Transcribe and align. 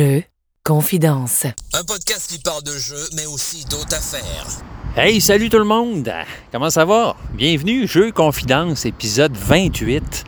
Jeux, 0.00 0.22
confidence. 0.64 1.44
Un 1.74 1.84
podcast 1.84 2.30
qui 2.30 2.38
parle 2.38 2.62
de 2.62 2.72
jeux, 2.72 3.06
mais 3.16 3.26
aussi 3.26 3.66
d'autres 3.66 3.94
affaires. 3.94 4.46
Hey, 4.96 5.20
salut 5.20 5.50
tout 5.50 5.58
le 5.58 5.66
monde! 5.66 6.10
Comment 6.50 6.70
ça 6.70 6.86
va? 6.86 7.16
Bienvenue, 7.34 7.86
Jeux 7.86 8.10
Confidence, 8.10 8.86
épisode 8.86 9.36
28. 9.36 10.24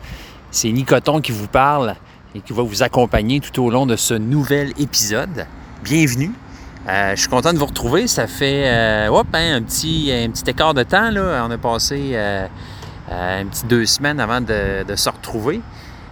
C'est 0.51 0.69
Nicoton 0.69 1.21
qui 1.21 1.31
vous 1.31 1.47
parle 1.47 1.95
et 2.35 2.41
qui 2.41 2.53
va 2.53 2.61
vous 2.61 2.83
accompagner 2.83 3.39
tout 3.39 3.63
au 3.63 3.71
long 3.71 3.87
de 3.87 3.95
ce 3.95 4.13
nouvel 4.13 4.73
épisode. 4.79 5.47
Bienvenue! 5.83 6.33
Euh, 6.87 7.15
je 7.15 7.21
suis 7.21 7.29
content 7.29 7.51
de 7.51 7.57
vous 7.57 7.65
retrouver. 7.65 8.05
Ça 8.05 8.27
fait 8.27 8.67
euh, 8.67 9.07
hop, 9.07 9.25
hein, 9.33 9.55
un, 9.55 9.63
petit, 9.63 10.11
un 10.13 10.29
petit 10.29 10.51
écart 10.51 10.75
de 10.75 10.83
temps. 10.83 11.09
Là. 11.09 11.43
On 11.47 11.49
a 11.49 11.57
passé 11.57 12.11
euh, 12.13 12.47
euh, 13.09 13.41
un 13.41 13.47
petit 13.47 13.65
deux 13.65 13.87
semaines 13.87 14.19
avant 14.19 14.39
de, 14.39 14.83
de 14.83 14.95
se 14.95 15.09
retrouver. 15.09 15.61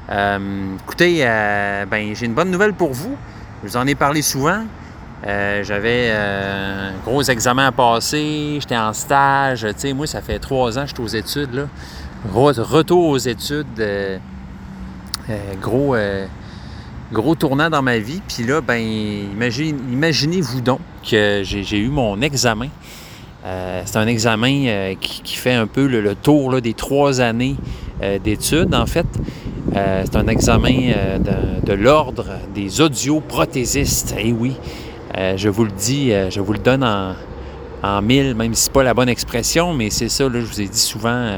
Euh, 0.10 0.76
écoutez, 0.84 1.20
euh, 1.22 1.86
ben, 1.86 2.16
j'ai 2.16 2.26
une 2.26 2.34
bonne 2.34 2.50
nouvelle 2.50 2.74
pour 2.74 2.92
vous. 2.92 3.16
Je 3.64 3.70
vous 3.70 3.78
en 3.78 3.86
ai 3.88 3.96
parlé 3.96 4.22
souvent. 4.22 4.64
Euh, 5.28 5.64
j'avais 5.64 6.08
euh, 6.10 6.90
un 6.90 6.94
gros 7.06 7.22
examen 7.22 7.68
à 7.68 7.72
passer, 7.72 8.58
j'étais 8.60 8.78
en 8.78 8.92
stage. 8.94 9.68
Tu 9.74 9.74
sais, 9.78 9.94
moi, 9.94 10.08
ça 10.08 10.22
fait 10.22 10.40
trois 10.40 10.80
ans 10.80 10.84
que 10.84 10.90
je 10.90 10.94
suis 10.96 11.04
aux 11.04 11.08
études. 11.20 11.54
Là. 11.54 11.64
Re- 12.34 12.60
Retour 12.60 13.08
aux 13.10 13.18
études, 13.20 13.68
euh, 13.80 14.18
gros, 15.62 15.96
gros 17.14 17.36
tournant 17.36 17.70
dans 17.70 17.84
ma 17.84 18.00
vie. 18.00 18.22
Puis 18.28 18.44
là, 18.46 18.62
ben, 18.62 18.80
imagine, 18.82 19.78
imaginez-vous 19.92 20.62
donc 20.62 20.80
que 21.08 21.42
j'ai 21.44 21.78
eu 21.80 21.90
mon 21.90 22.20
examen. 22.22 22.70
Euh, 23.44 23.82
c'est 23.86 23.98
un 23.98 24.08
examen 24.08 24.66
euh, 24.68 24.94
qui, 25.00 25.36
fait 25.36 25.54
un 25.54 25.66
peu 25.66 25.88
le, 25.88 26.16
tour 26.16 26.62
des 26.62 26.74
trois 26.74 27.22
années 27.22 27.56
euh, 28.04 28.20
d'études, 28.20 28.76
en 28.76 28.86
fait. 28.86 29.08
C'est 29.74 30.16
un 30.16 30.28
examen 30.28 30.92
de, 31.64 31.74
l'ordre 31.74 32.26
des 32.54 32.82
audioprothésistes. 32.82 34.14
Eh 34.20 34.34
oui, 34.34 34.58
je 35.16 35.48
vous 35.48 35.64
le 35.64 35.72
dis, 35.72 36.12
je 36.30 36.42
vous 36.42 36.52
le 36.52 36.60
donne 36.60 36.84
en, 36.84 37.14
en 37.82 38.02
mille, 38.02 38.36
même 38.36 38.54
si 38.54 38.64
c'est 38.64 38.74
pas 38.74 38.84
la 38.84 38.94
bonne 38.94 39.08
expression, 39.08 39.74
mais 39.74 39.90
c'est 39.90 40.10
ça, 40.10 40.26
je 40.26 40.40
vous 40.40 40.62
ai 40.62 40.68
dit 40.68 40.80
souvent 40.80 41.32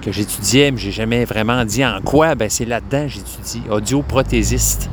que 0.00 0.12
j'étudiais, 0.12 0.70
mais 0.70 0.78
j'ai 0.78 0.92
jamais 0.92 1.24
vraiment 1.24 1.64
dit 1.64 1.84
en 1.84 2.00
quoi. 2.04 2.36
Ben, 2.36 2.48
c'est 2.48 2.66
là-dedans 2.66 3.06
que 3.06 3.14
j'étudie, 3.14 3.62
audioprothésiste. 3.68 4.88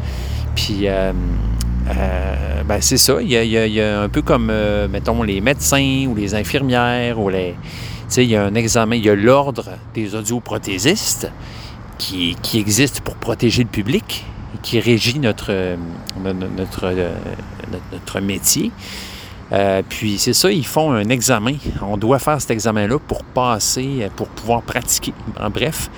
Puis, 0.55 0.87
euh, 1.89 2.63
ben, 2.63 2.81
c'est 2.81 2.97
ça, 2.97 3.21
il 3.21 3.29
y, 3.29 3.81
a, 3.81 4.01
un 4.01 4.09
peu 4.09 4.21
comme, 4.21 4.49
euh, 4.49 4.87
mettons, 4.87 5.23
les 5.23 5.41
médecins 5.41 6.05
ou 6.07 6.15
les 6.15 6.35
infirmières 6.35 7.19
ou 7.19 7.29
les... 7.29 7.55
Tu 8.07 8.15
sais, 8.15 8.23
il 8.23 8.29
y 8.29 8.35
a 8.35 8.43
un 8.43 8.55
examen, 8.55 8.95
il 8.95 9.05
y 9.05 9.09
a 9.09 9.15
l'ordre 9.15 9.71
des 9.93 10.15
audioprothésistes 10.15 11.31
qui, 11.97 12.35
qui 12.41 12.59
existe 12.59 13.01
pour 13.01 13.15
protéger 13.15 13.63
le 13.63 13.69
public 13.69 14.25
et 14.55 14.57
qui 14.61 14.79
régit 14.79 15.19
notre, 15.19 15.47
euh, 15.49 15.75
no- 16.23 16.33
no- 16.33 16.47
notre, 16.55 16.93
notre, 17.91 18.19
métier. 18.19 18.71
Puis 19.89 20.17
c'est 20.17 20.33
ça, 20.33 20.51
ils 20.51 20.65
font 20.65 20.93
un 20.93 21.09
examen. 21.09 21.53
On 21.81 21.97
doit 21.97 22.17
faire 22.17 22.41
cet 22.41 22.51
examen-là 22.51 22.97
pour 22.99 23.23
passer, 23.23 24.07
pour 24.15 24.27
pouvoir 24.27 24.63
pratiquer. 24.63 25.13
En 25.39 25.49
bref. 25.49 25.89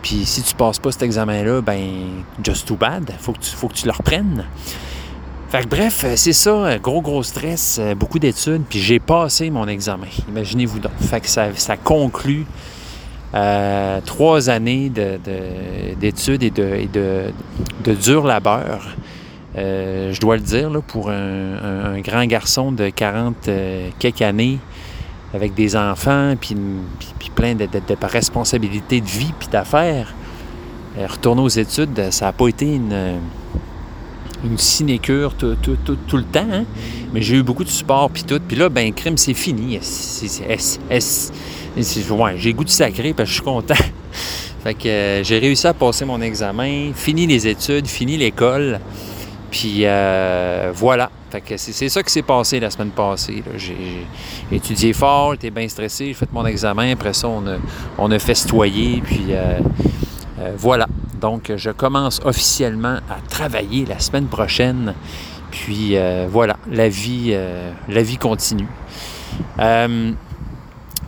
Puis 0.00 0.24
si 0.24 0.42
tu 0.42 0.54
passes 0.54 0.78
pas 0.78 0.92
cet 0.92 1.02
examen-là, 1.02 1.60
ben, 1.60 2.22
just 2.42 2.66
too 2.66 2.76
bad. 2.76 3.10
Faut 3.18 3.32
que 3.32 3.44
faut 3.44 3.68
que 3.68 3.74
tu 3.74 3.86
le 3.86 3.92
reprennes. 3.92 4.44
Fait 5.54 5.62
que 5.62 5.68
bref, 5.68 6.02
euh, 6.04 6.16
c'est 6.16 6.32
ça, 6.32 6.50
euh, 6.50 6.78
gros 6.80 7.00
gros 7.00 7.22
stress, 7.22 7.78
euh, 7.80 7.94
beaucoup 7.94 8.18
d'études, 8.18 8.62
puis 8.68 8.80
j'ai 8.80 8.98
passé 8.98 9.50
mon 9.50 9.68
examen. 9.68 10.08
Imaginez-vous 10.28 10.80
donc. 10.80 10.90
Ça, 11.22 11.76
conclut 11.76 12.44
trois 14.04 14.50
années 14.50 14.88
de- 14.88 15.20
de- 15.24 15.94
d'études 15.94 16.42
et, 16.42 16.50
de, 16.50 16.64
et 16.74 16.88
de, 16.88 17.94
dur 17.94 18.24
labeur. 18.26 18.80
Je 19.54 20.18
dois 20.18 20.34
le 20.34 20.42
dire, 20.42 20.70
là, 20.70 20.80
pour 20.80 21.08
un, 21.10 22.00
grand 22.00 22.26
garçon 22.26 22.72
de 22.72 22.88
40 22.88 23.46
euh, 23.46 23.90
quelques 24.00 24.22
années, 24.22 24.58
avec 25.32 25.54
des 25.54 25.76
enfants, 25.76 26.34
puis, 26.40 26.56
puis- 27.20 27.30
plein 27.30 27.54
de, 27.54 27.68
responsabilités 28.02 29.00
de 29.00 29.06
vie, 29.06 29.32
puis 29.38 29.46
d'affaires, 29.52 30.14
retourner 30.98 31.42
aux 31.42 31.48
études, 31.48 32.10
ça 32.10 32.26
n'a 32.26 32.32
pas 32.32 32.48
été 32.48 32.74
une, 32.74 33.20
une 34.44 34.58
sinécure 34.58 35.34
tout, 35.34 35.56
tout- 35.62 35.78
tout- 35.84 35.98
tout 36.06 36.16
le 36.16 36.24
temps, 36.24 36.46
hein. 36.52 36.64
mais 37.12 37.22
j'ai 37.22 37.36
eu 37.36 37.42
beaucoup 37.42 37.64
de 37.64 37.68
support, 37.70 38.10
puis 38.10 38.22
tout. 38.24 38.40
Puis 38.46 38.56
là, 38.56 38.68
ben, 38.68 38.92
crime, 38.92 39.16
c'est 39.16 39.34
fini. 39.34 39.78
Ouais, 42.10 42.34
j'ai 42.36 42.52
goût 42.52 42.64
de 42.64 42.68
sacré, 42.68 43.12
parce 43.14 43.28
que 43.28 43.30
je 43.30 43.34
suis 43.34 43.42
content. 43.42 43.74
fait 44.62 44.74
que 44.74 44.88
euh, 44.88 45.24
j'ai 45.24 45.38
réussi 45.38 45.66
à 45.66 45.74
passer 45.74 46.04
mon 46.04 46.20
examen, 46.20 46.92
fini 46.94 47.26
les 47.26 47.46
études, 47.48 47.86
fini 47.86 48.16
l'école. 48.16 48.80
Puis 49.50 49.80
euh, 49.82 50.72
voilà. 50.74 51.10
Fait 51.30 51.40
que 51.40 51.56
c'est 51.56 51.88
ça 51.88 52.02
qui 52.02 52.12
s'est 52.12 52.22
passé 52.22 52.60
la 52.60 52.70
semaine 52.70 52.90
passée. 52.90 53.42
j'ai 53.56 54.06
étudié 54.52 54.92
fort, 54.92 55.32
j'étais 55.32 55.50
bien 55.50 55.68
stressé, 55.68 56.06
j'ai 56.06 56.14
fait 56.14 56.32
mon 56.32 56.46
examen. 56.46 56.92
Après 56.92 57.12
ça, 57.12 57.28
on 57.28 57.44
a, 57.46 57.56
on 57.98 58.10
a 58.10 58.18
festoyé. 58.20 59.02
Puis 59.04 59.26
euh, 59.30 59.58
euh, 60.38 60.52
voilà. 60.56 60.86
Donc, 61.20 61.52
je 61.56 61.70
commence 61.70 62.20
officiellement 62.24 62.98
à 63.08 63.20
travailler 63.28 63.84
la 63.86 63.98
semaine 63.98 64.26
prochaine. 64.26 64.94
Puis 65.50 65.96
euh, 65.96 66.26
voilà, 66.28 66.56
la 66.70 66.88
vie, 66.88 67.30
euh, 67.32 67.72
continue. 68.20 68.66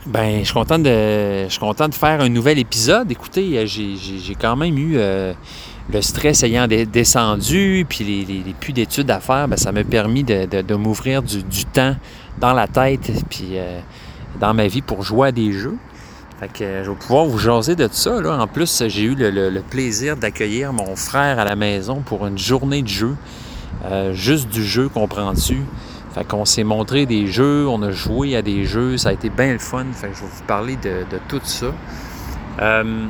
Ben, 0.08 0.38
je 0.38 0.44
suis 0.44 0.54
content 0.54 0.78
de, 0.78 1.44
je 1.44 1.48
suis 1.48 1.58
content 1.58 1.88
de 1.88 1.94
faire 1.94 2.20
un 2.20 2.28
nouvel 2.28 2.60
épisode. 2.60 3.10
Écoutez, 3.10 3.66
j'ai 3.66 4.34
quand 4.40 4.54
même 4.54 4.78
eu 4.78 4.96
le 4.96 6.00
stress 6.00 6.44
ayant 6.44 6.68
descendu, 6.68 7.84
puis 7.88 8.04
les, 8.04 8.24
les, 8.24 8.72
d'études 8.72 9.10
à 9.10 9.18
faire, 9.18 9.48
ben, 9.48 9.56
ça 9.56 9.72
m'a 9.72 9.82
permis 9.82 10.22
de, 10.22 10.74
m'ouvrir 10.76 11.22
du, 11.24 11.64
temps 11.64 11.96
dans 12.38 12.52
la 12.52 12.68
tête, 12.68 13.10
puis 13.28 13.56
dans 14.38 14.54
ma 14.54 14.68
vie 14.68 14.80
pour 14.80 15.02
jouer 15.02 15.28
à 15.28 15.32
des 15.32 15.50
jeux. 15.50 15.76
Fait 16.40 16.48
que 16.48 16.64
euh, 16.64 16.84
je 16.84 16.90
vais 16.90 16.96
pouvoir 16.96 17.24
vous 17.24 17.38
jaser 17.38 17.76
de 17.76 17.88
ça. 17.90 18.20
Là. 18.20 18.38
En 18.38 18.46
plus, 18.46 18.84
j'ai 18.88 19.02
eu 19.02 19.14
le, 19.16 19.60
plaisir 19.60 20.16
d'accueillir 20.16 20.72
mon 20.72 20.94
frère 20.96 21.38
à 21.38 21.44
la 21.44 21.56
maison 21.56 22.02
pour 22.04 22.26
une 22.26 22.38
journée 22.38 22.82
de 22.82 22.88
jeu. 22.88 23.16
Euh, 23.84 24.12
juste 24.12 24.48
du 24.48 24.64
jeu, 24.64 24.88
comprends-tu? 24.88 25.62
Fait 26.14 26.24
qu'on 26.24 26.44
s'est 26.44 26.64
montré 26.64 27.04
des 27.04 27.26
jeux, 27.26 27.66
on 27.68 27.82
a 27.82 27.90
joué 27.90 28.36
à 28.36 28.42
des 28.42 28.64
jeux, 28.64 28.96
ça 28.96 29.10
a 29.10 29.12
été 29.12 29.28
bien 29.28 29.52
le 29.52 29.58
fun. 29.58 29.84
Fait 29.92 30.08
que 30.08 30.14
je 30.14 30.20
vais 30.22 30.26
vous 30.26 30.44
parler 30.44 30.76
de, 30.76 31.04
tout 31.28 31.40
ça. 31.44 31.66
Euh, 32.62 33.06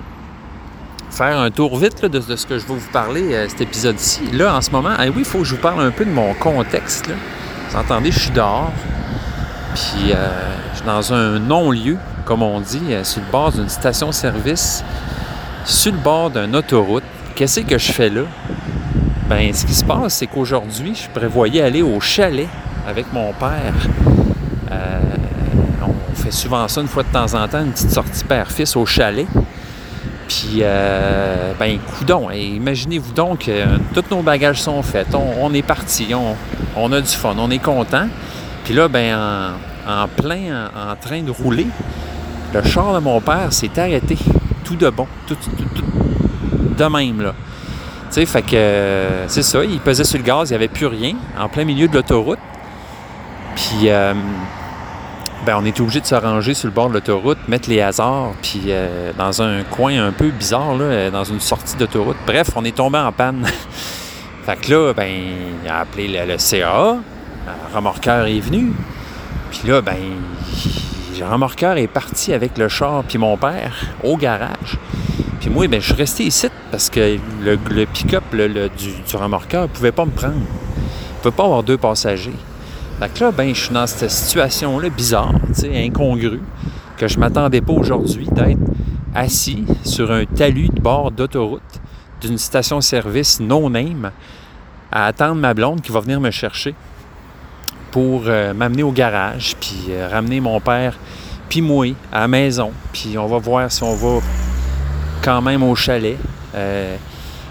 faire 1.11 1.39
un 1.39 1.51
tour 1.51 1.77
vite 1.79 2.05
de, 2.05 2.21
ce 2.21 2.47
que 2.47 2.59
je 2.59 2.67
vais 2.67 2.75
vous 2.75 2.91
parler 2.93 3.33
euh, 3.33 3.49
cet 3.49 3.61
épisode-ci. 3.61 4.33
Là, 4.33 4.57
en 4.57 4.61
ce 4.61 4.71
moment, 4.71 4.91
ah 4.99 5.07
oui, 5.07 5.19
il 5.19 5.25
faut 5.25 5.39
que 5.39 5.45
je 5.45 5.55
vous 5.55 5.61
parle 5.61 5.81
un 5.83 5.93
peu 5.93 6.05
de 6.05 6.11
mon 6.11 6.35
contexte. 6.35 7.09
Vous 7.71 7.77
entendez, 7.77 8.11
je 8.11 8.19
suis 8.19 8.31
dehors. 8.33 8.73
Puis 9.75 10.13
je 10.77 10.83
suis 10.83 10.87
dans 10.87 11.15
un 11.15 11.39
non-lieu, 11.39 11.97
comme 12.27 12.43
on 12.43 12.61
dit, 12.61 12.83
euh, 12.91 13.03
sur 13.03 13.23
le 13.23 13.33
bord 13.33 13.51
d'une 13.51 13.69
station-service, 13.69 14.85
sur 15.65 15.93
le 15.93 15.99
bord 15.99 16.29
d'une 16.29 16.55
autoroute. 16.55 17.03
Qu'est-ce 17.35 17.61
que 17.61 17.79
je 17.79 17.93
fais 17.93 18.11
là? 18.11 18.23
Ben, 19.27 19.55
ce 19.55 19.65
qui 19.65 19.73
se 19.73 19.85
passe, 19.85 20.17
c'est 20.17 20.27
qu'aujourd'hui, 20.27 20.95
je 20.95 21.09
prévoyais 21.19 21.63
aller 21.63 21.81
au 21.81 21.99
chalet 21.99 22.49
avec 22.87 23.11
mon 23.11 23.33
père. 23.33 23.73
Euh, 24.71 25.01
on 25.83 26.15
fait 26.15 26.31
souvent 26.31 26.69
ça 26.69 26.83
une 26.83 26.89
fois 26.89 27.05
de 27.05 27.09
temps 27.09 27.33
en 27.33 27.49
temps, 27.49 27.61
une 27.61 27.73
petite 27.73 27.93
sortie 27.93 28.25
père-fils 28.25 28.77
au 28.77 28.85
chalet. 28.85 29.27
Puis, 30.29 30.59
euh, 30.61 31.53
ben, 31.59 31.79
coudon, 31.79 32.31
et 32.31 32.45
imaginez-vous 32.49 33.13
donc, 33.15 33.49
euh, 33.49 33.79
tous 33.95 34.05
nos 34.11 34.21
bagages 34.21 34.61
sont 34.61 34.83
faits, 34.83 35.15
on, 35.15 35.37
on 35.41 35.55
est 35.55 35.63
parti, 35.63 36.15
on, 36.15 36.37
on 36.77 36.93
a 36.93 37.01
du 37.01 37.09
fun, 37.09 37.35
on 37.39 37.51
est 37.51 37.61
content. 37.63 38.09
Puis 38.65 38.75
là, 38.75 38.89
ben, 38.89 39.17
en, 39.17 39.76
en 39.87 40.09
plein, 40.09 40.71
en, 40.75 40.97
train 40.97 41.23
de 41.23 41.31
rouler, 41.31 41.67
le 42.53 42.63
char 42.63 42.95
de 42.95 42.99
mon 42.99 43.21
père 43.21 43.53
s'est 43.53 43.79
arrêté, 43.79 44.17
tout 44.65 44.77
de 44.77 44.91
bon, 44.91 45.07
tout, 45.27 45.37
de 46.77 46.85
même, 46.85 47.23
là. 47.23 47.35
Tu 48.09 48.21
sais, 48.21 48.27
fait 48.27 48.43
que 48.43 49.25
c'est 49.27 49.43
ça, 49.43 49.65
il 49.65 49.81
pesait 49.81 50.05
sur 50.05 50.19
le 50.19 50.25
gaz, 50.25 50.51
il 50.51 50.53
n'y 50.53 50.57
avait 50.57 50.69
plus 50.69 50.87
rien, 50.87 51.15
en 51.39 51.49
plein 51.49 51.65
milieu 51.65 51.89
de 51.89 51.95
l'autoroute. 51.95 52.39
Puis, 53.57 53.89
euh, 53.89 54.15
ben, 55.45 55.57
on 55.59 55.65
était 55.65 55.81
obligé 55.81 56.01
de 56.01 56.07
se 56.07 56.15
ranger 56.15 56.55
sur 56.55 56.69
le 56.69 56.75
bord 56.75 56.89
de 56.89 56.95
l'autoroute, 56.95 57.39
mettre 57.49 57.69
les 57.69 57.81
hasards, 57.81 58.33
puis 58.43 58.65
euh, 58.69 59.13
dans 59.17 59.43
un 59.43 59.63
coin 59.65 60.07
un 60.07 60.13
peu 60.13 60.31
bizarre, 60.31 60.75
là, 60.75 60.85
euh, 60.85 61.11
dans 61.11 61.25
une 61.25 61.41
sortie 61.41 61.77
d'autoroute. 61.77 62.17
Bref, 62.27 62.51
on 62.55 62.65
est 62.65 62.77
tombé 62.77 62.99
en 62.99 63.13
panne. 63.13 63.45
fait 64.45 64.57
que 64.57 64.73
là, 64.73 64.93
ben, 64.95 65.11
il 65.65 65.69
a 65.69 65.81
appelé 65.81 66.09
le, 66.09 66.33
le 66.33 66.39
CA, 66.39 66.97
remorqueur 67.75 68.27
est 68.27 68.41
venu. 68.41 68.73
Puis 69.59 69.69
là, 69.69 69.81
ben, 69.81 69.97
le 71.19 71.25
remorqueur 71.25 71.79
est 71.79 71.87
parti 71.87 72.33
avec 72.33 72.59
le 72.59 72.69
char 72.69 73.05
puis 73.05 73.17
mon 73.17 73.37
père 73.37 73.75
au 74.05 74.17
garage. 74.17 74.79
Puis 75.41 75.49
moi, 75.51 75.67
ben, 75.67 75.81
je 75.81 75.87
suis 75.87 75.95
resté 75.95 76.25
ici 76.25 76.49
parce 76.71 76.91
que 76.91 77.17
le, 77.43 77.87
pick-up 77.87 78.25
le- 78.33 78.69
du, 78.69 79.17
remorqueur 79.17 79.63
ne 79.63 79.69
pouvait 79.69 79.93
pas 79.93 80.05
me 80.05 80.11
prendre. 80.11 80.35
Il 80.37 81.17
ne 81.17 81.23
pouvait 81.23 81.37
pas 81.37 81.45
avoir 81.45 81.63
deux 81.63 81.79
passagers. 81.79 82.35
Fait 83.01 83.13
que 83.13 83.25
là, 83.25 83.31
ben, 83.31 83.55
je 83.55 83.65
suis 83.65 83.75
dans 83.75 83.87
cette 83.87 84.11
situation-là 84.11 84.91
bizarre, 84.91 85.35
incongrue, 85.65 86.43
que 86.97 87.09
je 87.09 87.19
m'attendais 87.19 87.61
pas 87.61 87.73
aujourd'hui 87.73 88.27
d'être 88.33 88.59
assis 89.15 89.65
sur 89.85 90.13
un 90.13 90.27
talus 90.27 90.69
de 90.69 90.81
bord 90.81 91.11
d'autoroute 91.11 91.63
d'une 92.21 92.39
station-service 92.39 93.41
non-name 93.41 94.11
à 94.93 95.07
attendre 95.07 95.37
ma 95.37 95.55
blonde 95.55 95.81
qui 95.81 95.93
va 95.93 96.01
venir 96.01 96.21
me 96.21 96.31
chercher 96.31 96.75
pour 97.97 98.25
euh, 98.27 98.53
m'amener 98.53 98.83
au 98.83 98.93
garage, 98.93 99.57
puis 99.59 99.85
euh, 99.89 100.07
ramener 100.13 100.39
mon 100.39 100.61
père, 100.61 100.99
puis 101.49 101.63
moi, 101.63 101.95
à 102.13 102.21
la 102.21 102.29
maison. 102.29 102.71
Puis 102.93 103.17
on 103.17 103.27
va 103.27 103.39
voir 103.39 103.73
si 103.73 103.83
on 103.83 103.95
va 103.95 104.21
quand 105.23 105.41
même 105.41 105.63
au 105.63 105.75
chalet. 105.75 106.19
Euh, 106.55 106.95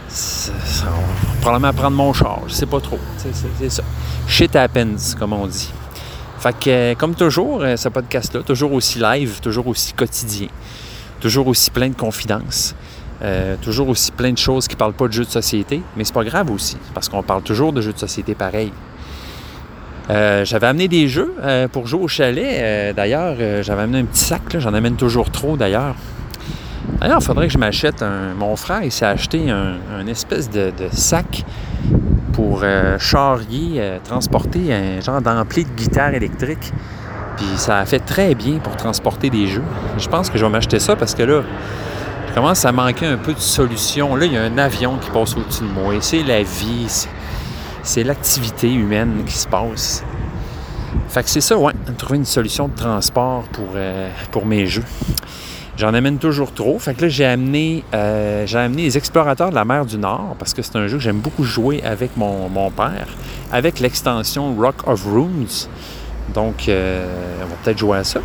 on 0.07 0.85
va 0.85 1.41
probablement 1.41 1.73
prendre 1.73 1.97
mon 1.97 2.13
char, 2.13 2.41
je 2.45 2.53
sais 2.53 2.67
pas 2.67 2.79
trop. 2.79 2.99
C'est 3.17 3.71
ça. 3.71 3.81
Shit 4.27 4.55
happens, 4.55 5.15
comme 5.17 5.33
on 5.33 5.47
dit. 5.47 5.71
Fait 6.37 6.55
que, 6.59 6.93
comme 6.93 7.15
toujours, 7.15 7.63
ce 7.75 7.89
podcast-là, 7.89 8.43
toujours 8.43 8.73
aussi 8.73 8.99
live, 8.99 9.39
toujours 9.41 9.65
aussi 9.65 9.93
quotidien, 9.93 10.49
toujours 11.21 11.47
aussi 11.47 11.71
plein 11.71 11.89
de 11.89 11.95
confidences, 11.95 12.75
toujours 13.63 13.89
aussi 13.89 14.11
plein 14.11 14.31
de 14.31 14.37
choses 14.37 14.67
qui 14.67 14.75
parlent 14.75 14.93
pas 14.93 15.07
de 15.07 15.13
jeux 15.13 15.25
de 15.25 15.29
société, 15.31 15.81
mais 15.97 16.03
c'est 16.03 16.13
pas 16.13 16.23
grave 16.23 16.51
aussi, 16.51 16.77
parce 16.93 17.09
qu'on 17.09 17.23
parle 17.23 17.41
toujours 17.41 17.73
de 17.73 17.81
jeux 17.81 17.93
de 17.93 17.97
société 17.97 18.35
pareil. 18.35 18.71
Euh, 20.09 20.45
j'avais 20.45 20.67
amené 20.67 20.87
des 20.87 21.07
jeux 21.07 21.33
euh, 21.41 21.67
pour 21.67 21.87
jouer 21.87 22.03
au 22.03 22.07
chalet. 22.07 22.59
Euh, 22.59 22.93
d'ailleurs, 22.93 23.35
j'avais 23.61 23.83
amené 23.83 23.99
un 23.99 24.05
petit 24.05 24.23
sac, 24.23 24.41
j'en 24.57 24.73
amène 24.73 24.95
toujours 24.95 25.31
trop 25.31 25.57
d'ailleurs. 25.57 25.95
D'ailleurs, 26.99 27.19
il 27.19 27.25
faudrait 27.25 27.47
que 27.47 27.53
je 27.53 27.57
m'achète 27.57 28.03
un. 28.03 28.33
Mon 28.37 28.55
frère, 28.55 28.83
il 28.83 28.91
s'est 28.91 29.05
acheté 29.05 29.49
un, 29.49 30.07
espèce 30.07 30.49
de, 30.49 30.71
sac 30.91 31.43
pour 32.31 32.63
charrier, 32.99 33.81
transporter 34.03 34.73
un 34.73 35.01
genre 35.01 35.21
d'ampli 35.21 35.65
de 35.65 35.69
guitare 35.69 36.13
électrique. 36.13 36.71
Puis 37.37 37.47
ça 37.55 37.79
a 37.79 37.85
fait 37.85 37.99
très 37.99 38.33
bien 38.35 38.59
pour 38.59 38.77
transporter 38.77 39.29
des 39.29 39.47
jeux. 39.47 39.63
Je 39.97 40.07
pense 40.07 40.29
que 40.29 40.37
je 40.37 40.45
vais 40.45 40.51
m'acheter 40.51 40.79
ça 40.79 40.95
parce 40.95 41.15
que 41.15 41.23
là, 41.23 41.41
je 42.29 42.33
commence 42.33 42.63
à 42.65 42.71
manquer 42.71 43.07
un 43.07 43.17
peu 43.17 43.33
de 43.33 43.39
solution. 43.39 44.15
Là, 44.15 44.25
il 44.25 44.33
y 44.33 44.37
a 44.37 44.43
un 44.43 44.57
avion 44.57 44.97
qui 44.97 45.09
passe 45.09 45.35
au-dessus 45.35 45.63
de 45.63 45.81
moi. 45.81 45.95
C'est 45.99 46.23
la 46.23 46.43
vie, 46.43 47.07
c'est- 47.85 48.03
l'activité 48.03 48.71
humaine 48.73 49.23
qui 49.25 49.37
se 49.37 49.47
passe. 49.47 50.03
Fait 51.09 51.23
que 51.23 51.29
c'est 51.29 51.41
ça, 51.41 51.57
ouais, 51.57 51.73
trouver 51.97 52.17
une 52.17 52.25
solution 52.25 52.67
de 52.67 52.75
transport 52.75 53.43
pour, 53.51 53.69
euh, 53.75 54.09
mes 54.45 54.65
jeux. 54.65 54.83
J'en 55.77 55.93
amène 55.93 56.17
toujours 56.19 56.53
trop. 56.53 56.79
Fait 56.79 56.93
que 56.93 57.01
là, 57.03 57.09
j'ai 57.09 57.25
amené, 57.25 57.83
euh, 57.93 58.45
amené 58.53 58.83
les 58.83 58.97
Explorateurs 58.97 59.49
de 59.49 59.55
la 59.55 59.65
mer 59.65 59.85
du 59.85 59.97
Nord 59.97 60.35
parce 60.39 60.53
que 60.53 60.61
c'est 60.61 60.75
un 60.77 60.87
jeu 60.87 60.97
que 60.97 61.03
j'aime 61.03 61.19
beaucoup 61.19 61.43
jouer 61.43 61.83
avec 61.83 62.15
mon, 62.15 62.47
mon 62.49 62.71
père, 62.71 63.07
avec 63.51 63.79
l'extension 63.81 64.55
Rock 64.55 64.87
of 64.87 65.05
Runes. 65.05 65.47
Donc, 66.33 66.69
euh, 66.69 67.05
on 67.43 67.47
va 67.47 67.55
peut-être 67.63 67.77
jouer 67.77 67.97
à 67.99 68.03
ça. 68.05 68.21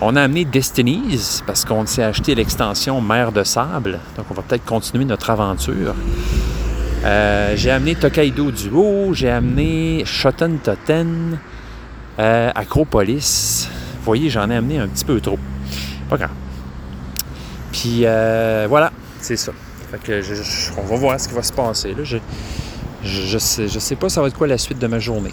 On 0.00 0.16
a 0.16 0.22
amené 0.22 0.44
Destinies 0.44 1.42
parce 1.46 1.64
qu'on 1.64 1.86
s'est 1.86 2.02
acheté 2.04 2.34
l'extension 2.34 3.00
Mer 3.00 3.32
de 3.32 3.44
Sable. 3.44 4.00
Donc, 4.16 4.26
on 4.30 4.34
va 4.34 4.42
peut-être 4.42 4.64
continuer 4.64 5.04
notre 5.04 5.30
aventure. 5.30 5.94
Euh, 7.04 7.54
j'ai 7.56 7.70
amené 7.70 7.94
Tokaido 7.94 8.50
Duo, 8.50 9.12
j'ai 9.14 9.30
amené 9.30 10.02
Shoten 10.04 10.58
Toten, 10.58 11.38
euh, 12.18 12.50
Acropolis. 12.54 13.68
Vous 13.98 14.04
voyez, 14.04 14.30
j'en 14.30 14.50
ai 14.50 14.56
amené 14.56 14.78
un 14.78 14.88
petit 14.88 15.04
peu 15.04 15.20
trop. 15.20 15.38
Pas 16.10 16.16
grave. 16.16 16.30
Puis 17.72 18.00
euh, 18.04 18.66
voilà, 18.68 18.92
c'est 19.20 19.36
ça. 19.36 19.52
Je- 20.06 20.70
on 20.76 20.82
va 20.86 20.96
voir 20.96 21.20
ce 21.20 21.28
qui 21.28 21.34
va 21.34 21.42
se 21.42 21.52
passer. 21.52 21.94
Je, 22.02 22.18
je 23.04 23.38
sais, 23.38 23.68
je 23.68 23.78
sais 23.78 23.94
pas 23.96 24.08
ça 24.08 24.20
va 24.20 24.26
être 24.26 24.36
quoi 24.36 24.46
la 24.48 24.58
suite 24.58 24.78
de 24.78 24.86
ma 24.86 24.98
journée. 24.98 25.32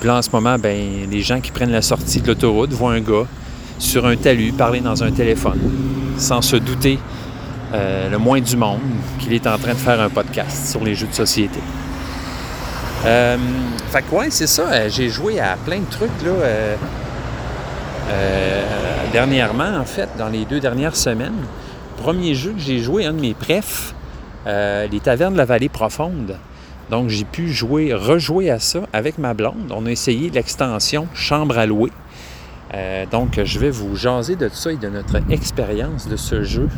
Puis 0.00 0.06
là, 0.06 0.16
en 0.16 0.22
ce 0.22 0.30
moment, 0.32 0.58
ben, 0.58 1.08
les 1.10 1.22
gens 1.22 1.40
qui 1.40 1.50
prennent 1.50 1.72
la 1.72 1.82
sortie 1.82 2.20
de 2.20 2.26
l'autoroute 2.26 2.72
voient 2.72 2.92
un 2.92 3.00
gars 3.00 3.26
sur 3.78 4.06
un 4.06 4.16
talus 4.16 4.52
parler 4.52 4.80
dans 4.80 5.02
un 5.02 5.10
téléphone, 5.10 5.58
sans 6.18 6.42
se 6.42 6.56
douter 6.56 6.98
euh, 7.72 8.08
le 8.10 8.18
moins 8.18 8.40
du 8.40 8.56
monde 8.56 8.80
qu'il 9.18 9.32
est 9.32 9.46
en 9.46 9.58
train 9.58 9.72
de 9.72 9.78
faire 9.78 10.00
un 10.00 10.08
podcast 10.08 10.70
sur 10.70 10.82
les 10.84 10.94
jeux 10.94 11.06
de 11.06 11.14
société. 11.14 11.60
Euh, 13.06 13.36
fait 13.90 14.02
que 14.02 14.14
ouais, 14.14 14.30
c'est 14.30 14.46
ça. 14.46 14.62
euh, 14.70 14.88
J'ai 14.90 15.08
joué 15.08 15.40
à 15.40 15.56
plein 15.64 15.78
de 15.80 15.90
trucs 15.90 16.10
là. 16.22 16.30
euh, 16.32 16.76
dernièrement, 19.12 19.76
en 19.78 19.84
fait, 19.84 20.08
dans 20.18 20.28
les 20.28 20.44
deux 20.44 20.60
dernières 20.60 20.96
semaines. 20.96 21.34
Premier 22.02 22.34
jeu 22.34 22.52
que 22.52 22.58
j'ai 22.60 22.78
joué, 22.80 23.04
un 23.06 23.12
de 23.12 23.20
mes 23.20 23.34
prefs, 23.34 23.94
les 24.46 25.00
Tavernes 25.02 25.34
de 25.34 25.38
la 25.38 25.44
Vallée 25.44 25.68
Profonde. 25.68 26.36
Donc, 26.90 27.08
j'ai 27.08 27.24
pu 27.24 27.50
jouer, 27.52 27.94
rejouer 27.94 28.50
à 28.50 28.58
ça 28.58 28.80
avec 28.92 29.18
ma 29.18 29.34
blonde. 29.34 29.70
On 29.70 29.86
a 29.86 29.90
essayé 29.90 30.30
l'extension 30.30 31.06
Chambre 31.14 31.58
à 31.58 31.66
louer. 31.66 31.90
Donc, 33.12 33.38
je 33.44 33.58
vais 33.58 33.70
vous 33.70 33.96
jaser 33.96 34.36
de 34.36 34.48
ça 34.48 34.72
et 34.72 34.76
de 34.76 34.88
notre 34.88 35.20
expérience 35.30 36.08
de 36.08 36.16
ce 36.16 36.42
jeu. 36.42 36.68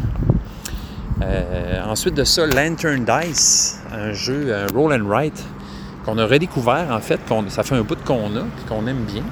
Euh, 1.20 1.82
ensuite 1.86 2.14
de 2.14 2.24
ça, 2.24 2.46
Lantern 2.46 3.04
Dice, 3.04 3.80
un 3.92 4.12
jeu, 4.12 4.54
roll 4.74 4.92
and 4.92 5.06
write 5.06 5.44
qu'on 6.04 6.18
a 6.18 6.26
redécouvert 6.26 6.88
en 6.90 7.00
fait, 7.00 7.20
ça 7.48 7.62
fait 7.62 7.76
un 7.76 7.82
bout 7.82 8.02
qu'on 8.04 8.34
a 8.36 8.40
puis 8.40 8.64
qu'on 8.68 8.86
aime 8.86 9.04
bien. 9.04 9.22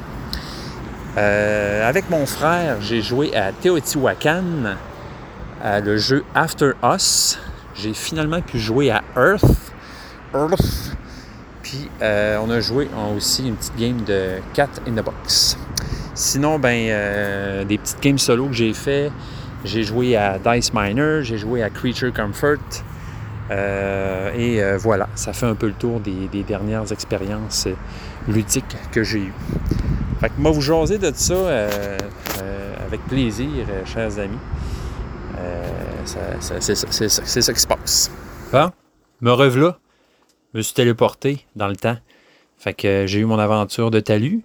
Euh, 1.17 1.89
avec 1.89 2.09
mon 2.11 2.27
frère, 2.27 2.77
j'ai 2.81 3.03
joué 3.03 3.35
à 3.37 3.51
Teotihuacan, 3.53 4.77
le 5.65 5.97
jeu 5.97 6.25
After 6.35 6.73
Us. 6.85 7.39
J'ai 7.75 7.95
finalement 7.95 8.41
pu 8.41 8.59
jouer 8.59 8.91
à 8.91 9.03
Earth. 9.17 9.73
Earth. 10.35 10.97
Puis 11.63 11.89
euh, 12.03 12.39
on 12.45 12.51
a 12.51 12.61
joué 12.61 12.89
aussi 13.17 13.49
une 13.49 13.57
petite 13.57 13.77
game 13.77 14.05
de 14.05 14.35
Cat 14.55 14.69
in 14.87 14.93
the 14.93 15.05
Box. 15.05 15.57
Sinon, 16.15 16.59
ben, 16.59 17.67
des 17.67 17.79
petites 17.79 18.01
games 18.01 18.19
solo 18.19 18.47
que 18.47 18.53
j'ai 18.53 18.75
fait. 18.75 19.11
J'ai 19.65 19.83
joué 19.83 20.17
à 20.17 20.39
Dice 20.39 20.73
Miner, 20.73 21.21
j'ai 21.23 21.39
joué 21.39 21.63
à 21.63 21.71
Creature 21.71 22.13
Comfort. 22.13 22.59
Euh, 23.51 24.33
et 24.35 24.63
euh, 24.63 24.79
voilà, 24.79 25.09
ça 25.17 25.33
fait 25.33 25.47
un 25.47 25.55
peu 25.57 25.67
le 25.67 25.73
tour 25.73 26.01
des, 26.01 26.29
des 26.29 26.45
dernières 26.45 26.93
expériences 26.93 27.67
ludiques 28.29 28.77
que 28.93 29.03
j'ai 29.03 29.19
eues. 29.19 29.35
Fait 30.21 30.29
que 30.29 30.35
moi, 30.39 30.51
vous 30.51 30.61
jaser 30.61 30.99
de 30.99 31.11
ça 31.15 31.35
euh, 31.35 31.99
euh, 32.43 32.75
avec 32.87 33.01
plaisir, 33.07 33.49
euh, 33.69 33.85
chers 33.87 34.19
amis. 34.19 34.39
Euh, 35.39 35.69
c'est 36.05 37.41
ça, 37.41 37.53
qui 37.53 37.61
se 37.61 37.67
passe. 37.67 38.11
Bon, 38.53 38.71
me 39.21 39.33
revoilà. 39.33 39.79
Je 40.53 40.59
me 40.59 40.63
suis 40.63 40.75
téléporté 40.75 41.47
dans 41.57 41.69
le 41.69 41.77
temps. 41.77 41.97
Fait 42.59 42.75
que 42.75 43.07
j'ai 43.07 43.21
eu 43.21 43.25
mon 43.25 43.39
aventure 43.39 43.91
de 43.91 44.01
talus, 44.01 44.43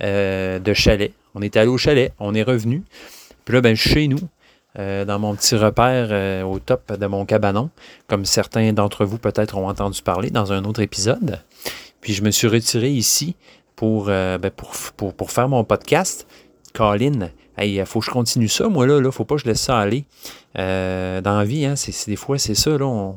de 0.00 0.72
chalet. 0.74 1.12
On 1.34 1.42
est 1.42 1.56
allé 1.56 1.68
au 1.68 1.78
chalet, 1.78 2.12
on 2.20 2.34
est 2.34 2.42
revenu. 2.42 2.82
Puis 3.44 3.54
là, 3.54 3.60
ben, 3.60 3.74
chez 3.74 4.06
nous, 4.06 4.20
euh, 4.78 5.04
dans 5.04 5.18
mon 5.18 5.34
petit 5.34 5.56
repère 5.56 6.08
euh, 6.10 6.42
au 6.42 6.58
top 6.58 6.92
de 6.92 7.06
mon 7.06 7.24
cabanon, 7.24 7.70
comme 8.08 8.24
certains 8.24 8.72
d'entre 8.72 9.04
vous 9.04 9.18
peut-être 9.18 9.56
ont 9.56 9.68
entendu 9.68 10.02
parler 10.02 10.30
dans 10.30 10.52
un 10.52 10.64
autre 10.64 10.80
épisode. 10.80 11.40
Puis 12.00 12.12
je 12.12 12.22
me 12.22 12.30
suis 12.30 12.46
retiré 12.46 12.90
ici 12.90 13.36
pour, 13.74 14.06
euh, 14.08 14.38
ben, 14.38 14.50
pour, 14.50 15.12
pour, 15.12 15.30
faire 15.30 15.48
mon 15.48 15.64
podcast. 15.64 16.26
Colin, 16.74 17.30
il 17.58 17.86
faut 17.86 18.00
que 18.00 18.06
je 18.06 18.10
continue 18.10 18.48
ça, 18.48 18.68
moi, 18.68 18.86
là. 18.86 19.00
là 19.00 19.10
faut 19.10 19.24
pas 19.24 19.36
que 19.36 19.42
je 19.42 19.46
laisse 19.46 19.62
ça 19.62 19.78
aller. 19.78 20.04
Dans 20.54 21.38
la 21.38 21.44
vie, 21.44 21.64
hein, 21.64 21.76
c'est, 21.76 22.08
des 22.08 22.16
fois, 22.16 22.38
c'est 22.38 22.54
ça, 22.54 22.70
là. 22.76 22.84
On, 22.84 23.16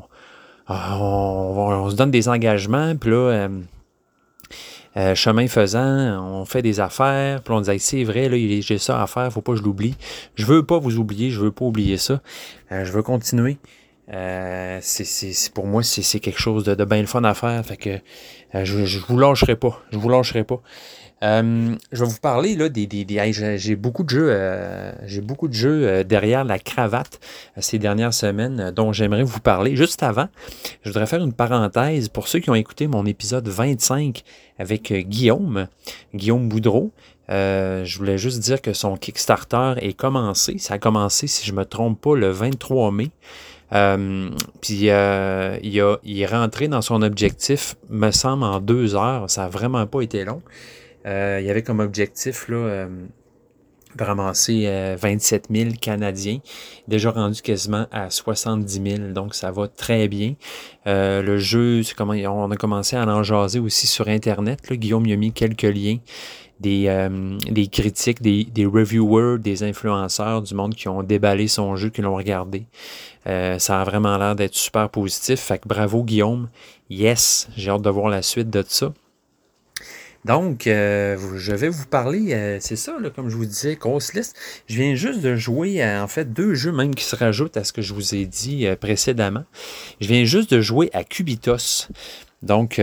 ah, 0.68 0.98
on- 1.00 1.84
on 1.86 1.90
se 1.90 1.96
donne 1.96 2.12
des 2.12 2.30
engagements, 2.30 2.96
puis 2.96 3.12
là, 3.12 3.50
euh, 5.00 5.16
chemin 5.16 5.48
faisant, 5.48 6.22
on 6.24 6.46
fait 6.46 6.62
des 6.62 6.80
affaires, 6.80 7.42
puis 7.42 7.54
on 7.54 7.62
dit, 7.62 7.80
c'est 7.80 8.04
vrai, 8.04 8.28
là, 8.30 8.38
j'ai 8.62 8.78
ça 8.78 9.02
à 9.02 9.08
faire, 9.08 9.32
faut 9.32 9.42
pas 9.42 9.54
que 9.54 9.58
je 9.60 9.64
l'oublie. 9.64 9.96
Je 10.36 10.46
veux 10.46 10.64
pas 10.64 10.78
vous 10.78 10.98
oublier, 10.98 11.30
je 11.32 11.40
veux 11.40 11.52
pas 11.52 11.66
oublier 11.66 11.98
ça. 11.98 12.22
Euh, 12.72 12.84
je 12.86 12.92
veux 12.92 13.02
continuer. 13.04 13.58
Euh, 14.12 14.80
c'est, 14.82 15.06
c'est- 15.06 15.34
c'est- 15.34 15.54
pour 15.54 15.68
moi, 15.68 15.84
c'est, 15.84 16.02
c'est 16.02 16.20
quelque 16.20 16.40
chose 16.40 16.64
de, 16.64 16.74
de 16.76 16.84
bien 16.86 17.00
le 17.02 17.08
fun 17.08 17.24
à 17.24 17.34
faire. 17.34 17.64
Fait 17.66 17.78
que 17.78 17.90
euh, 18.56 18.66
je, 18.66 18.84
je 18.86 19.00
vous 19.00 19.18
lâcherai 19.18 19.56
pas. 19.56 19.82
Je 19.92 19.98
vous 19.98 20.10
lâcherai 20.10 20.44
pas. 20.44 20.62
Euh, 21.22 21.76
je 21.92 22.04
vais 22.04 22.10
vous 22.10 22.20
parler 22.22 22.56
là 22.56 22.70
des, 22.70 22.88
des, 22.88 23.04
des- 23.04 23.58
j'ai, 23.58 23.76
beaucoup 23.76 24.04
de 24.04 24.10
jeux, 24.10 24.28
euh, 24.30 24.92
j'ai 25.06 25.20
beaucoup 25.20 25.50
de 25.50 25.54
jeux 25.54 25.86
euh, 25.88 26.04
derrière 26.06 26.46
la 26.46 26.60
cravate 26.60 27.20
euh, 27.58 27.62
ces 27.62 27.78
dernières 27.78 28.14
semaines 28.14 28.72
dont 28.74 28.94
j'aimerais 28.94 29.24
vous 29.24 29.42
parler. 29.42 29.76
Juste 29.76 30.02
avant, 30.02 30.30
je 30.84 30.90
voudrais 30.90 31.08
faire 31.08 31.22
une 31.22 31.34
parenthèse 31.34 32.08
pour 32.08 32.28
ceux 32.30 32.40
qui 32.40 32.50
ont 32.50 32.56
écouté 32.56 32.88
mon 32.88 33.06
épisode 33.06 33.48
25 33.50 34.24
avec 34.60 34.94
Guillaume, 34.94 35.68
Guillaume 36.16 36.48
Boudreau. 36.48 36.92
Euh, 37.30 37.84
je 37.86 37.98
voulais 37.98 38.18
juste 38.18 38.40
dire 38.40 38.62
que 38.62 38.74
son 38.74 38.96
Kickstarter 38.96 39.74
est 39.82 39.94
commencé. 39.94 40.58
Ça 40.58 40.76
a 40.76 40.80
commencé, 40.80 41.28
si 41.28 41.46
je 41.46 41.54
me 41.54 41.66
trompe 41.66 42.00
pas, 42.00 42.16
le 42.16 42.30
23 42.32 42.92
mai. 42.92 43.12
Euh, 43.72 44.30
puis 44.62 44.90
euh, 44.90 45.58
il, 45.62 45.80
a, 45.80 45.98
il 46.04 46.20
est 46.20 46.26
rentré 46.26 46.68
dans 46.68 46.82
son 46.82 47.02
objectif, 47.04 47.76
me 47.90 48.10
semble, 48.10 48.44
en 48.46 48.60
deux 48.60 48.96
heures. 48.96 49.30
Ça 49.30 49.42
n'a 49.44 49.50
vraiment 49.50 49.86
pas 49.86 50.02
été 50.02 50.24
long. 50.26 50.42
Euh, 51.06 51.40
il 51.42 51.48
y 51.48 51.50
avait 51.50 51.64
comme 51.64 51.80
objectif 51.80 52.48
là, 52.50 52.58
euh, 52.58 52.88
de 53.96 54.04
ramasser 54.04 54.64
euh, 54.66 54.96
27 55.00 55.48
000 55.50 55.70
Canadiens, 55.82 56.40
déjà 56.88 57.12
rendu 57.12 57.42
quasiment 57.42 57.88
à 57.92 58.10
70 58.10 58.98
000, 58.98 59.12
donc 59.14 59.34
ça 59.34 59.52
va 59.52 59.68
très 59.68 60.08
bien. 60.08 60.36
Euh, 60.88 61.22
le 61.22 61.38
jeu, 61.38 61.82
comment, 61.98 62.14
on 62.14 62.52
a 62.52 62.56
commencé 62.56 62.96
à 62.96 63.06
en 63.06 63.24
jaser 63.24 63.60
aussi 63.60 63.88
sur 63.88 64.08
Internet. 64.08 64.70
Là. 64.70 64.76
Guillaume 64.76 65.06
y 65.06 65.14
a 65.14 65.16
mis 65.16 65.32
quelques 65.32 65.64
liens 65.64 65.98
des, 66.60 66.86
euh, 66.88 67.38
critiques, 67.72 68.22
des, 68.22 68.44
des, 68.44 68.66
reviewers, 68.66 69.40
des 69.40 69.64
influenceurs 69.64 70.42
du 70.42 70.54
monde 70.54 70.76
qui 70.76 70.88
ont 70.88 71.04
déballé 71.04 71.48
son 71.48 71.76
jeu, 71.76 71.90
qui 71.90 72.02
l'ont 72.02 72.16
regardé. 72.16 72.66
Euh, 73.28 73.60
ça 73.60 73.82
a 73.82 73.84
vraiment 73.84 74.18
l'air 74.18 74.36
d'être 74.36 74.56
super 74.56 74.90
positif. 74.90 75.40
Fait 75.40 75.60
que 75.60 75.68
bravo 75.68 76.04
Guillaume. 76.04 76.50
Yes, 76.90 77.48
j'ai 77.56 77.72
hâte 77.72 77.82
de 77.82 77.90
voir 77.90 78.10
la 78.10 78.22
suite 78.22 78.50
de 78.50 78.64
ça. 78.68 78.94
Donc, 80.26 80.68
euh, 80.68 81.18
je 81.38 81.54
vais 81.54 81.70
vous 81.70 81.86
parler, 81.86 82.34
euh, 82.34 82.58
c'est 82.60 82.76
ça, 82.76 82.96
comme 83.16 83.30
je 83.30 83.36
vous 83.36 83.46
disais, 83.46 83.76
grosse 83.76 84.14
liste. 84.14 84.36
Je 84.68 84.76
viens 84.76 84.96
juste 84.96 85.22
de 85.22 85.36
jouer, 85.36 85.82
à, 85.82 86.04
en 86.04 86.08
fait, 86.08 86.34
deux 86.34 86.54
jeux 86.54 86.72
même 86.72 86.94
qui 86.94 87.04
se 87.04 87.16
rajoutent 87.16 87.58
à 87.58 87.64
ce 87.64 87.72
que 87.74 87.82
je 87.82 87.94
vous 87.94 88.16
ai 88.16 88.26
dit 88.26 88.68
précédemment. 88.80 89.46
Je 90.02 90.08
viens 90.08 90.26
juste 90.26 90.54
de 90.54 90.62
jouer 90.62 90.90
à 90.94 91.04
Cubitos. 91.04 91.88
Donc, 92.42 92.82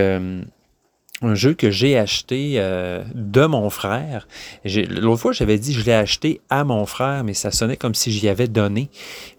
un 1.21 1.33
jeu 1.33 1.55
que 1.55 1.71
j'ai 1.71 1.97
acheté 1.97 2.53
euh, 2.57 3.03
de 3.15 3.45
mon 3.45 3.69
frère. 3.69 4.27
L'autre 4.65 5.21
fois, 5.21 5.31
j'avais 5.31 5.57
dit 5.57 5.73
je 5.73 5.83
l'ai 5.83 5.93
acheté 5.93 6.41
à 6.49 6.63
mon 6.63 6.85
frère, 6.85 7.23
mais 7.23 7.33
ça 7.33 7.49
sonnait 7.49 7.77
comme 7.77 7.95
si 7.95 8.11
j'y 8.11 8.29
avais 8.29 8.47
donné. 8.47 8.89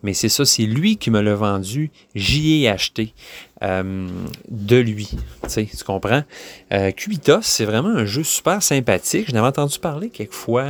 Mais 0.02 0.12
c'est 0.12 0.28
ça, 0.28 0.44
c'est 0.44 0.64
lui 0.64 0.96
qui 0.96 1.10
me 1.10 1.20
l'a 1.20 1.36
vendu. 1.36 1.92
J'y 2.16 2.64
ai 2.64 2.68
acheté 2.68 3.14
euh, 3.62 4.08
de 4.48 4.76
lui. 4.76 5.10
Tu, 5.48 5.66
comprends? 5.86 6.24
Euh, 6.72 6.90
Cubitos, 6.90 7.42
c'est 7.42 7.64
vraiment 7.64 7.90
un 7.90 8.06
jeu 8.06 8.24
super 8.24 8.60
sympathique. 8.62 9.26
Je 9.28 9.32
n'avais 9.32 9.46
entendu 9.46 9.78
parler 9.78 10.10
quelquefois 10.10 10.66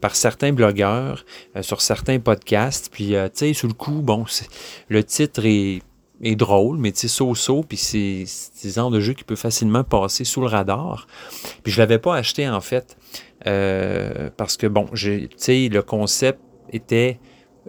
par 0.00 0.14
certains 0.14 0.52
blogueurs, 0.52 1.24
sur 1.60 1.80
certains 1.80 2.20
podcasts. 2.20 2.88
Puis, 2.92 3.08
tu 3.08 3.16
sais, 3.34 3.52
sous 3.52 3.66
le 3.66 3.74
coup, 3.74 4.00
bon, 4.02 4.24
le 4.88 5.02
titre 5.02 5.42
est 5.44 5.82
est 6.22 6.36
drôle, 6.36 6.76
mais 6.78 6.92
tu 6.92 7.00
sais, 7.00 7.08
so-so, 7.08 7.62
puis 7.62 7.76
c'est 7.76 8.24
des 8.62 8.70
genre 8.70 8.90
de 8.90 9.00
jeu 9.00 9.14
qui 9.14 9.24
peut 9.24 9.36
facilement 9.36 9.84
passer 9.84 10.24
sous 10.24 10.40
le 10.40 10.46
radar. 10.46 11.06
Puis 11.62 11.72
je 11.72 11.78
l'avais 11.78 11.98
pas 11.98 12.16
acheté, 12.16 12.48
en 12.48 12.60
fait, 12.60 12.96
euh, 13.46 14.30
parce 14.36 14.56
que, 14.56 14.66
bon, 14.66 14.86
tu 14.94 15.28
sais, 15.36 15.68
le 15.68 15.82
concept 15.82 16.40
était 16.72 17.18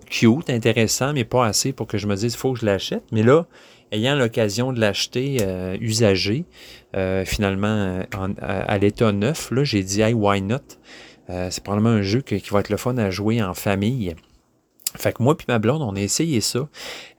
cute, 0.09 0.49
intéressant, 0.49 1.13
mais 1.13 1.23
pas 1.23 1.45
assez 1.45 1.71
pour 1.71 1.87
que 1.87 1.97
je 1.97 2.07
me 2.07 2.15
dise, 2.15 2.33
il 2.33 2.37
faut 2.37 2.53
que 2.53 2.59
je 2.59 2.65
l'achète. 2.65 3.03
Mais 3.11 3.23
là, 3.23 3.45
ayant 3.91 4.15
l'occasion 4.15 4.73
de 4.73 4.79
l'acheter 4.79 5.37
euh, 5.41 5.77
usagé, 5.79 6.45
euh, 6.95 7.23
finalement, 7.25 8.01
à, 8.41 8.77
l'état 8.77 9.11
neuf, 9.11 9.51
là, 9.51 9.63
j'ai 9.63 9.83
dit, 9.83 10.01
hey, 10.01 10.13
why 10.13 10.41
not? 10.41 10.57
c'est 11.49 11.63
probablement 11.63 11.95
un 11.95 12.01
jeu 12.01 12.19
qui 12.19 12.41
va 12.51 12.59
être 12.59 12.67
le 12.67 12.75
fun 12.75 12.97
à 12.97 13.09
jouer 13.09 13.41
en 13.41 13.53
famille. 13.53 14.13
Fait 14.95 15.13
que 15.13 15.23
moi 15.23 15.37
puis 15.37 15.45
ma 15.47 15.59
blonde, 15.59 15.81
on 15.81 15.95
a 15.95 15.99
essayé 15.99 16.41
ça. 16.41 16.67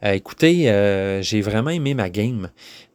Euh, 0.04 0.12
écoutez, 0.12 0.70
euh, 0.70 1.22
j'ai 1.22 1.40
vraiment 1.40 1.70
aimé 1.70 1.94
ma 1.94 2.10
game. 2.10 2.50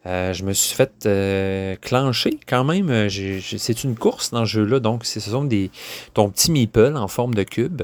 Euh, 0.06 0.34
je 0.34 0.44
me 0.44 0.54
suis 0.54 0.76
fait 0.76 1.80
clencher 1.82 2.40
quand 2.48 2.64
même. 2.64 3.10
c'est 3.10 3.84
une 3.84 3.96
course 3.96 4.32
dans 4.32 4.46
ce 4.46 4.52
jeu-là. 4.52 4.80
Donc, 4.80 5.06
ce 5.06 5.20
sont 5.20 5.44
des 5.44 5.70
ton 6.14 6.30
petit 6.30 6.52
meeple 6.52 6.94
en 6.96 7.08
forme 7.08 7.34
de 7.34 7.44
cube. 7.44 7.84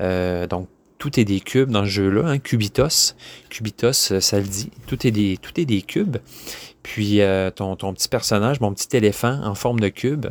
donc, 0.00 0.68
tout 0.98 1.18
est 1.18 1.24
des 1.24 1.40
cubes 1.40 1.70
dans 1.70 1.84
ce 1.84 1.90
jeu-là. 1.90 2.28
Hein, 2.28 2.38
Cubitos. 2.38 3.14
Cubitos, 3.48 3.92
ça 3.92 4.38
le 4.38 4.46
dit. 4.46 4.70
Tout 4.86 5.06
est 5.06 5.10
des, 5.10 5.38
tout 5.40 5.58
est 5.58 5.64
des 5.64 5.82
cubes. 5.82 6.18
Puis, 6.82 7.20
ton, 7.54 7.76
petit 7.76 8.08
personnage, 8.08 8.60
mon 8.60 8.74
petit 8.74 8.94
éléphant 8.96 9.40
en 9.42 9.54
forme 9.54 9.80
de 9.80 9.88
cube. 9.88 10.26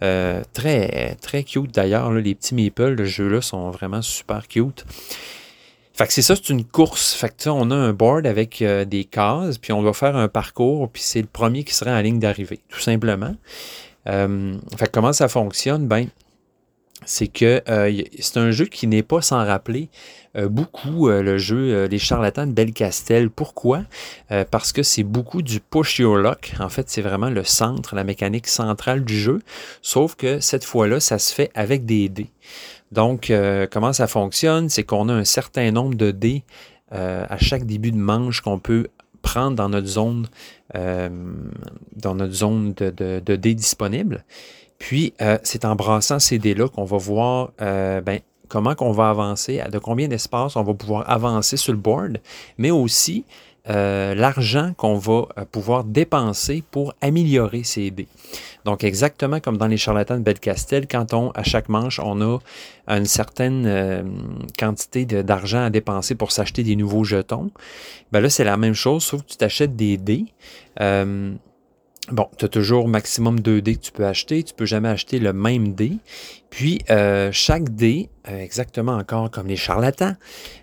très, 0.00 1.16
très 1.20 1.42
cute 1.42 1.74
d'ailleurs. 1.74 2.12
Les 2.12 2.36
petits 2.36 2.54
meeples 2.54 2.94
de 2.94 3.04
ce 3.06 3.10
jeu-là 3.10 3.40
sont 3.40 3.70
vraiment 3.70 4.02
super 4.02 4.46
cute. 4.46 4.84
Fait 5.96 6.06
que 6.06 6.12
c'est 6.12 6.20
ça, 6.20 6.36
c'est 6.36 6.50
une 6.50 6.64
course. 6.64 7.14
Fait 7.14 7.34
que 7.34 7.48
on 7.48 7.70
a 7.70 7.74
un 7.74 7.94
board 7.94 8.26
avec 8.26 8.60
euh, 8.60 8.84
des 8.84 9.06
cases, 9.06 9.56
puis 9.56 9.72
on 9.72 9.80
doit 9.80 9.94
faire 9.94 10.14
un 10.14 10.28
parcours, 10.28 10.90
puis 10.90 11.00
c'est 11.00 11.22
le 11.22 11.26
premier 11.26 11.64
qui 11.64 11.72
sera 11.72 11.92
en 11.92 12.00
ligne 12.02 12.18
d'arrivée, 12.18 12.60
tout 12.68 12.80
simplement. 12.80 13.34
Euh, 14.06 14.58
fait 14.76 14.86
que 14.86 14.90
comment 14.90 15.14
ça 15.14 15.28
fonctionne? 15.28 15.88
Ben, 15.88 16.08
c'est 17.06 17.28
que 17.28 17.62
euh, 17.70 18.02
c'est 18.18 18.36
un 18.36 18.50
jeu 18.50 18.66
qui 18.66 18.86
n'est 18.86 19.02
pas 19.02 19.22
sans 19.22 19.42
rappeler 19.44 19.88
beaucoup 20.50 21.08
le 21.08 21.38
jeu 21.38 21.86
Les 21.86 21.98
Charlatans 21.98 22.46
de 22.46 22.52
Belcastel. 22.52 23.30
Pourquoi? 23.30 23.84
parce 24.50 24.70
que 24.70 24.82
c'est 24.82 25.02
beaucoup 25.02 25.40
du 25.40 25.60
push 25.60 25.98
your 25.98 26.18
luck. 26.18 26.52
En 26.60 26.68
fait, 26.68 26.90
c'est 26.90 27.00
vraiment 27.00 27.30
le 27.30 27.42
centre, 27.42 27.94
la 27.94 28.04
mécanique 28.04 28.46
centrale 28.46 29.02
du 29.02 29.18
jeu. 29.18 29.40
Sauf 29.80 30.14
que 30.14 30.38
cette 30.40 30.64
fois-là, 30.64 31.00
ça 31.00 31.18
se 31.18 31.32
fait 31.32 31.50
avec 31.54 31.86
des 31.86 32.10
dés. 32.10 32.30
Donc, 32.92 33.30
euh, 33.30 33.66
comment 33.70 33.92
ça 33.92 34.06
fonctionne? 34.06 34.68
C'est 34.68 34.84
qu'on 34.84 35.08
a 35.08 35.12
un 35.12 35.24
certain 35.24 35.70
nombre 35.70 35.94
de 35.94 36.10
dés 36.10 36.44
euh, 36.92 37.26
à 37.28 37.38
chaque 37.38 37.64
début 37.64 37.92
de 37.92 37.98
manche 37.98 38.40
qu'on 38.40 38.58
peut 38.58 38.88
prendre 39.22 39.56
dans 39.56 39.68
notre 39.68 39.88
zone, 39.88 40.28
euh, 40.76 41.08
dans 41.96 42.14
notre 42.14 42.32
zone 42.32 42.74
de, 42.74 43.36
dés 43.36 43.54
disponibles. 43.54 44.24
Puis, 44.78 45.14
c'est 45.42 45.64
en 45.64 45.74
brassant 45.74 46.18
ces 46.18 46.38
dés-là 46.38 46.68
qu'on 46.68 46.84
va 46.84 46.98
voir 46.98 47.52
ben, 47.58 48.20
comment 48.48 48.74
qu'on 48.74 48.92
va 48.92 49.08
avancer, 49.08 49.62
de 49.72 49.78
combien 49.78 50.06
d'espace 50.06 50.54
on 50.54 50.62
va 50.62 50.74
pouvoir 50.74 51.10
avancer 51.10 51.56
sur 51.56 51.72
le 51.72 51.78
board, 51.78 52.18
mais 52.58 52.70
aussi 52.70 53.24
l'argent 53.66 54.74
qu'on 54.76 54.98
va 54.98 55.28
pouvoir 55.50 55.82
dépenser 55.82 56.62
pour 56.70 56.92
améliorer 57.00 57.64
ces 57.64 57.90
dés. 57.90 58.06
Donc, 58.66 58.82
exactement 58.82 59.38
comme 59.38 59.58
dans 59.58 59.68
les 59.68 59.76
charlatans 59.76 60.18
de 60.18 60.22
Belcastel, 60.22 60.88
quand 60.88 61.14
on, 61.14 61.30
à 61.30 61.44
chaque 61.44 61.68
manche, 61.68 62.00
on 62.00 62.20
a 62.20 62.38
une 62.88 63.04
certaine 63.04 63.64
euh, 63.64 64.02
quantité 64.58 65.06
d'argent 65.06 65.62
à 65.62 65.70
dépenser 65.70 66.16
pour 66.16 66.32
s'acheter 66.32 66.64
des 66.64 66.74
nouveaux 66.74 67.04
jetons, 67.04 67.52
ben 68.10 68.20
là, 68.20 68.28
c'est 68.28 68.42
la 68.42 68.56
même 68.56 68.74
chose, 68.74 69.04
sauf 69.04 69.22
que 69.22 69.28
tu 69.28 69.36
t'achètes 69.36 69.76
des 69.76 69.96
dés. 69.96 70.26
Bon, 72.12 72.28
tu 72.38 72.44
as 72.44 72.48
toujours 72.48 72.86
maximum 72.86 73.40
deux 73.40 73.60
dés 73.60 73.74
que 73.74 73.80
tu 73.80 73.90
peux 73.90 74.06
acheter. 74.06 74.44
Tu 74.44 74.54
peux 74.54 74.64
jamais 74.64 74.88
acheter 74.88 75.18
le 75.18 75.32
même 75.32 75.74
dé. 75.74 75.98
Puis, 76.50 76.80
euh, 76.88 77.30
chaque 77.32 77.74
dé, 77.74 78.10
euh, 78.28 78.38
exactement 78.38 78.92
encore 78.92 79.28
comme 79.32 79.48
les 79.48 79.56
charlatans, 79.56 80.14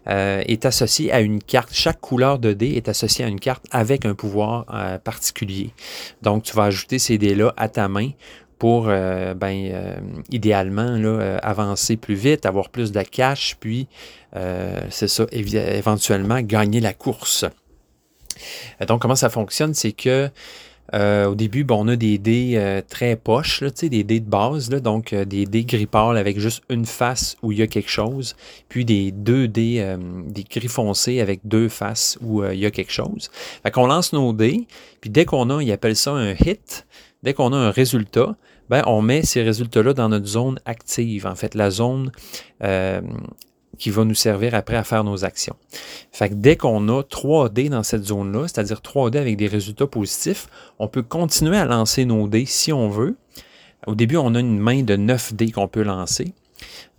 euh, 0.08 0.42
est 0.48 0.66
associé 0.66 1.12
à 1.12 1.20
une 1.20 1.44
carte. 1.44 1.72
Chaque 1.74 2.00
couleur 2.00 2.40
de 2.40 2.54
dé 2.54 2.76
est 2.76 2.88
associée 2.88 3.26
à 3.26 3.28
une 3.28 3.42
carte 3.42 3.66
avec 3.72 4.06
un 4.06 4.16
pouvoir 4.16 4.66
particulier. 5.04 5.74
Donc, 6.22 6.44
tu 6.44 6.56
vas 6.56 6.64
ajouter 6.64 6.98
ces 6.98 7.18
dés-là 7.18 7.54
à 7.58 7.68
ta 7.68 7.90
main 7.90 8.12
pour, 8.58 8.86
ben, 8.86 9.98
idéalement, 10.30 10.96
là, 10.96 11.38
avancer 11.40 11.98
plus 11.98 12.16
vite, 12.16 12.46
avoir 12.46 12.70
plus 12.70 12.94
de 12.94 13.02
cash, 13.02 13.58
puis, 13.60 13.88
c'est 14.90 15.10
ça, 15.10 15.26
éventuellement, 15.32 16.40
gagner 16.42 16.80
la 16.80 16.94
course. 16.94 17.46
Donc, 18.88 19.02
comment 19.02 19.16
ça 19.16 19.30
fonctionne? 19.30 19.74
C'est 19.74 19.92
que 19.92 20.30
euh, 20.94 21.26
au 21.26 21.36
début, 21.36 21.64
bon, 21.64 21.86
on 21.86 21.88
a 21.88 21.96
des 21.96 22.18
dés 22.18 22.54
euh, 22.56 22.82
très 22.88 23.16
poches, 23.16 23.64
des 23.64 24.04
dés 24.04 24.20
de 24.20 24.30
base, 24.30 24.70
donc 24.70 25.12
euh, 25.12 25.26
des 25.26 25.46
dés 25.46 25.66
gris 25.66 25.88
pâle 25.88 26.18
avec 26.18 26.40
juste 26.40 26.64
une 26.70 26.86
face 26.86 27.36
où 27.42 27.52
il 27.52 27.58
y 27.58 27.62
a 27.62 27.68
quelque 27.68 27.90
chose, 27.90 28.36
puis 28.70 28.86
des 28.86 29.12
deux 29.12 29.48
dés, 29.48 29.96
des 30.28 30.44
gris 30.44 30.68
foncés 30.68 31.20
avec 31.20 31.42
deux 31.46 31.68
faces 31.68 32.18
où 32.22 32.44
il 32.44 32.60
y 32.60 32.66
a 32.66 32.72
quelque 32.72 32.92
chose. 32.92 33.32
Fait 33.64 33.72
qu'on 33.72 33.88
lance 33.88 34.14
nos 34.14 34.34
dés, 34.34 34.68
puis 35.02 35.10
dès 35.10 35.26
qu'on 35.26 35.50
a, 35.50 35.64
il 35.64 35.72
appelle 35.72 35.96
ça 35.96 36.12
un 36.12 36.34
hit, 36.34 36.86
dès 37.24 37.34
qu'on 37.34 37.54
a 37.54 37.58
un 37.58 37.72
résultat, 37.72 38.36
ben, 38.70 38.84
on 38.86 39.02
met 39.02 39.24
ces 39.24 39.42
résultats-là 39.42 39.94
dans 39.94 40.10
notre 40.10 40.26
zone 40.26 40.60
active. 40.66 41.28
En 41.28 41.36
fait, 41.36 41.56
la 41.56 41.70
zone 41.70 42.12
qui 43.78 43.90
va 43.90 44.04
nous 44.04 44.16
servir 44.16 44.56
après 44.56 44.76
à 44.76 44.84
faire 44.84 45.04
nos 45.04 45.26
actions. 45.26 45.56
Fait 46.12 46.40
dès 46.40 46.56
qu'on 46.56 46.88
a 46.90 47.04
3 47.04 47.50
dés 47.50 47.70
dans 47.70 47.84
cette 47.84 48.04
zone-là, 48.04 48.48
c'est-à-dire 48.48 48.82
3 48.82 49.12
dés 49.12 49.20
avec 49.20 49.38
des 49.38 49.48
résultats 49.48 49.88
positifs, 49.88 50.48
on 50.80 50.88
peut 50.88 51.04
continuer 51.04 51.58
à 51.58 51.66
lancer 51.66 52.06
nos 52.06 52.28
dés 52.28 52.46
si 52.46 52.72
on 52.72 52.90
veut. 52.90 53.16
Au 53.88 53.96
début, 53.96 54.18
on 54.18 54.36
a 54.36 54.40
une 54.40 54.60
main 54.60 54.84
de 54.84 54.96
9 54.96 55.34
dés 55.34 55.52
qu'on 55.52 55.68
peut 55.68 55.84
lancer. 55.84 56.34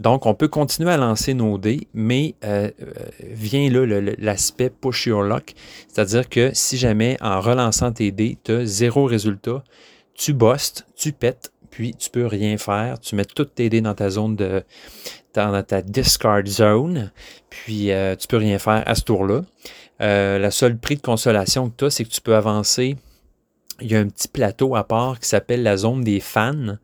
Donc, 0.00 0.26
on 0.26 0.34
peut 0.34 0.48
continuer 0.48 0.90
à 0.90 0.96
lancer 0.96 1.34
nos 1.34 1.56
dés, 1.56 1.86
mais 1.94 2.34
euh, 2.44 2.70
euh, 2.82 2.92
vient 3.20 3.70
là 3.70 4.12
l'aspect 4.18 4.68
push 4.68 5.06
your 5.06 5.22
luck, 5.22 5.54
c'est-à-dire 5.88 6.28
que 6.28 6.50
si 6.52 6.76
jamais 6.76 7.16
en 7.20 7.40
relançant 7.40 7.92
tes 7.92 8.10
dés, 8.10 8.36
tu 8.42 8.52
as 8.52 8.64
zéro 8.64 9.04
résultat, 9.04 9.62
tu 10.14 10.32
bostes, 10.32 10.86
tu 10.96 11.12
pètes, 11.12 11.52
puis 11.74 11.92
tu 11.92 12.08
peux 12.08 12.26
rien 12.26 12.56
faire. 12.56 13.00
Tu 13.00 13.16
mets 13.16 13.24
toutes 13.24 13.56
tes 13.56 13.68
dés 13.68 13.80
dans 13.80 13.94
ta 13.94 14.08
zone 14.08 14.36
de, 14.36 14.62
dans 15.34 15.60
ta 15.64 15.82
discard 15.82 16.46
zone, 16.46 17.10
puis 17.50 17.90
euh, 17.90 18.14
tu 18.14 18.28
peux 18.28 18.36
rien 18.36 18.60
faire 18.60 18.84
à 18.86 18.94
ce 18.94 19.02
tour-là. 19.02 19.42
Euh, 20.00 20.38
la 20.38 20.52
seule 20.52 20.78
prix 20.78 20.94
de 20.94 21.00
consolation 21.00 21.68
que 21.68 21.74
tu 21.76 21.84
as, 21.86 21.90
c'est 21.90 22.04
que 22.04 22.10
tu 22.10 22.20
peux 22.20 22.36
avancer. 22.36 22.96
Il 23.80 23.90
y 23.90 23.96
a 23.96 23.98
un 23.98 24.06
petit 24.06 24.28
plateau 24.28 24.76
à 24.76 24.84
part 24.84 25.18
qui 25.18 25.28
s'appelle 25.28 25.64
la 25.64 25.76
zone 25.76 26.04
des 26.04 26.20
fans. 26.20 26.76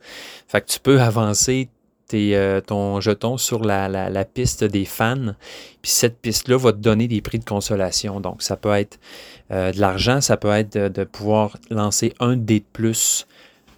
Fait 0.48 0.60
que 0.60 0.66
tu 0.66 0.80
peux 0.80 1.00
avancer 1.00 1.68
euh, 2.12 2.60
ton 2.60 3.00
jeton 3.00 3.36
sur 3.36 3.62
la, 3.62 3.88
la, 3.88 4.24
piste 4.24 4.64
des 4.64 4.86
fans. 4.86 5.34
Puis 5.82 5.92
cette 5.92 6.18
piste-là 6.18 6.56
va 6.56 6.72
te 6.72 6.78
donner 6.78 7.06
des 7.06 7.20
prix 7.20 7.38
de 7.38 7.44
consolation. 7.44 8.18
Donc, 8.18 8.42
ça 8.42 8.56
peut 8.56 8.74
être 8.74 8.98
de 9.50 9.80
l'argent, 9.80 10.20
ça 10.20 10.36
peut 10.36 10.50
être 10.50 10.76
de, 10.76 11.04
pouvoir 11.04 11.56
lancer 11.70 12.12
un 12.18 12.34
dé 12.36 12.58
de 12.58 12.64
plus 12.72 13.28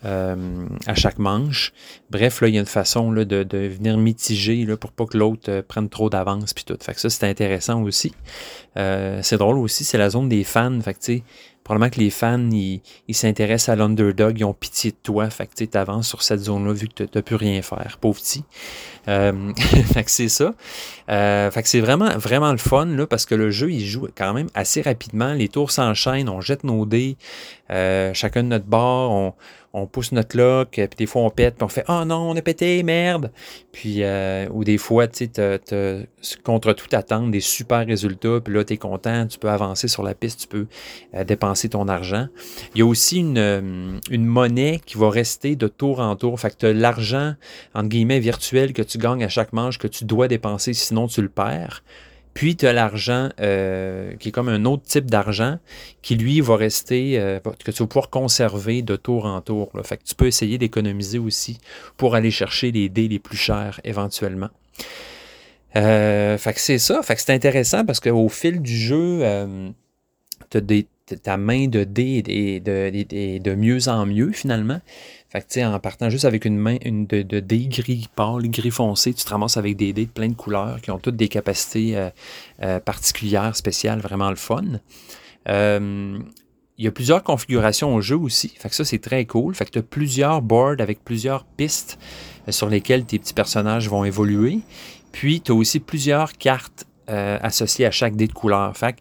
euh, 0.05 0.67
à 0.87 0.95
chaque 0.95 1.19
manche. 1.19 1.73
Bref, 2.11 2.41
là, 2.41 2.49
il 2.49 2.55
y 2.55 2.57
a 2.57 2.61
une 2.61 2.67
façon 2.67 3.11
là, 3.11 3.25
de, 3.25 3.47
venir 3.69 3.97
mitiger 3.97 4.65
là, 4.65 4.77
pour 4.77 4.93
pas 4.93 5.07
que 5.07 5.17
l'autre 5.17 5.51
euh, 5.51 5.63
prenne 5.63 5.89
trop 5.89 6.11
d'avance 6.11 6.53
puis 6.55 6.65
tout. 6.65 6.77
Fait 6.81 6.95
que 6.95 7.01
ça, 7.01 7.11
c'est 7.11 7.29
intéressant 7.29 7.83
aussi. 7.83 8.13
Euh, 8.77 9.21
c'est 9.23 9.39
drôle 9.39 9.59
aussi, 9.59 9.85
c'est 9.85 9.99
la 9.99 10.11
zone 10.11 10.29
des 10.29 10.45
fans. 10.45 10.81
Fait 10.81 10.95
que, 10.95 11.23
probablement 11.63 11.91
que 11.91 12.01
les 12.01 12.11
fans, 12.11 12.49
ils 12.51 12.81
s'intéressent 13.15 13.69
à 13.69 13.77
l'underdog, 13.77 14.39
ils 14.39 14.45
ont 14.45 14.55
pitié 14.55 14.91
de 14.91 14.97
toi. 15.03 15.31
Fait 15.31 15.47
que 15.47 15.65
tu 15.65 15.79
avances 15.79 16.09
sur 16.09 16.23
cette 16.23 16.41
zone-là 16.41 16.73
vu 16.73 16.89
que 16.89 17.05
tu 17.05 17.09
n'as 17.15 17.23
plus 17.23 17.37
rien 17.37 17.63
faire, 17.63 17.99
pauvre. 18.01 18.21
Euh, 19.09 19.53
fait 19.93 20.05
que 20.05 20.11
c'est 20.11 20.29
ça. 20.29 20.55
Euh, 21.09 21.51
fait 21.51 21.63
que 21.63 21.69
c'est 21.69 21.81
vraiment, 21.81 22.17
vraiment 22.19 22.53
le 22.53 22.59
fun 22.59 22.87
là, 22.87 23.07
parce 23.07 23.27
que 23.27 23.35
le 23.35 23.51
jeu, 23.51 23.71
il 23.71 23.85
joue 23.85 24.09
quand 24.17 24.33
même 24.33 24.49
assez 24.55 24.83
rapidement. 24.83 25.35
Les 25.35 25.49
tours 25.49 25.71
s'enchaînent, 25.71 26.29
on 26.29 26.41
jette 26.41 26.65
nos 26.65 26.87
dés, 26.87 27.17
euh, 27.71 28.13
chacun 28.15 28.43
de 28.43 28.49
notre 28.49 28.67
bord, 28.67 29.11
on, 29.13 29.35
on 29.75 29.87
pousse 29.87 30.13
notre 30.13 30.37
lock, 30.37 30.69
puis 30.73 30.89
des 30.97 31.07
fois 31.07 31.23
on 31.23 31.31
pète, 31.31 31.57
puis 31.57 31.65
on 31.65 31.69
fait 31.69 31.85
Oh 31.89 32.05
non, 32.05 32.31
on 32.31 32.37
a 32.37 32.43
pété, 32.43 32.83
merde! 32.83 33.33
Puis, 33.73 34.03
euh, 34.03 34.47
ou 34.51 34.65
des 34.65 34.77
fois, 34.77 35.09
tu 35.09 35.31
sais, 35.35 36.09
contre 36.45 36.75
toute 36.75 36.93
attente, 36.93 37.31
des 37.31 37.41
super 37.41 37.87
résultats, 37.87 38.41
puis 38.45 38.53
là, 38.53 38.65
tu 38.65 38.75
es 38.75 38.77
content, 38.77 39.27
tu 39.27 39.39
peux 39.39 39.49
avancer 39.49 39.89
sur 39.89 40.03
la 40.03 40.15
piste, 40.15 40.41
tu 40.41 40.47
peux 40.47 40.67
euh, 41.15 41.25
dépenser 41.25 41.71
ton 41.71 41.89
argent. 41.89 42.29
Il 42.75 42.81
y 42.81 42.83
a 42.83 42.87
aussi 42.87 43.19
une, 43.19 43.39
euh, 43.39 43.99
une, 44.11 44.27
monnaie 44.27 44.81
qui 44.85 44.99
va 44.99 45.09
rester 45.09 45.57
de 45.57 45.69
tour 45.69 46.01
en 46.01 46.17
tour. 46.17 46.39
Fait 46.39 46.51
que 46.51 46.67
tu 46.67 46.79
l'argent, 46.79 47.35
entre 47.75 47.89
guillemets, 47.89 48.21
virtuel 48.21 48.75
que 48.75 48.83
tu 48.83 48.99
gagnes 48.99 49.25
à 49.25 49.29
chaque 49.29 49.53
manche 49.53 49.79
que 49.79 49.89
tu 49.89 50.05
dois 50.05 50.29
dépenser, 50.29 50.75
sinon 50.75 51.07
tu 51.07 51.23
le 51.23 51.29
perds. 51.29 51.83
Puis 52.35 52.57
tu 52.57 52.67
as 52.67 52.73
l'argent 52.73 53.29
euh, 53.41 54.15
qui 54.17 54.29
est 54.29 54.33
comme 54.33 54.49
un 54.49 54.65
autre 54.65 54.85
type 54.85 55.11
d'argent 55.11 55.59
qui, 56.01 56.17
lui, 56.17 56.41
va 56.41 56.57
rester, 56.57 57.19
euh, 57.19 57.41
que 57.41 57.71
tu 57.71 57.83
vas 57.83 57.87
pouvoir 57.87 58.11
conserver 58.11 58.83
de 58.83 58.97
tour 58.97 59.27
en 59.27 59.41
tour. 59.41 59.71
Fait 59.85 59.99
que 59.99 60.05
tu 60.05 60.15
peux 60.15 60.27
essayer 60.27 60.59
d'économiser 60.59 61.19
aussi 61.19 61.59
pour 61.97 62.15
aller 62.15 62.31
chercher 62.31 62.73
les 62.73 62.89
dés 62.89 63.09
les 63.09 63.19
plus 63.19 63.37
chers 63.37 63.81
éventuellement. 63.85 64.49
Euh, 65.77 66.39
fait 66.39 66.55
que 66.55 66.61
c'est 66.61 66.79
ça. 66.79 67.03
Fait 67.03 67.19
c'est 67.19 67.33
intéressant 67.33 67.85
parce 67.85 68.01
qu'au 68.01 68.29
fil 68.29 68.63
du 68.63 68.77
jeu, 68.77 69.25
as 69.25 69.47
ta 71.23 71.37
main 71.37 71.67
de 71.67 71.85
dés 71.85 72.23
est 72.27 73.41
de 73.41 73.55
mieux 73.55 73.89
en 73.89 74.07
mieux 74.07 74.33
finalement. 74.33 74.81
Fait 75.33 75.41
que, 75.49 75.65
en 75.65 75.79
partant 75.79 76.11
juste 76.11 76.27
avec 76.27 76.45
une 76.45 76.59
main 76.59 76.77
une 76.85 77.07
de, 77.07 77.23
dés 77.41 77.67
gris 77.67 78.07
pâle, 78.15 78.51
gris 78.51 78.71
foncé, 78.71 79.15
tu 79.15 79.25
te 79.25 79.31
ramasses 79.31 79.57
avec 79.57 79.77
des 79.77 79.95
dés 79.95 80.05
de 80.05 80.11
plein 80.11 80.29
de 80.29 80.35
couleurs 80.35 80.83
qui 80.83 80.91
ont 80.91 80.99
toutes 80.99 81.17
des 81.17 81.29
capacités 81.29 81.97
euh, 81.97 82.11
euh, 82.63 82.81
particulières, 82.81 83.57
spéciales, 83.57 84.01
vraiment 84.01 84.29
le 84.29 84.37
fun. 84.37 84.63
Euh, 85.49 86.19
il 86.77 86.85
y 86.85 86.87
a 86.87 86.91
plusieurs 86.91 87.23
configurations 87.23 87.95
au 87.95 88.03
jeu 88.03 88.17
aussi. 88.17 88.53
Fait 88.59 88.71
ça, 88.75 88.85
c'est 88.85 88.99
très 88.99 89.25
cool. 89.25 89.55
Fait 89.55 89.65
tu 89.65 89.79
as 89.79 89.83
plusieurs 89.83 90.43
boards 90.43 90.81
avec 90.81 91.03
plusieurs 91.03 91.47
pistes 91.47 91.99
sur 92.51 92.69
lesquelles 92.69 93.07
tes 93.07 93.19
petits 93.19 93.33
personnages 93.33 93.89
vont 93.89 94.05
évoluer. 94.05 94.59
Puis, 95.13 95.41
tu 95.41 95.53
as 95.53 95.55
aussi 95.55 95.81
plusieurs 95.81 96.35
cartes 96.35 96.85
associées 97.07 97.87
à 97.87 97.91
chaque 97.91 98.17
dé 98.17 98.27
de 98.27 98.33
couleur. 98.33 98.77
Fait 98.77 98.97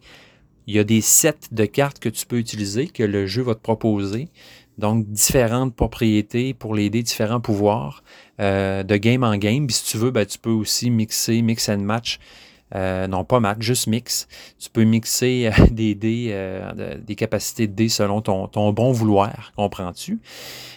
il 0.67 0.75
y 0.75 0.79
a 0.79 0.83
des 0.83 1.01
sets 1.01 1.49
de 1.51 1.65
cartes 1.65 1.99
que 1.99 2.09
tu 2.09 2.25
peux 2.25 2.37
utiliser, 2.37 2.87
que 2.87 3.03
le 3.03 3.25
jeu 3.25 3.41
va 3.41 3.55
te 3.55 3.61
proposer. 3.61 4.29
Donc, 4.81 5.07
différentes 5.07 5.75
propriétés 5.75 6.55
pour 6.55 6.73
les 6.73 6.89
différents 6.89 7.39
pouvoirs 7.39 8.03
euh, 8.39 8.81
de 8.81 8.97
game 8.97 9.23
en 9.23 9.37
game. 9.37 9.67
Puis 9.67 9.75
si 9.75 9.85
tu 9.85 9.97
veux, 9.97 10.09
ben, 10.09 10.25
tu 10.25 10.39
peux 10.39 10.49
aussi 10.49 10.89
mixer, 10.89 11.43
mix 11.43 11.69
and 11.69 11.77
match. 11.77 12.19
Euh, 12.73 13.05
non, 13.05 13.23
pas 13.23 13.39
match, 13.39 13.61
juste 13.61 13.85
mix. 13.85 14.27
Tu 14.57 14.71
peux 14.71 14.83
mixer 14.83 15.51
euh, 15.51 15.65
des 15.71 15.93
dés, 15.93 16.35
des 17.05 17.15
capacités 17.15 17.67
de 17.67 17.73
dés 17.73 17.89
selon 17.89 18.21
ton, 18.21 18.47
ton 18.47 18.73
bon 18.73 18.91
vouloir, 18.91 19.53
comprends-tu? 19.55 20.19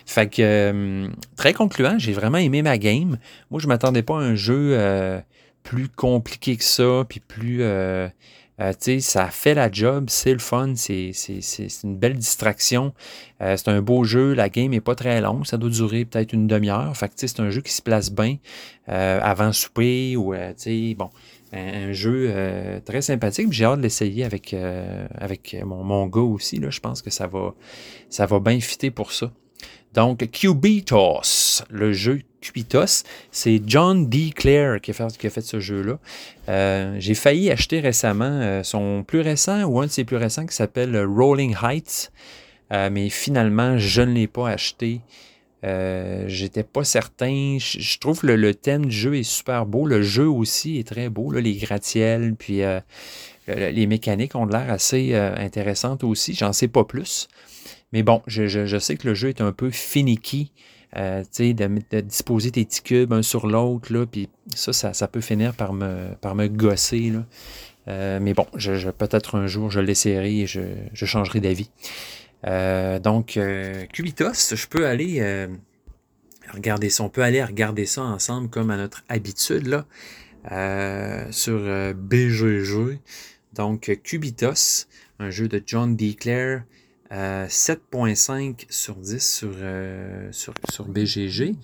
Fait 0.04 0.28
que, 0.28 1.08
très 1.36 1.54
concluant, 1.54 1.98
j'ai 1.98 2.12
vraiment 2.12 2.38
aimé 2.38 2.60
ma 2.60 2.76
game. 2.76 3.16
Moi, 3.50 3.58
je 3.58 3.66
ne 3.66 3.68
m'attendais 3.68 4.02
pas 4.02 4.18
à 4.18 4.20
un 4.20 4.34
jeu 4.34 4.78
plus 5.62 5.88
compliqué 5.88 6.58
que 6.58 6.64
ça, 6.64 7.06
puis 7.08 7.20
plus 7.20 7.62
euh, 8.60 8.72
ça 9.00 9.28
fait 9.28 9.54
la 9.54 9.70
job, 9.70 10.06
c'est 10.08 10.32
le 10.32 10.38
fun, 10.38 10.74
c'est 10.76 11.12
une 11.82 11.96
belle 11.96 12.14
distraction. 12.14 12.94
Euh, 13.40 13.56
c'est 13.56 13.68
un 13.68 13.82
beau 13.82 14.04
jeu, 14.04 14.32
la 14.32 14.48
game 14.48 14.70
n'est 14.70 14.80
pas 14.80 14.94
très 14.94 15.20
longue, 15.20 15.44
ça 15.46 15.56
doit 15.56 15.70
durer 15.70 16.04
peut-être 16.04 16.32
une 16.32 16.46
demi-heure. 16.46 16.96
Fait 16.96 17.10
c'est 17.16 17.40
un 17.40 17.50
jeu 17.50 17.60
qui 17.62 17.72
se 17.72 17.82
place 17.82 18.12
bien 18.12 18.36
euh, 18.88 19.18
avant 19.22 19.52
souper 19.52 20.16
ou 20.16 20.34
bon, 20.96 21.10
un, 21.52 21.92
jeu 21.92 22.80
très 22.84 23.02
sympathique. 23.02 23.50
J'ai 23.50 23.64
hâte 23.64 23.78
de 23.78 23.82
l'essayer 23.82 24.24
avec, 24.24 24.54
avec 25.16 25.56
mon, 25.64 25.82
mon 25.82 26.06
gars 26.06 26.20
aussi. 26.20 26.60
Je 26.68 26.80
pense 26.80 27.02
que 27.02 27.10
ça 27.10 27.26
va, 27.26 27.54
ça 28.08 28.26
va 28.26 28.38
bien 28.38 28.60
fitter 28.60 28.90
pour 28.90 29.12
ça. 29.12 29.32
Donc, 29.94 30.28
Cubitos, 30.32 31.62
le 31.70 31.92
jeu 31.92 32.20
C'est 33.30 33.62
John 33.66 34.08
D. 34.08 34.32
Clare 34.34 34.80
qui 34.80 34.90
a 34.90 34.94
fait, 34.94 35.40
ce 35.40 35.60
jeu-là. 35.60 35.98
Euh, 36.48 36.96
j'ai 36.98 37.14
failli 37.14 37.50
acheter 37.50 37.80
récemment 37.80 38.24
euh, 38.24 38.62
son 38.62 39.02
plus 39.02 39.20
récent 39.20 39.64
ou 39.64 39.80
un 39.80 39.86
de 39.86 39.90
ses 39.90 40.04
plus 40.04 40.16
récents 40.16 40.46
qui 40.46 40.54
s'appelle 40.54 40.96
Rolling 41.04 41.56
Heights, 41.62 42.12
euh, 42.72 42.90
mais 42.90 43.08
finalement, 43.08 43.78
je 43.78 44.02
ne 44.02 44.12
l'ai 44.12 44.26
pas 44.26 44.50
acheté. 44.50 45.00
J'étais 46.26 46.62
pas 46.62 46.84
certain. 46.84 47.56
Je, 47.58 47.98
trouve 47.98 48.20
que 48.20 48.26
le, 48.26 48.54
thème 48.54 48.84
du 48.84 48.94
jeu 48.94 49.16
est 49.16 49.22
super 49.22 49.64
beau. 49.64 49.86
Le 49.86 50.02
jeu 50.02 50.28
aussi 50.28 50.78
est 50.78 50.86
très 50.86 51.08
beau. 51.08 51.32
les 51.32 51.54
gratte-ciels, 51.54 52.34
puis 52.38 52.60
les 53.48 53.86
mécaniques 53.86 54.34
ont 54.34 54.44
l'air 54.44 54.70
assez 54.70 55.14
intéressantes 55.14 56.04
aussi. 56.04 56.34
J'en 56.34 56.52
sais 56.52 56.68
pas 56.68 56.84
plus. 56.84 57.28
Mais 57.94 58.02
bon, 58.02 58.22
je, 58.26 58.78
sais 58.78 58.96
que 58.96 59.06
le 59.06 59.14
jeu 59.14 59.28
est 59.28 59.40
un 59.40 59.52
peu 59.52 59.70
finicky. 59.70 60.50
Euh, 60.96 61.24
de, 61.38 62.00
disposer 62.00 62.52
tes 62.52 62.64
petits 62.64 62.82
cubes 62.82 63.12
un 63.12 63.22
sur 63.22 63.48
l'autre, 63.48 64.04
puis 64.04 64.28
ça, 64.54 64.72
ça, 64.72 65.08
peut 65.08 65.20
finir 65.20 65.52
par 65.54 65.72
me, 65.72 66.14
par 66.20 66.36
me 66.36 66.46
gosser. 66.46 67.10
Là. 67.10 67.26
Euh, 67.88 68.20
mais 68.20 68.32
bon, 68.32 68.46
je, 68.54 68.90
peut-être 68.90 69.34
un 69.36 69.48
jour, 69.48 69.72
je 69.72 69.80
l'essaierai 69.80 70.40
et 70.40 70.46
je, 70.46 70.60
je 70.92 71.04
changerai 71.04 71.40
d'avis. 71.40 71.70
Euh, 72.46 73.00
donc, 73.00 73.38
Cubitos, 73.92 74.54
je 74.54 74.66
peux 74.68 74.86
aller 74.86 75.48
regarder 76.52 76.90
ça. 76.90 77.02
On 77.02 77.08
peut 77.08 77.22
aller 77.22 77.42
regarder 77.42 77.86
ça 77.86 78.02
ensemble 78.02 78.48
comme 78.48 78.70
à 78.70 78.76
notre 78.76 79.02
habitude 79.08 79.66
là, 79.66 79.86
sur 81.32 81.58
BGG. 81.94 83.00
Donc, 83.54 83.98
Cubitos, 84.04 84.86
un 85.18 85.30
jeu 85.30 85.48
de 85.48 85.60
John 85.66 85.96
D. 85.96 86.14
Clare 86.14 86.62
7.5 87.10 88.32
euh, 88.32 88.54
sur 88.70 88.96
10 88.96 89.44
euh, 89.44 90.32
sur, 90.32 90.54
sur, 90.70 90.86
BGG. 90.86 91.56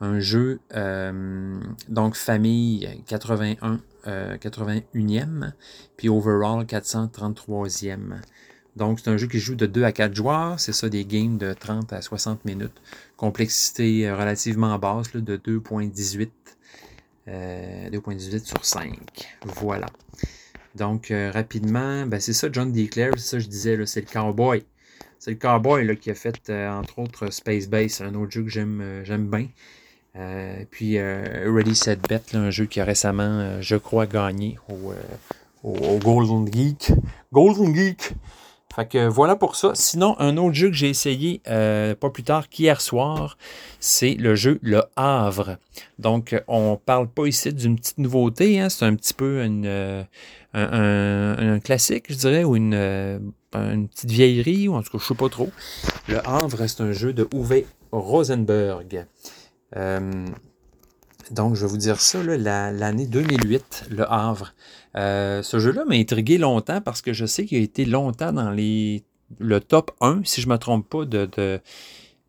Un 0.00 0.18
jeu, 0.18 0.60
euh, 0.74 1.60
donc 1.88 2.16
famille 2.16 3.02
81, 3.06 3.80
81e, 4.06 5.52
puis 5.96 6.08
overall 6.08 6.64
433e. 6.64 8.20
Donc, 8.76 8.98
c'est 8.98 9.08
un 9.08 9.16
jeu 9.16 9.28
qui 9.28 9.38
joue 9.38 9.54
de 9.54 9.66
2 9.66 9.84
à 9.84 9.92
4 9.92 10.14
joueurs. 10.14 10.58
C'est 10.58 10.72
ça, 10.72 10.88
des 10.88 11.04
games 11.04 11.38
de 11.38 11.52
30 11.52 11.92
à 11.92 12.02
60 12.02 12.44
minutes. 12.44 12.82
Complexité 13.16 14.10
relativement 14.10 14.76
basse 14.78 15.12
de 15.12 15.36
2.18. 15.36 16.28
2.18 17.28 18.44
sur 18.44 18.64
5. 18.64 18.98
Voilà. 19.44 19.86
Donc, 20.74 21.12
rapidement, 21.32 22.04
ben, 22.04 22.20
c'est 22.20 22.32
ça, 22.32 22.48
John 22.50 22.72
Declare, 22.72 23.12
c'est 23.16 23.20
ça 23.20 23.38
je 23.38 23.46
disais, 23.46 23.78
c'est 23.86 24.00
le 24.00 24.12
cowboy. 24.12 24.64
C'est 25.24 25.30
le 25.30 25.38
Cowboy 25.38 25.86
là, 25.86 25.94
qui 25.94 26.10
a 26.10 26.14
fait, 26.14 26.50
euh, 26.50 26.70
entre 26.70 26.98
autres, 26.98 27.32
Space 27.32 27.66
Base, 27.66 28.02
un 28.02 28.14
autre 28.14 28.30
jeu 28.30 28.42
que 28.42 28.50
j'aime 28.50 28.82
euh, 28.82 29.04
j'aime 29.06 29.30
bien. 29.30 29.46
Euh, 30.16 30.64
puis 30.70 31.00
Ready 31.00 31.74
Set 31.74 32.06
Bet, 32.06 32.20
un 32.34 32.50
jeu 32.50 32.66
qui 32.66 32.78
a 32.78 32.84
récemment, 32.84 33.62
je 33.62 33.76
crois, 33.76 34.04
gagné 34.04 34.58
au, 34.68 34.92
Golden 35.98 36.46
Geek. 36.52 36.92
Golden 37.32 37.74
Geek! 37.74 38.12
Fait 38.76 38.86
que 38.86 39.08
voilà 39.08 39.34
pour 39.34 39.56
ça. 39.56 39.70
Sinon, 39.74 40.14
un 40.18 40.36
autre 40.36 40.54
jeu 40.54 40.68
que 40.68 40.76
j'ai 40.76 40.90
essayé 40.90 41.40
pas 41.46 42.10
plus 42.12 42.22
tard 42.22 42.50
qu'hier 42.50 42.82
soir, 42.82 43.38
c'est 43.80 44.14
le 44.14 44.34
jeu 44.34 44.58
Le 44.62 44.82
Havre. 44.94 45.56
Donc, 45.98 46.36
on 46.48 46.76
parle 46.76 47.08
pas 47.08 47.26
ici 47.26 47.52
d'une 47.52 47.76
petite 47.76 47.98
nouveauté, 47.98 48.60
hein. 48.60 48.68
c'est 48.68 48.84
un 48.84 48.94
petit 48.94 49.14
peu 49.14 49.42
un, 49.42 50.04
classique, 51.60 52.04
je 52.10 52.14
dirais, 52.14 52.44
ou 52.44 52.56
une, 52.56 53.32
une 53.54 53.88
petite 53.88 54.10
vieillerie, 54.10 54.68
ou 54.68 54.74
en 54.74 54.82
tout 54.82 54.90
cas, 54.90 54.98
je 54.98 55.04
ne 55.04 55.08
sais 55.08 55.14
pas 55.14 55.28
trop. 55.28 55.50
Le 56.08 56.26
Havre 56.26 56.58
reste 56.58 56.80
un 56.80 56.92
jeu 56.92 57.12
de 57.12 57.28
Uwe 57.32 57.64
Rosenberg. 57.92 59.06
Euh, 59.76 60.26
donc, 61.30 61.54
je 61.54 61.62
vais 61.62 61.70
vous 61.70 61.78
dire 61.78 62.00
ça, 62.00 62.22
l'année 62.22 63.06
2008, 63.06 63.86
Le 63.90 64.10
Havre. 64.10 64.54
Euh, 64.96 65.42
ce 65.42 65.58
jeu-là 65.58 65.84
m'a 65.84 65.94
intrigué 65.94 66.38
longtemps 66.38 66.80
parce 66.80 67.02
que 67.02 67.12
je 67.12 67.26
sais 67.26 67.46
qu'il 67.46 67.58
a 67.58 67.62
été 67.62 67.84
longtemps 67.84 68.32
dans 68.32 68.50
les, 68.50 69.04
le 69.38 69.60
top 69.60 69.92
1, 70.00 70.22
si 70.24 70.40
je 70.40 70.48
ne 70.48 70.52
me 70.52 70.58
trompe 70.58 70.88
pas, 70.88 71.04
de, 71.04 71.28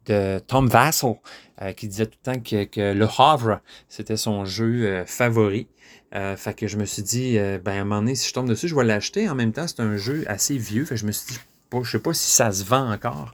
de, 0.05 0.39
Tom 0.47 0.67
Vassell, 0.67 1.15
euh, 1.61 1.73
qui 1.73 1.87
disait 1.87 2.05
tout 2.05 2.17
le 2.25 2.33
temps 2.33 2.39
que, 2.39 2.93
Le 2.93 3.07
Havre, 3.17 3.59
c'était 3.89 4.17
son 4.17 4.45
jeu 4.45 5.03
favori. 5.05 5.67
Euh, 6.15 6.37
fait 6.37 6.53
que 6.53 6.67
je 6.67 6.77
me 6.77 6.85
suis 6.85 7.03
dit, 7.03 7.37
euh, 7.37 7.59
ben 7.63 7.73
à 7.73 7.81
un 7.81 7.83
moment 7.83 7.99
donné, 8.01 8.15
si 8.15 8.29
je 8.29 8.33
tombe 8.33 8.47
dessus, 8.47 8.69
je 8.69 8.75
vais 8.75 8.85
l'acheter. 8.85 9.27
En 9.29 9.35
même 9.35 9.51
temps, 9.51 9.67
c'est 9.67 9.81
un 9.81 9.97
jeu 9.97 10.23
assez 10.27 10.57
vieux. 10.57 10.85
Fait 10.85 10.95
que 10.95 11.01
je 11.01 11.05
me 11.05 11.11
suis 11.11 11.33
dit, 11.33 11.39
je 11.83 11.91
sais 11.91 11.99
pas 11.99 12.13
si 12.13 12.31
ça 12.31 12.51
se 12.51 12.63
vend 12.63 12.89
encore. 12.89 13.33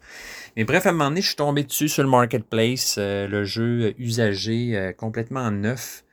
Mais 0.57 0.63
bref, 0.63 0.87
à 0.87 0.89
un 0.89 0.93
moment 0.93 1.09
donné, 1.09 1.21
je 1.21 1.27
suis 1.27 1.35
tombé 1.35 1.63
dessus 1.63 1.89
sur 1.89 2.01
le 2.01 2.09
marketplace, 2.09 2.95
euh, 2.97 3.27
le 3.27 3.43
jeu 3.43 3.93
usagé 3.99 4.93
complètement 4.97 5.51
neuf, 5.51 6.03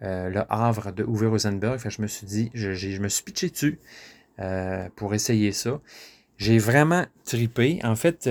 le 0.00 0.42
Havre 0.50 0.92
de 0.92 1.02
Uwe 1.02 1.28
Rosenberg. 1.28 1.78
Fait 1.78 1.88
que 1.88 1.94
je 1.94 2.02
me 2.02 2.06
suis 2.06 2.26
dit, 2.26 2.50
je, 2.54 2.74
je 2.74 3.00
me 3.00 3.08
suis 3.08 3.24
pitché 3.24 3.50
dessus 3.50 3.80
pour 4.94 5.14
essayer 5.14 5.50
ça. 5.50 5.80
J'ai 6.38 6.58
vraiment 6.58 7.06
tripé. 7.24 7.80
En 7.82 7.96
fait, 7.96 8.28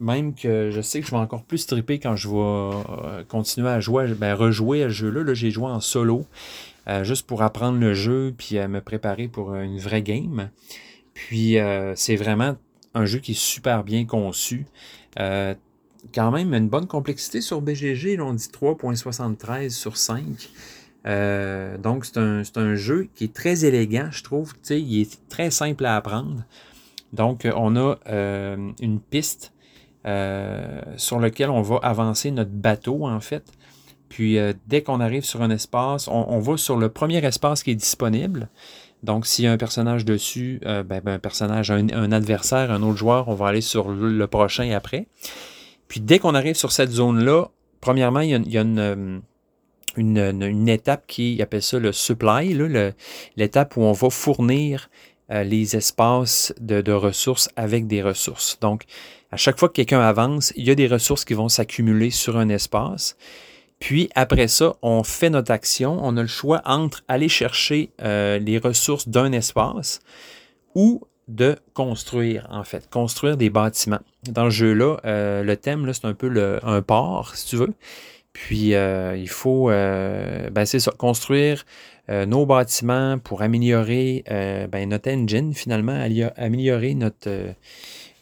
même 0.00 0.34
que 0.34 0.70
je 0.70 0.80
sais 0.80 1.00
que 1.00 1.06
je 1.06 1.12
vais 1.12 1.18
encore 1.18 1.44
plus 1.44 1.66
triper 1.66 1.98
quand 1.98 2.16
je 2.16 2.28
vais 2.28 3.24
continuer 3.28 3.68
à 3.68 3.80
jouer, 3.80 4.08
ben, 4.14 4.34
rejouer 4.34 4.82
à 4.82 4.88
ce 4.88 4.94
jeu-là. 4.94 5.22
Là, 5.22 5.34
j'ai 5.34 5.50
joué 5.50 5.66
en 5.66 5.80
solo, 5.80 6.26
euh, 6.88 7.04
juste 7.04 7.26
pour 7.26 7.42
apprendre 7.42 7.78
le 7.78 7.94
jeu, 7.94 8.34
puis 8.36 8.56
me 8.56 8.80
préparer 8.80 9.28
pour 9.28 9.54
une 9.54 9.78
vraie 9.78 10.02
game. 10.02 10.50
Puis 11.14 11.56
c'est 11.94 12.16
vraiment 12.16 12.56
un 12.94 13.04
jeu 13.04 13.18
qui 13.18 13.32
est 13.32 13.40
super 13.40 13.84
bien 13.84 14.06
conçu. 14.06 14.66
quand 15.16 16.30
même 16.32 16.54
une 16.54 16.68
bonne 16.68 16.86
complexité 16.86 17.40
sur 17.40 17.60
BGG, 17.60 18.16
là, 18.16 18.24
on 18.24 18.34
dit 18.34 18.48
3.73 18.48 19.70
sur 19.70 19.96
5. 19.96 20.22
donc, 21.82 22.06
c'est 22.06 22.18
un, 22.18 22.74
jeu 22.74 23.08
qui 23.14 23.24
est 23.24 23.34
très 23.34 23.64
élégant, 23.64 24.08
je 24.10 24.24
trouve. 24.24 24.54
Il 24.70 25.00
est 25.02 25.28
très 25.28 25.50
simple 25.50 25.84
à 25.84 25.96
apprendre. 25.96 26.44
Donc, 27.12 27.46
on 27.54 27.76
a 27.76 27.98
euh, 28.08 28.72
une 28.80 29.00
piste 29.00 29.52
euh, 30.06 30.80
sur 30.96 31.20
laquelle 31.20 31.50
on 31.50 31.62
va 31.62 31.76
avancer 31.82 32.30
notre 32.30 32.50
bateau, 32.50 33.06
en 33.06 33.20
fait. 33.20 33.44
Puis, 34.12 34.36
euh, 34.36 34.52
dès 34.66 34.82
qu'on 34.82 35.00
arrive 35.00 35.24
sur 35.24 35.40
un 35.40 35.48
espace, 35.48 36.06
on, 36.06 36.38
va 36.38 36.58
sur 36.58 36.76
le 36.76 36.90
premier 36.90 37.24
espace 37.24 37.62
qui 37.62 37.70
est 37.70 37.74
disponible. 37.74 38.50
Donc, 39.02 39.26
s'il 39.26 39.46
y 39.46 39.48
a 39.48 39.52
un 39.52 39.56
personnage 39.56 40.04
dessus, 40.04 40.60
ben, 40.62 40.84
ben, 40.84 41.08
un 41.14 41.18
personnage, 41.18 41.70
un, 41.70 42.12
adversaire, 42.12 42.70
un 42.70 42.82
autre 42.82 42.98
joueur, 42.98 43.28
on 43.28 43.34
va 43.34 43.48
aller 43.48 43.62
sur 43.62 43.88
le, 43.88 44.26
prochain 44.26 44.70
après. 44.72 45.06
Puis, 45.88 46.00
dès 46.00 46.18
qu'on 46.18 46.34
arrive 46.34 46.56
sur 46.56 46.72
cette 46.72 46.90
zone-là, 46.90 47.48
premièrement, 47.80 48.20
il 48.20 48.52
y 48.52 48.58
a, 48.58 48.60
une, 48.60 49.22
une, 49.96 50.68
étape 50.68 51.06
qui 51.06 51.40
appelle 51.40 51.62
ça 51.62 51.78
le 51.78 51.92
supply, 51.92 52.54
l'étape 53.38 53.78
où 53.78 53.80
on 53.80 53.92
va 53.92 54.10
fournir 54.10 54.90
euh, 55.32 55.42
les 55.42 55.76
espaces 55.76 56.52
de, 56.60 56.92
ressources 56.92 57.48
avec 57.56 57.86
des 57.86 58.02
ressources. 58.02 58.58
Donc, 58.60 58.84
à 59.30 59.38
chaque 59.38 59.58
fois 59.58 59.68
que 59.68 59.74
quelqu'un 59.74 60.00
avance, 60.00 60.52
il 60.56 60.66
y 60.66 60.70
a 60.70 60.74
des 60.74 60.88
ressources 60.88 61.24
qui 61.24 61.32
vont 61.32 61.48
s'accumuler 61.48 62.10
sur 62.10 62.36
un 62.36 62.50
espace. 62.50 63.16
Puis 63.82 64.08
après 64.14 64.46
ça, 64.46 64.76
on 64.82 65.02
fait 65.02 65.28
notre 65.28 65.50
action. 65.50 65.98
On 66.00 66.16
a 66.16 66.22
le 66.22 66.28
choix 66.28 66.62
entre 66.64 67.02
aller 67.08 67.28
chercher 67.28 67.90
euh, 68.00 68.38
les 68.38 68.58
ressources 68.58 69.08
d'un 69.08 69.32
espace 69.32 69.98
ou 70.74 71.02
de 71.26 71.56
construire, 71.74 72.46
en 72.50 72.62
fait, 72.62 72.88
construire 72.88 73.36
des 73.36 73.50
bâtiments. 73.50 74.00
Dans 74.28 74.44
le 74.44 74.50
jeu-là, 74.50 74.98
euh, 75.04 75.42
le 75.42 75.56
thème, 75.56 75.92
c'est 75.92 76.04
un 76.04 76.14
peu 76.14 76.28
le, 76.28 76.60
un 76.62 76.80
port, 76.80 77.34
si 77.34 77.48
tu 77.48 77.56
veux. 77.56 77.74
Puis 78.32 78.68
il 78.70 79.28
faut, 79.28 79.66
ben 79.68 80.64
c'est 80.64 80.80
ça, 80.80 80.90
construire 80.92 81.66
euh, 82.10 82.26
nos 82.26 82.46
bâtiments 82.46 83.18
pour 83.18 83.42
améliorer 83.42 84.24
euh, 84.28 84.66
ben, 84.66 84.88
notre 84.88 85.08
engine, 85.08 85.54
finalement, 85.54 86.04
améliorer 86.36 86.94
notre, 86.94 87.28
euh, 87.28 87.52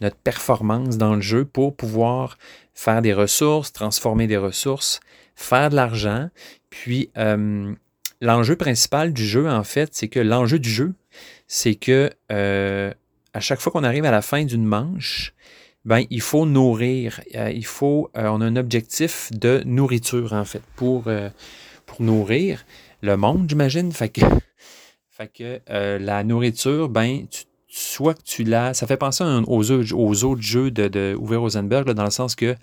notre 0.02 0.16
performance 0.16 0.98
dans 0.98 1.14
le 1.14 1.22
jeu 1.22 1.46
pour 1.46 1.74
pouvoir 1.74 2.36
faire 2.74 3.00
des 3.00 3.14
ressources, 3.14 3.72
transformer 3.72 4.26
des 4.26 4.36
ressources, 4.36 5.00
faire 5.42 5.70
de 5.70 5.76
l'argent. 5.76 6.28
Puis 6.70 7.10
l'enjeu 8.20 8.56
principal 8.56 9.12
du 9.12 9.24
jeu, 9.24 9.48
en 9.48 9.64
fait, 9.64 9.90
c'est 9.92 10.08
que 10.08 10.20
l'enjeu 10.20 10.58
du 10.58 10.70
jeu, 10.70 10.94
c'est 11.46 11.74
que 11.74 12.10
à 12.28 13.40
chaque 13.40 13.60
fois 13.60 13.72
qu'on 13.72 13.84
arrive 13.84 14.04
à 14.04 14.10
la 14.10 14.22
fin 14.22 14.44
d'une 14.44 14.64
manche, 14.64 15.34
ben, 15.84 16.04
il 16.10 16.20
faut 16.20 16.46
nourrir. 16.46 17.20
il 17.34 17.64
faut, 17.64 18.10
on 18.14 18.40
a 18.40 18.44
un 18.44 18.56
objectif 18.56 19.30
de 19.32 19.62
nourriture, 19.64 20.32
en 20.32 20.44
fait, 20.44 20.62
pour, 20.76 21.04
pour 21.86 22.02
nourrir 22.02 22.64
le 23.02 23.16
monde, 23.16 23.46
j'imagine. 23.48 23.92
Fait 23.92 24.08
que, 24.08 24.20
euh, 25.70 25.98
la 25.98 26.24
nourriture, 26.24 26.88
ben, 26.88 27.26
soit 27.70 28.14
que 28.14 28.22
tu 28.22 28.44
l'as. 28.44 28.74
Ça 28.74 28.86
fait 28.86 28.96
penser 28.96 29.24
aux, 29.46 29.70
autres 29.70 30.42
jeux 30.42 30.70
de, 30.70 30.88
de 30.88 31.16
Rosenberg, 31.16 31.90
dans 31.92 32.04
le 32.04 32.10
sens 32.10 32.34
que, 32.34 32.56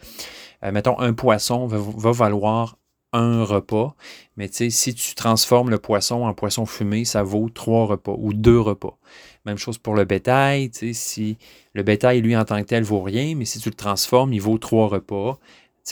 euh, 0.63 0.71
mettons, 0.71 0.99
un 0.99 1.13
poisson 1.13 1.65
va, 1.65 2.11
valoir 2.11 2.77
un 3.13 3.45
repas, 3.45 3.95
mais 4.35 4.49
si 4.51 4.93
tu 4.93 5.15
transformes 5.15 5.69
le 5.69 5.77
poisson 5.77 6.25
en 6.25 6.33
poisson 6.33 6.65
fumé, 6.65 7.05
ça 7.05 7.23
vaut 7.23 7.49
trois 7.49 7.85
repas 7.85 8.15
ou 8.17 8.33
deux 8.33 8.59
repas. 8.59 8.97
Même 9.45 9.57
chose 9.57 9.77
pour 9.77 9.95
le 9.95 10.03
bétail, 10.03 10.69
si 10.73 11.37
le 11.73 11.83
bétail, 11.83 12.21
lui, 12.21 12.35
en 12.35 12.43
tant 12.43 12.61
que 12.61 12.67
tel, 12.67 12.83
vaut 12.83 13.01
rien, 13.01 13.33
mais 13.35 13.45
si 13.45 13.59
tu 13.59 13.69
le 13.69 13.75
transformes, 13.75 14.33
il 14.33 14.41
vaut 14.41 14.57
trois 14.57 14.87
repas, 14.87 15.39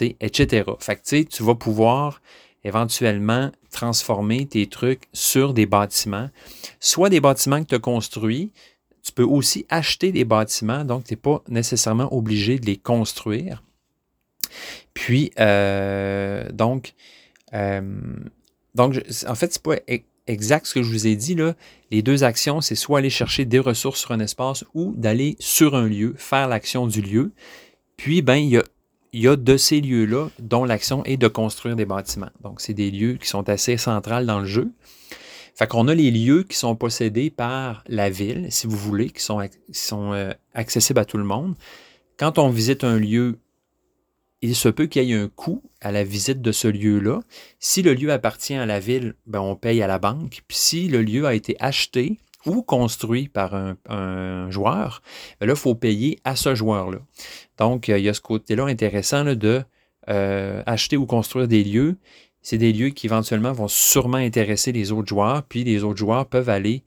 etc. 0.01 0.69
Fait 0.79 0.97
que, 0.97 1.23
tu 1.23 1.41
vas 1.41 1.55
pouvoir 1.55 2.21
éventuellement 2.65 3.51
transformer 3.71 4.45
tes 4.45 4.67
trucs 4.67 5.03
sur 5.13 5.53
des 5.53 5.65
bâtiments, 5.65 6.29
soit 6.81 7.09
des 7.09 7.21
bâtiments 7.21 7.63
que 7.63 7.69
tu 7.69 7.75
as 7.75 7.79
construits, 7.79 8.51
tu 9.05 9.11
peux 9.11 9.23
aussi 9.23 9.67
acheter 9.69 10.11
des 10.11 10.25
bâtiments, 10.25 10.83
donc 10.83 11.03
tu 11.03 11.13
n'es 11.13 11.17
pas 11.17 11.43
nécessairement 11.47 12.11
obligé 12.11 12.57
de 12.57 12.65
les 12.65 12.75
construire. 12.75 13.61
Puis, 14.95 15.31
euh, 15.39 16.49
donc, 16.51 16.95
euh, 17.53 17.81
donc, 18.73 18.99
en 19.27 19.35
fait, 19.35 19.53
c'est 19.53 19.61
pas 19.61 19.75
e-, 19.89 19.99
exact 20.25 20.65
ce 20.65 20.73
que 20.73 20.81
je 20.81 20.89
vous 20.89 21.05
ai 21.05 21.15
dit. 21.15 21.35
Là. 21.35 21.53
Les 21.91 22.01
deux 22.01 22.23
actions, 22.23 22.61
c'est 22.61 22.73
soit 22.73 22.97
aller 22.97 23.11
chercher 23.11 23.45
des 23.45 23.59
ressources 23.59 23.99
sur 23.99 24.11
un 24.11 24.19
espace 24.19 24.65
ou 24.73 24.93
d'aller 24.97 25.35
sur 25.39 25.75
un 25.75 25.87
lieu, 25.87 26.15
faire 26.17 26.47
l'action 26.47 26.87
du 26.87 27.01
lieu. 27.01 27.31
Puis, 27.97 28.23
ben, 28.23 28.35
il 28.35 28.49
y 28.49 28.57
a 28.57 28.63
il 29.13 29.21
y 29.21 29.29
a 29.29 29.37
de 29.37 29.55
ces 29.55 29.79
lieux-là 29.79 30.27
dont 30.39 30.65
l'action 30.65 31.01
est 31.05 31.15
de 31.15 31.29
construire 31.29 31.77
des 31.77 31.85
bâtiments. 31.85 32.31
Donc, 32.41 32.59
c'est 32.59 32.73
des 32.73 32.91
lieux 32.91 33.13
qui 33.13 33.29
sont 33.29 33.47
assez 33.47 33.77
centrales 33.77 34.25
dans 34.25 34.39
le 34.39 34.45
jeu. 34.45 34.73
Fait 35.55 35.67
qu'on 35.67 35.87
a 35.87 35.95
les 35.95 36.11
lieux 36.11 36.43
qui 36.43 36.57
sont 36.57 36.75
possédés 36.75 37.29
par 37.29 37.83
la 37.87 38.09
ville, 38.09 38.47
si 38.51 38.67
vous 38.67 38.75
voulez, 38.75 39.09
qui 39.09 39.23
sont, 39.23 40.13
euh, 40.13 40.33
accessibles 40.53 40.99
à 40.99 41.05
tout 41.05 41.17
le 41.17 41.23
monde. 41.23 41.55
Quand 42.17 42.37
on 42.37 42.49
visite 42.49 42.83
un 42.83 42.99
lieu, 42.99 43.39
il 44.41 44.55
se 44.55 44.67
peut 44.67 44.85
qu'il 44.85 45.03
y 45.03 45.13
ait 45.13 45.15
un 45.15 45.29
coût 45.29 45.63
à 45.79 45.93
la 45.93 46.03
visite 46.03 46.41
de 46.41 46.51
ce 46.51 46.67
lieu-là. 46.67 47.21
Si 47.59 47.81
le 47.81 47.93
lieu 47.93 48.11
appartient 48.11 48.53
à 48.53 48.65
la 48.65 48.81
ville, 48.81 49.15
ben 49.25 49.39
on 49.39 49.55
paye 49.55 49.81
à 49.81 49.87
la 49.87 49.97
banque. 49.97 50.43
Puis 50.47 50.57
si 50.57 50.87
le 50.89 51.01
lieu 51.01 51.25
a 51.25 51.33
été 51.33 51.55
acheté 51.59 52.19
ou 52.45 52.61
construit 52.61 53.29
par 53.29 53.55
un, 53.55 54.51
joueur, 54.51 55.01
ben 55.39 55.47
là, 55.47 55.53
il 55.53 55.59
faut 55.59 55.73
payer 55.73 56.19
à 56.25 56.35
ce 56.35 56.53
joueur-là. 56.53 56.99
Donc, 57.57 57.87
il 57.87 57.97
y 57.97 58.09
a 58.09 58.13
ce 58.13 58.21
côté-là 58.21 58.65
intéressant 58.65 59.23
de 59.23 59.63
euh, 60.09 60.61
acheter 60.65 60.97
ou 60.97 61.05
construire 61.05 61.47
des 61.47 61.63
lieux. 61.63 61.95
C'est 62.45 62.59
des 62.59 62.73
lieux 62.73 62.89
qui 62.89 63.07
éventuellement 63.07 63.53
vont 63.53 63.67
sûrement 63.67 64.19
intéresser 64.19 64.71
les 64.71 64.91
autres 64.91 65.07
joueurs, 65.07 65.41
puis 65.41 65.63
les 65.63 65.83
autres 65.83 65.97
joueurs 65.97 66.27
peuvent 66.27 66.49
aller 66.49 66.83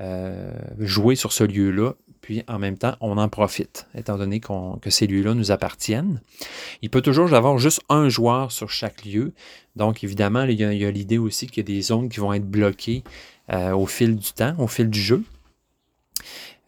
euh, 0.00 0.52
jouer 0.78 1.16
sur 1.16 1.32
ce 1.32 1.42
lieu-là, 1.42 1.94
puis 2.20 2.44
en 2.46 2.60
même 2.60 2.78
temps, 2.78 2.94
on 3.00 3.18
en 3.18 3.28
profite, 3.28 3.88
étant 3.96 4.16
donné 4.16 4.38
que 4.38 4.88
ces 4.88 5.08
lieux-là 5.08 5.34
nous 5.34 5.50
appartiennent. 5.50 6.20
Il 6.80 6.90
peut 6.90 7.02
toujours 7.02 7.28
y 7.28 7.34
avoir 7.34 7.58
juste 7.58 7.80
un 7.88 8.08
joueur 8.08 8.52
sur 8.52 8.70
chaque 8.70 9.04
lieu. 9.04 9.32
Donc, 9.74 10.04
évidemment, 10.04 10.44
il 10.44 10.60
y 10.60 10.84
a, 10.84 10.90
l'idée 10.92 11.18
aussi 11.18 11.48
qu'il 11.48 11.68
y 11.68 11.72
a 11.72 11.74
des 11.76 11.82
zones 11.82 12.08
qui 12.08 12.20
vont 12.20 12.32
être 12.32 12.48
bloquées 12.48 13.02
euh, 13.52 13.72
au 13.72 13.86
fil 13.86 14.14
du 14.14 14.32
temps, 14.32 14.54
au 14.58 14.68
fil 14.68 14.88
du 14.88 15.00
jeu. 15.00 15.24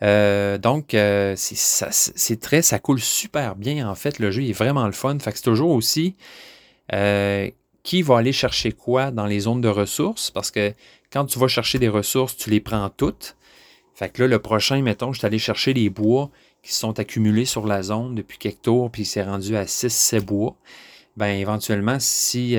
Euh, 0.03 0.59
donc, 0.59 0.97
c'est 1.37 2.41
très, 2.41 2.63
ça 2.63 2.81
coule 2.81 2.99
super 2.99 3.55
bien 3.55 3.89
en 3.89 3.95
fait. 3.95 4.19
Le 4.19 4.33
jeu 4.33 4.43
est 4.43 4.53
vraiment 4.53 4.87
le 4.87 4.93
fun. 4.93 5.17
Fait 5.21 5.31
que 5.31 5.37
c'est 5.37 5.45
toujours 5.45 5.71
aussi 5.71 6.17
qui 7.83 8.03
va 8.03 8.18
aller 8.18 8.33
chercher 8.33 8.73
quoi 8.73 9.11
dans 9.11 9.27
les 9.27 9.40
zones 9.40 9.61
de 9.61 9.68
ressources? 9.68 10.31
Parce 10.31 10.51
que 10.51 10.73
quand 11.12 11.27
tu 11.27 11.38
vas 11.38 11.49
chercher 11.49 11.79
des 11.79 11.88
ressources, 11.88 12.37
tu 12.37 12.51
les 12.51 12.61
prends 12.61 12.88
toutes. 12.88 13.37
Fait 13.95 14.09
que 14.09 14.23
là, 14.23 14.29
le 14.29 14.38
prochain, 14.38 14.81
mettons, 14.83 15.12
je 15.12 15.18
suis 15.18 15.27
allé 15.27 15.38
chercher 15.38 15.75
les 15.75 15.90
bois 15.90 16.31
qui 16.62 16.73
sont 16.73 16.99
accumulés 16.99 17.45
sur 17.45 17.66
la 17.66 17.83
zone 17.83 18.14
depuis 18.14 18.38
quelques 18.38 18.62
tours, 18.62 18.90
puis 18.90 19.05
c'est 19.05 19.23
rendu 19.23 19.57
à 19.57 19.64
6-7 19.64 20.21
bois. 20.21 20.57
Ben, 21.16 21.38
éventuellement, 21.38 21.99
si 21.99 22.57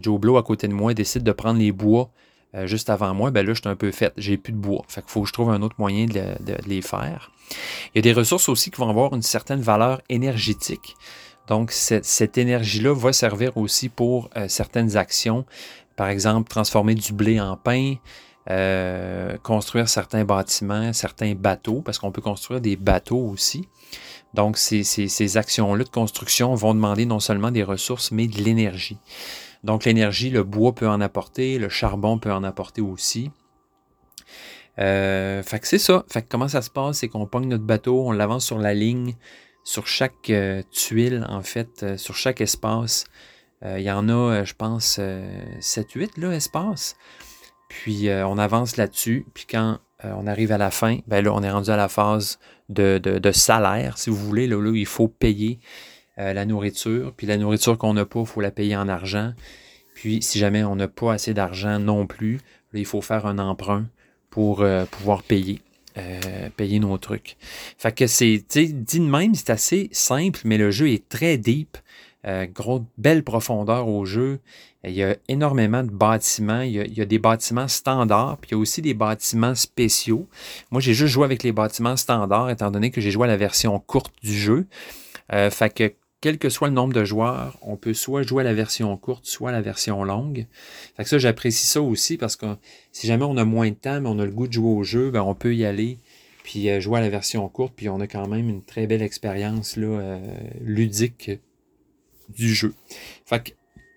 Joe 0.00 0.20
Blow 0.20 0.36
à 0.38 0.42
côté 0.42 0.68
de 0.68 0.72
moi 0.72 0.94
décide 0.94 1.24
de 1.24 1.32
prendre 1.32 1.58
les 1.58 1.72
bois 1.72 2.10
euh, 2.54 2.66
juste 2.66 2.90
avant 2.90 3.14
moi, 3.14 3.30
ben 3.30 3.46
là, 3.46 3.54
je 3.54 3.60
suis 3.60 3.68
un 3.68 3.76
peu 3.76 3.90
fait. 3.90 4.12
J'ai 4.16 4.36
plus 4.36 4.52
de 4.52 4.58
bois. 4.58 4.84
Fait 4.88 5.00
qu'il 5.00 5.10
faut 5.10 5.22
que 5.22 5.28
je 5.28 5.32
trouve 5.32 5.50
un 5.50 5.62
autre 5.62 5.76
moyen 5.78 6.04
de, 6.06 6.56
les 6.66 6.82
faire. 6.82 7.30
Il 7.94 7.96
y 7.96 7.98
a 7.98 8.02
des 8.02 8.12
ressources 8.12 8.48
aussi 8.48 8.70
qui 8.70 8.78
vont 8.78 8.90
avoir 8.90 9.14
une 9.14 9.22
certaine 9.22 9.60
valeur 9.60 10.02
énergétique. 10.08 10.96
Donc, 11.52 11.70
cette, 11.70 12.38
énergie-là 12.38 12.94
va 12.94 13.12
servir 13.12 13.58
aussi 13.58 13.90
pour 13.90 14.30
euh, 14.38 14.48
certaines 14.48 14.96
actions. 14.96 15.44
Par 15.96 16.08
exemple, 16.08 16.48
transformer 16.48 16.94
du 16.94 17.12
blé 17.12 17.38
en 17.42 17.58
pain, 17.58 17.96
euh, 18.48 19.36
construire 19.42 19.86
certains 19.86 20.24
bâtiments, 20.24 20.94
certains 20.94 21.34
bateaux, 21.34 21.82
parce 21.82 21.98
qu'on 21.98 22.10
peut 22.10 22.22
construire 22.22 22.62
des 22.62 22.76
bateaux 22.76 23.20
aussi. 23.28 23.68
Donc, 24.32 24.56
ces, 24.56 25.36
actions-là 25.36 25.84
de 25.84 25.90
construction 25.90 26.54
vont 26.54 26.72
demander 26.72 27.04
non 27.04 27.20
seulement 27.20 27.50
des 27.50 27.64
ressources, 27.64 28.12
mais 28.12 28.28
de 28.28 28.38
l'énergie. 28.38 28.96
Donc 29.62 29.84
l'énergie, 29.84 30.30
le 30.30 30.44
bois 30.44 30.74
peut 30.74 30.88
en 30.88 31.02
apporter, 31.02 31.58
le 31.58 31.68
charbon 31.68 32.16
peut 32.16 32.32
en 32.32 32.44
apporter 32.44 32.80
aussi. 32.80 33.30
Euh, 34.78 35.42
fait 35.42 35.60
que 35.60 35.68
c'est 35.68 35.76
ça. 35.76 36.02
Fait 36.08 36.22
que 36.22 36.28
comment 36.30 36.48
ça 36.48 36.62
se 36.62 36.70
passe, 36.70 37.00
c'est 37.00 37.08
qu'on 37.08 37.26
pogne 37.26 37.46
notre 37.46 37.64
bateau, 37.64 38.08
on 38.08 38.12
l'avance 38.12 38.46
sur 38.46 38.58
la 38.58 38.72
ligne, 38.72 39.16
sur 39.64 39.86
chaque 39.86 40.30
euh, 40.30 40.62
tuile, 40.70 41.26
en 41.28 41.42
fait, 41.42 41.82
euh, 41.82 41.96
sur 41.96 42.16
chaque 42.16 42.40
espace. 42.40 43.04
Il 43.64 43.82
y 43.82 43.92
en 43.92 44.08
a, 44.08 44.42
je 44.42 44.54
pense, 44.54 44.98
7-8 45.60 46.20
là, 46.20 46.32
espaces. 46.32 46.96
Puis 47.68 48.08
on 48.10 48.36
avance 48.36 48.76
là-dessus. 48.76 49.24
Puis 49.34 49.46
quand 49.48 49.78
on 50.02 50.26
arrive 50.26 50.50
à 50.50 50.58
la 50.58 50.72
fin, 50.72 50.98
ben 51.06 51.24
là, 51.24 51.32
on 51.32 51.44
est 51.44 51.50
rendu 51.52 51.70
à 51.70 51.76
la 51.76 51.86
phase 51.86 52.40
de, 52.70 53.30
salaire, 53.32 53.98
si 53.98 54.10
vous 54.10 54.16
voulez, 54.16 54.48
là, 54.48 54.56
où 54.56 54.74
il 54.74 54.84
faut 54.84 55.06
payer 55.06 55.60
la 56.16 56.44
nourriture. 56.44 57.14
Puis 57.16 57.28
la 57.28 57.36
nourriture 57.36 57.78
qu'on 57.78 57.94
n'a 57.94 58.04
pas, 58.04 58.18
il 58.18 58.26
faut 58.26 58.40
la 58.40 58.50
payer 58.50 58.74
en 58.74 58.88
argent. 58.88 59.32
Puis 59.94 60.22
si 60.22 60.40
jamais 60.40 60.64
on 60.64 60.74
n'a 60.74 60.88
pas 60.88 61.12
assez 61.12 61.32
d'argent 61.32 61.78
non 61.78 62.08
plus, 62.08 62.40
il 62.74 62.84
faut 62.84 63.00
faire 63.00 63.26
un 63.26 63.38
emprunt 63.38 63.86
pour 64.28 64.66
pouvoir 64.90 65.22
payer. 65.22 65.62
Payer 66.56 66.78
nos 66.78 66.98
trucs. 66.98 67.36
Fait 67.78 67.92
que 67.92 68.06
c'est, 68.06 68.44
dit 68.48 69.00
de 69.00 69.00
même, 69.00 69.34
c'est 69.34 69.50
assez 69.50 69.88
simple, 69.92 70.40
mais 70.44 70.58
le 70.58 70.70
jeu 70.70 70.90
est 70.90 71.08
très 71.08 71.38
deep. 71.38 71.76
Euh, 72.24 72.46
grosse, 72.46 72.82
belle 72.98 73.24
profondeur 73.24 73.88
au 73.88 74.04
jeu. 74.04 74.38
Il 74.84 74.92
y 74.92 75.02
a 75.02 75.16
énormément 75.28 75.82
de 75.82 75.90
bâtiments. 75.90 76.60
Il 76.60 76.72
y 76.72 77.00
a, 77.00 77.04
des 77.04 77.18
bâtiments 77.18 77.68
standards, 77.68 78.38
puis 78.38 78.50
il 78.50 78.54
y 78.54 78.56
a 78.56 78.58
aussi 78.58 78.80
des 78.80 78.94
bâtiments 78.94 79.54
spéciaux. 79.54 80.28
Moi, 80.70 80.80
j'ai 80.80 80.94
juste 80.94 81.12
joué 81.12 81.24
avec 81.24 81.42
les 81.42 81.52
bâtiments 81.52 81.96
standards, 81.96 82.50
étant 82.50 82.70
donné 82.70 82.90
que 82.90 83.00
j'ai 83.00 83.10
joué 83.10 83.24
à 83.24 83.28
la 83.28 83.36
version 83.36 83.78
courte 83.80 84.14
du 84.22 84.34
jeu. 84.34 84.66
Euh, 85.32 85.50
fait 85.50 85.72
que 85.72 85.92
quel 86.22 86.38
que 86.38 86.48
soit 86.48 86.68
le 86.68 86.74
nombre 86.74 86.94
de 86.94 87.04
joueurs, 87.04 87.58
on 87.60 87.76
peut 87.76 87.92
soit 87.92 88.22
jouer 88.22 88.40
à 88.40 88.44
la 88.44 88.54
version 88.54 88.96
courte, 88.96 89.26
soit 89.26 89.50
à 89.50 89.52
la 89.52 89.60
version 89.60 90.02
longue. 90.04 90.46
Fait 90.96 91.02
que 91.02 91.08
ça, 91.10 91.18
j'apprécie 91.18 91.66
ça 91.66 91.82
aussi 91.82 92.16
parce 92.16 92.36
que 92.36 92.46
si 92.92 93.06
jamais 93.06 93.24
on 93.24 93.36
a 93.36 93.44
moins 93.44 93.68
de 93.68 93.74
temps, 93.74 94.00
mais 94.00 94.08
on 94.08 94.18
a 94.18 94.24
le 94.24 94.30
goût 94.30 94.48
de 94.48 94.52
jouer 94.54 94.70
au 94.70 94.82
jeu, 94.82 95.10
ben 95.10 95.22
on 95.22 95.34
peut 95.34 95.54
y 95.54 95.66
aller 95.66 95.98
puis 96.44 96.70
euh, 96.70 96.80
jouer 96.80 96.98
à 96.98 97.02
la 97.02 97.10
version 97.10 97.46
courte, 97.48 97.74
puis 97.76 97.88
on 97.88 98.00
a 98.00 98.06
quand 98.06 98.26
même 98.26 98.48
une 98.48 98.64
très 98.64 98.86
belle 98.86 99.02
expérience 99.02 99.76
là, 99.76 100.18
ludique 100.60 101.30
du 102.30 102.54
jeu. 102.54 102.74
Fait 103.26 103.42
que 103.42 103.50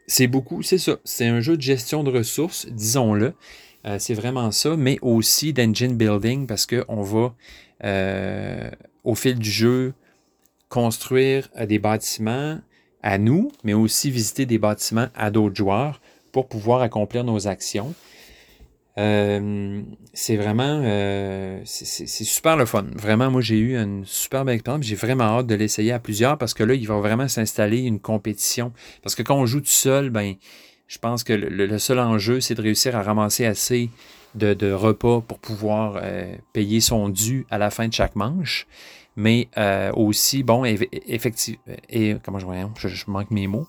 c'est 0.07 0.27
beaucoup, 0.27 0.61
c'est 0.61 0.77
ça. 0.77 0.97
C'est 1.03 1.27
un 1.27 1.39
jeu 1.39 1.57
de 1.57 1.61
gestion 1.61 2.03
de 2.03 2.11
ressources, 2.11 2.67
disons-le. 2.67 3.33
Euh, 3.85 3.97
c'est 3.99 4.13
vraiment 4.13 4.51
ça, 4.51 4.75
mais 4.75 4.97
aussi 5.01 5.53
d'engine 5.53 5.95
building 5.95 6.47
parce 6.47 6.65
qu'on 6.65 7.01
va, 7.01 7.35
euh, 7.83 8.69
au 9.03 9.15
fil 9.15 9.37
du 9.37 9.49
jeu, 9.49 9.93
construire 10.69 11.49
euh, 11.57 11.65
des 11.65 11.79
bâtiments 11.79 12.59
à 13.01 13.17
nous, 13.17 13.51
mais 13.63 13.73
aussi 13.73 14.09
visiter 14.09 14.45
des 14.45 14.57
bâtiments 14.57 15.07
à 15.15 15.29
d'autres 15.29 15.55
joueurs 15.55 16.01
pour 16.31 16.47
pouvoir 16.47 16.81
accomplir 16.81 17.23
nos 17.23 17.47
actions. 17.47 17.93
Euh, 18.97 19.81
c'est 20.13 20.37
vraiment, 20.37 20.81
euh, 20.83 21.59
c'est 21.65 22.07
super 22.07 22.55
le 22.55 22.65
fun. 22.65 22.85
Vraiment, 22.95 23.29
moi, 23.29 23.41
j'ai 23.41 23.57
eu 23.57 23.77
une 23.77 24.05
superbe 24.05 24.49
expérience. 24.49 24.85
J'ai 24.85 24.95
vraiment 24.95 25.25
hâte 25.25 25.47
de 25.47 25.55
l'essayer 25.55 25.91
à 25.91 25.99
plusieurs 25.99 26.37
parce 26.37 26.53
que 26.53 26.63
là, 26.63 26.73
il 26.73 26.87
va 26.87 26.97
vraiment 26.97 27.27
s'installer 27.27 27.79
une 27.79 27.99
compétition. 27.99 28.71
Parce 29.03 29.13
que 29.13 29.21
quand 29.21 29.35
on 29.35 29.45
joue 29.45 29.59
tout 29.59 29.67
seul, 29.67 30.09
ben, 30.09 30.35
je 30.87 30.97
pense 30.97 31.23
que 31.23 31.33
le, 31.33 31.77
seul 31.77 31.99
enjeu, 31.99 32.39
c'est 32.39 32.55
de 32.55 32.61
réussir 32.61 32.95
à 32.95 33.03
ramasser 33.03 33.45
assez 33.45 33.89
de, 34.33 34.71
repas 34.71 35.21
pour 35.21 35.39
pouvoir 35.39 36.01
payer 36.53 36.79
son 36.79 37.09
dû 37.09 37.45
à 37.49 37.57
la 37.57 37.69
fin 37.69 37.87
de 37.87 37.93
chaque 37.93 38.15
manche 38.15 38.65
mais 39.15 39.47
euh, 39.57 39.91
aussi, 39.93 40.43
bon, 40.43 40.65
effectivement, 40.65 41.61
et 41.89 42.17
comment 42.23 42.39
je, 42.39 42.45
je, 42.77 42.87
je, 42.89 43.05
manque 43.07 43.31
mes 43.31 43.47
mots, 43.47 43.67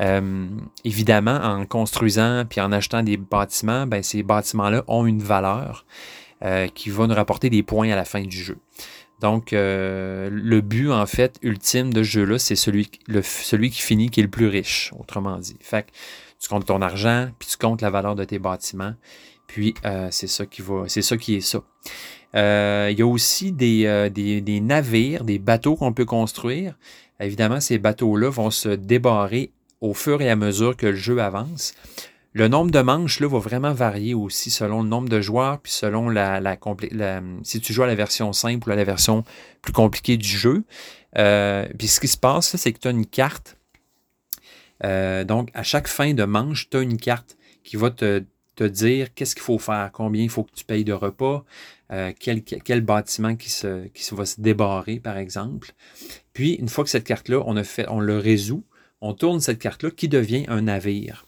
euh, 0.00 0.48
évidemment, 0.84 1.36
en 1.36 1.66
construisant 1.66 2.44
puis 2.48 2.60
en 2.60 2.72
achetant 2.72 3.02
des 3.02 3.16
bâtiments, 3.16 3.86
ben, 3.86 4.02
ces 4.02 4.22
bâtiments-là 4.22 4.84
ont 4.88 5.06
une 5.06 5.22
valeur 5.22 5.84
euh, 6.42 6.66
qui 6.68 6.90
va 6.90 7.06
nous 7.06 7.14
rapporter 7.14 7.48
des 7.48 7.62
points 7.62 7.90
à 7.90 7.96
la 7.96 8.04
fin 8.04 8.22
du 8.22 8.36
jeu. 8.36 8.58
Donc, 9.20 9.48
le 9.50 10.60
but, 10.60 10.92
en 10.92 11.04
fait, 11.04 11.38
ultime 11.42 11.92
de 11.92 12.04
ce 12.04 12.08
jeu-là, 12.08 12.38
c'est 12.38 12.54
celui, 12.54 12.88
celui 13.24 13.70
qui 13.70 13.82
finit 13.82 14.10
qui 14.10 14.20
est 14.20 14.22
le 14.22 14.28
plus 14.28 14.46
riche, 14.46 14.92
autrement 14.96 15.38
dit. 15.38 15.56
Fait 15.60 15.82
que 15.82 15.90
tu 16.40 16.48
comptes 16.48 16.66
ton 16.66 16.80
argent, 16.82 17.28
puis 17.36 17.48
tu 17.48 17.56
comptes 17.56 17.82
la 17.82 17.90
valeur 17.90 18.14
de 18.14 18.22
tes 18.22 18.38
bâtiments, 18.38 18.94
puis 19.48 19.74
c'est 20.10 20.28
ça 20.28 20.46
qui 20.46 20.62
va, 20.62 20.84
c'est 20.86 21.02
ça 21.02 21.16
qui 21.16 21.34
est 21.34 21.40
ça. 21.40 21.64
Euh, 22.34 22.88
il 22.90 22.98
y 22.98 23.02
a 23.02 23.06
aussi 23.06 23.54
euh, 23.60 24.08
des, 24.08 24.40
des, 24.40 24.60
navires, 24.60 25.24
des 25.24 25.38
bateaux 25.38 25.76
qu'on 25.76 25.92
peut 25.92 26.04
construire. 26.04 26.74
Évidemment, 27.20 27.60
ces 27.60 27.78
bateaux-là 27.78 28.30
vont 28.30 28.50
se 28.50 28.68
débarrer 28.68 29.52
au 29.80 29.94
fur 29.94 30.20
et 30.20 30.30
à 30.30 30.36
mesure 30.36 30.76
que 30.76 30.86
le 30.86 30.96
jeu 30.96 31.20
avance. 31.20 31.74
Le 32.34 32.46
nombre 32.48 32.70
de 32.70 32.80
manches 32.80 33.20
là, 33.20 33.28
va 33.28 33.38
vraiment 33.38 33.72
varier 33.72 34.14
aussi 34.14 34.50
selon 34.50 34.82
le 34.82 34.88
nombre 34.88 35.08
de 35.08 35.20
joueurs, 35.20 35.60
puis 35.60 35.72
selon 35.72 36.10
la, 36.10 36.40
la, 36.40 36.56
si 37.42 37.60
tu 37.60 37.72
joues 37.72 37.82
à 37.82 37.86
la 37.86 37.94
version 37.94 38.32
simple 38.32 38.68
ou 38.68 38.72
à 38.72 38.76
la 38.76 38.84
version 38.84 39.24
plus 39.62 39.72
compliquée 39.72 40.16
du 40.16 40.28
jeu. 40.28 40.62
Euh, 41.16 41.66
puis 41.78 41.88
ce 41.88 41.98
qui 42.00 42.08
se 42.08 42.18
passe, 42.18 42.54
c'est 42.56 42.72
que 42.72 42.78
tu 42.78 42.88
as 42.88 42.90
une 42.90 43.06
carte. 43.06 43.56
donc, 44.82 45.48
à 45.54 45.62
chaque 45.62 45.88
fin 45.88 46.12
de 46.12 46.24
manche, 46.24 46.68
tu 46.68 46.76
as 46.76 46.80
une 46.82 46.98
carte 46.98 47.36
qui 47.64 47.76
va 47.76 47.90
te, 47.90 48.22
te 48.58 48.64
dire 48.64 49.14
qu'est-ce 49.14 49.34
qu'il 49.34 49.44
faut 49.44 49.58
faire, 49.58 49.90
combien 49.92 50.22
il 50.22 50.30
faut 50.30 50.42
que 50.42 50.52
tu 50.52 50.64
payes 50.64 50.84
de 50.84 50.92
repas, 50.92 51.44
euh, 51.92 52.12
quel, 52.18 52.80
bâtiment 52.80 53.36
qui, 53.36 53.50
se, 53.50 53.86
qui 53.88 54.14
va 54.14 54.26
se 54.26 54.40
débarrer, 54.40 54.98
par 54.98 55.16
exemple. 55.16 55.72
Puis, 56.32 56.54
une 56.54 56.68
fois 56.68 56.84
que 56.84 56.90
cette 56.90 57.04
carte-là, 57.04 57.42
on, 57.46 57.60
on 57.88 58.00
le 58.00 58.18
résout, 58.18 58.64
on 59.00 59.14
tourne 59.14 59.40
cette 59.40 59.60
carte-là 59.60 59.90
qui 59.90 60.08
devient 60.08 60.44
un 60.48 60.62
navire. 60.62 61.26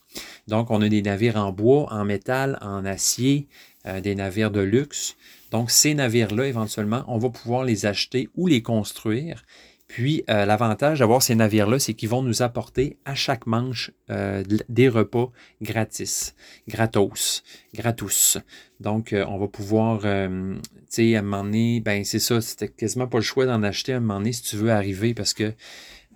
Donc, 0.48 0.70
on 0.70 0.82
a 0.82 0.88
des 0.88 1.02
navires 1.02 1.36
en 1.36 1.52
bois, 1.52 1.92
en 1.92 2.04
métal, 2.04 2.58
en 2.60 2.84
acier, 2.84 3.46
euh, 3.86 4.00
des 4.00 4.16
navires 4.16 4.50
de 4.50 4.60
luxe. 4.60 5.16
Donc, 5.52 5.70
ces 5.70 5.94
navires-là, 5.94 6.46
éventuellement, 6.46 7.04
on 7.06 7.18
va 7.18 7.30
pouvoir 7.30 7.64
les 7.64 7.86
acheter 7.86 8.28
ou 8.34 8.48
les 8.48 8.62
construire 8.62 9.44
puis 9.90 10.22
euh, 10.30 10.46
l'avantage 10.46 11.00
d'avoir 11.00 11.20
ces 11.20 11.34
navires-là, 11.34 11.80
c'est 11.80 11.94
qu'ils 11.94 12.08
vont 12.08 12.22
nous 12.22 12.42
apporter 12.42 12.96
à 13.04 13.16
chaque 13.16 13.48
manche 13.48 13.90
euh, 14.08 14.44
des 14.68 14.88
repas 14.88 15.32
gratis, 15.60 16.36
gratos, 16.68 17.42
gratus. 17.74 18.38
Donc, 18.78 19.12
euh, 19.12 19.24
on 19.26 19.36
va 19.36 19.48
pouvoir, 19.48 20.02
tu 20.02 20.60
sais, 20.88 21.16
à 21.16 21.18
un 21.18 21.22
moment 21.22 21.42
donné, 21.42 21.80
ben 21.80 22.04
c'est 22.04 22.20
ça, 22.20 22.40
c'était 22.40 22.68
quasiment 22.68 23.08
pas 23.08 23.18
le 23.18 23.24
choix 23.24 23.46
d'en 23.46 23.64
acheter 23.64 23.92
à 23.92 23.96
un 23.96 24.00
moment 24.00 24.20
donné 24.20 24.32
si 24.32 24.42
tu 24.42 24.54
veux 24.54 24.70
arriver 24.70 25.12
parce 25.12 25.34
que 25.34 25.52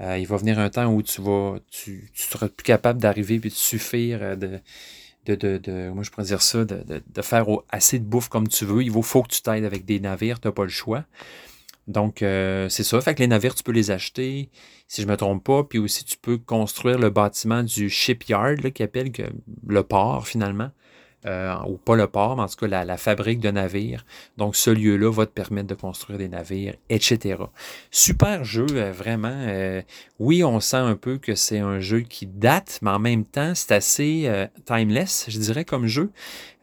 il 0.00 0.26
va 0.26 0.36
venir 0.36 0.60
un 0.60 0.70
temps 0.70 0.92
où 0.92 1.02
tu 1.02 1.20
vas, 1.20 1.56
tu, 1.68 2.12
seras 2.14 2.48
plus 2.48 2.64
capable 2.64 3.00
d'arriver 3.00 3.40
puis 3.40 3.50
de 3.50 3.54
suffire 3.54 4.36
de, 4.36 4.60
de, 5.26 5.34
de, 5.34 5.58
de, 5.58 5.90
moi 5.90 6.04
je 6.04 6.10
pourrais 6.10 6.26
dire 6.26 6.42
ça, 6.42 6.64
de, 6.64 6.84
de, 6.84 7.22
faire 7.22 7.46
assez 7.70 7.98
de 7.98 8.04
bouffe 8.04 8.28
comme 8.28 8.46
tu 8.46 8.64
veux. 8.64 8.84
Il 8.84 8.92
faut 9.02 9.22
que 9.22 9.32
tu 9.34 9.42
t'aides 9.42 9.64
avec 9.64 9.84
des 9.84 9.98
navires, 9.98 10.38
tu 10.38 10.46
n'as 10.46 10.52
pas 10.52 10.64
le 10.64 10.68
choix. 10.68 11.04
Donc, 11.86 12.22
euh, 12.22 12.68
c'est 12.68 12.84
ça. 12.84 13.00
Fait 13.00 13.14
que 13.14 13.20
les 13.20 13.26
navires, 13.26 13.54
tu 13.54 13.62
peux 13.62 13.72
les 13.72 13.90
acheter, 13.90 14.48
si 14.88 15.02
je 15.02 15.06
ne 15.06 15.12
me 15.12 15.16
trompe 15.16 15.44
pas. 15.44 15.64
Puis 15.64 15.78
aussi, 15.78 16.04
tu 16.04 16.16
peux 16.16 16.38
construire 16.38 16.98
le 16.98 17.10
bâtiment 17.10 17.62
du 17.62 17.90
shipyard, 17.90 18.56
qui 18.74 18.82
appelle 18.82 19.12
le 19.66 19.82
port, 19.82 20.26
finalement. 20.26 20.70
Euh, 21.26 21.54
ou 21.68 21.78
pas 21.78 21.96
le 21.96 22.06
port, 22.06 22.36
mais 22.36 22.42
en 22.42 22.48
tout 22.48 22.68
cas 22.68 22.84
la, 22.84 22.96
fabrique 22.98 23.40
de 23.40 23.50
navires. 23.50 24.04
Donc, 24.36 24.56
ce 24.56 24.68
lieu-là 24.68 25.10
va 25.10 25.24
te 25.24 25.30
permettre 25.30 25.68
de 25.68 25.74
construire 25.74 26.18
des 26.18 26.28
navires, 26.28 26.74
etc. 26.90 27.36
Super 27.90 28.44
jeu, 28.44 28.66
euh, 28.72 28.92
vraiment. 28.92 29.46
oui, 30.18 30.44
on 30.44 30.60
sent 30.60 30.76
un 30.76 30.96
peu 30.96 31.16
que 31.16 31.34
c'est 31.34 31.60
un 31.60 31.80
jeu 31.80 32.00
qui 32.00 32.26
date, 32.26 32.78
mais 32.82 32.90
en 32.90 32.98
même 32.98 33.24
temps, 33.24 33.54
c'est 33.54 33.72
assez 33.72 34.46
timeless, 34.66 35.24
je 35.28 35.38
dirais, 35.38 35.64
comme 35.64 35.86
jeu. 35.86 36.10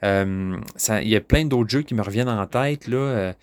Il 0.04 0.60
y 0.86 1.16
a 1.16 1.22
plein 1.22 1.46
d'autres 1.46 1.70
jeux 1.72 1.82
qui 1.82 1.96
me 1.96 2.04
reviennent 2.04 2.30
en 2.30 2.46
tête, 2.46 2.88
là 2.88 3.34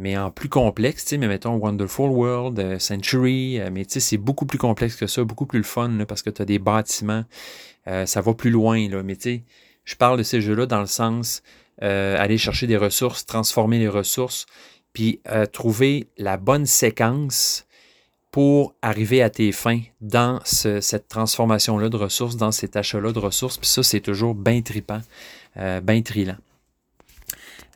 mais 0.00 0.16
en 0.16 0.30
plus 0.30 0.48
complexe, 0.48 1.04
tu 1.04 1.10
sais, 1.10 1.18
mais 1.18 1.28
mettons 1.28 1.56
Wonderful 1.56 2.10
World, 2.10 2.58
euh, 2.58 2.78
Century, 2.78 3.60
euh, 3.60 3.68
mais 3.70 3.84
tu 3.84 3.92
sais, 3.92 4.00
c'est 4.00 4.16
beaucoup 4.16 4.46
plus 4.46 4.56
complexe 4.56 4.96
que 4.96 5.06
ça, 5.06 5.22
beaucoup 5.24 5.44
plus 5.44 5.58
le 5.58 5.64
fun, 5.64 5.90
parce 6.08 6.22
que 6.22 6.30
tu 6.30 6.40
as 6.40 6.46
des 6.46 6.58
bâtiments, 6.58 7.24
euh, 7.86 8.06
ça 8.06 8.22
va 8.22 8.32
plus 8.32 8.48
loin, 8.50 8.88
là, 8.88 9.02
mais 9.02 9.14
tu 9.14 9.22
sais, 9.22 9.42
je 9.84 9.94
parle 9.96 10.16
de 10.16 10.22
ces 10.22 10.40
jeux-là 10.40 10.66
dans 10.66 10.80
le 10.80 10.86
sens 10.86 11.42
aller 11.82 12.36
chercher 12.36 12.66
des 12.66 12.76
ressources, 12.76 13.24
transformer 13.24 13.78
les 13.78 13.88
ressources, 13.88 14.44
puis 14.92 15.18
trouver 15.50 16.08
la 16.18 16.36
bonne 16.36 16.66
séquence 16.66 17.66
pour 18.30 18.74
arriver 18.82 19.22
à 19.22 19.30
tes 19.30 19.50
fins 19.50 19.80
dans 20.02 20.40
cette 20.44 21.08
transformation-là 21.08 21.88
de 21.88 21.96
ressources, 21.96 22.36
dans 22.36 22.52
cet 22.52 22.76
achat-là 22.76 23.12
de 23.12 23.18
ressources, 23.18 23.56
puis 23.56 23.66
ça, 23.66 23.82
c'est 23.82 24.00
toujours 24.00 24.34
bien 24.34 24.60
tripant, 24.60 25.00
bien 25.56 26.02
trilant. 26.02 26.36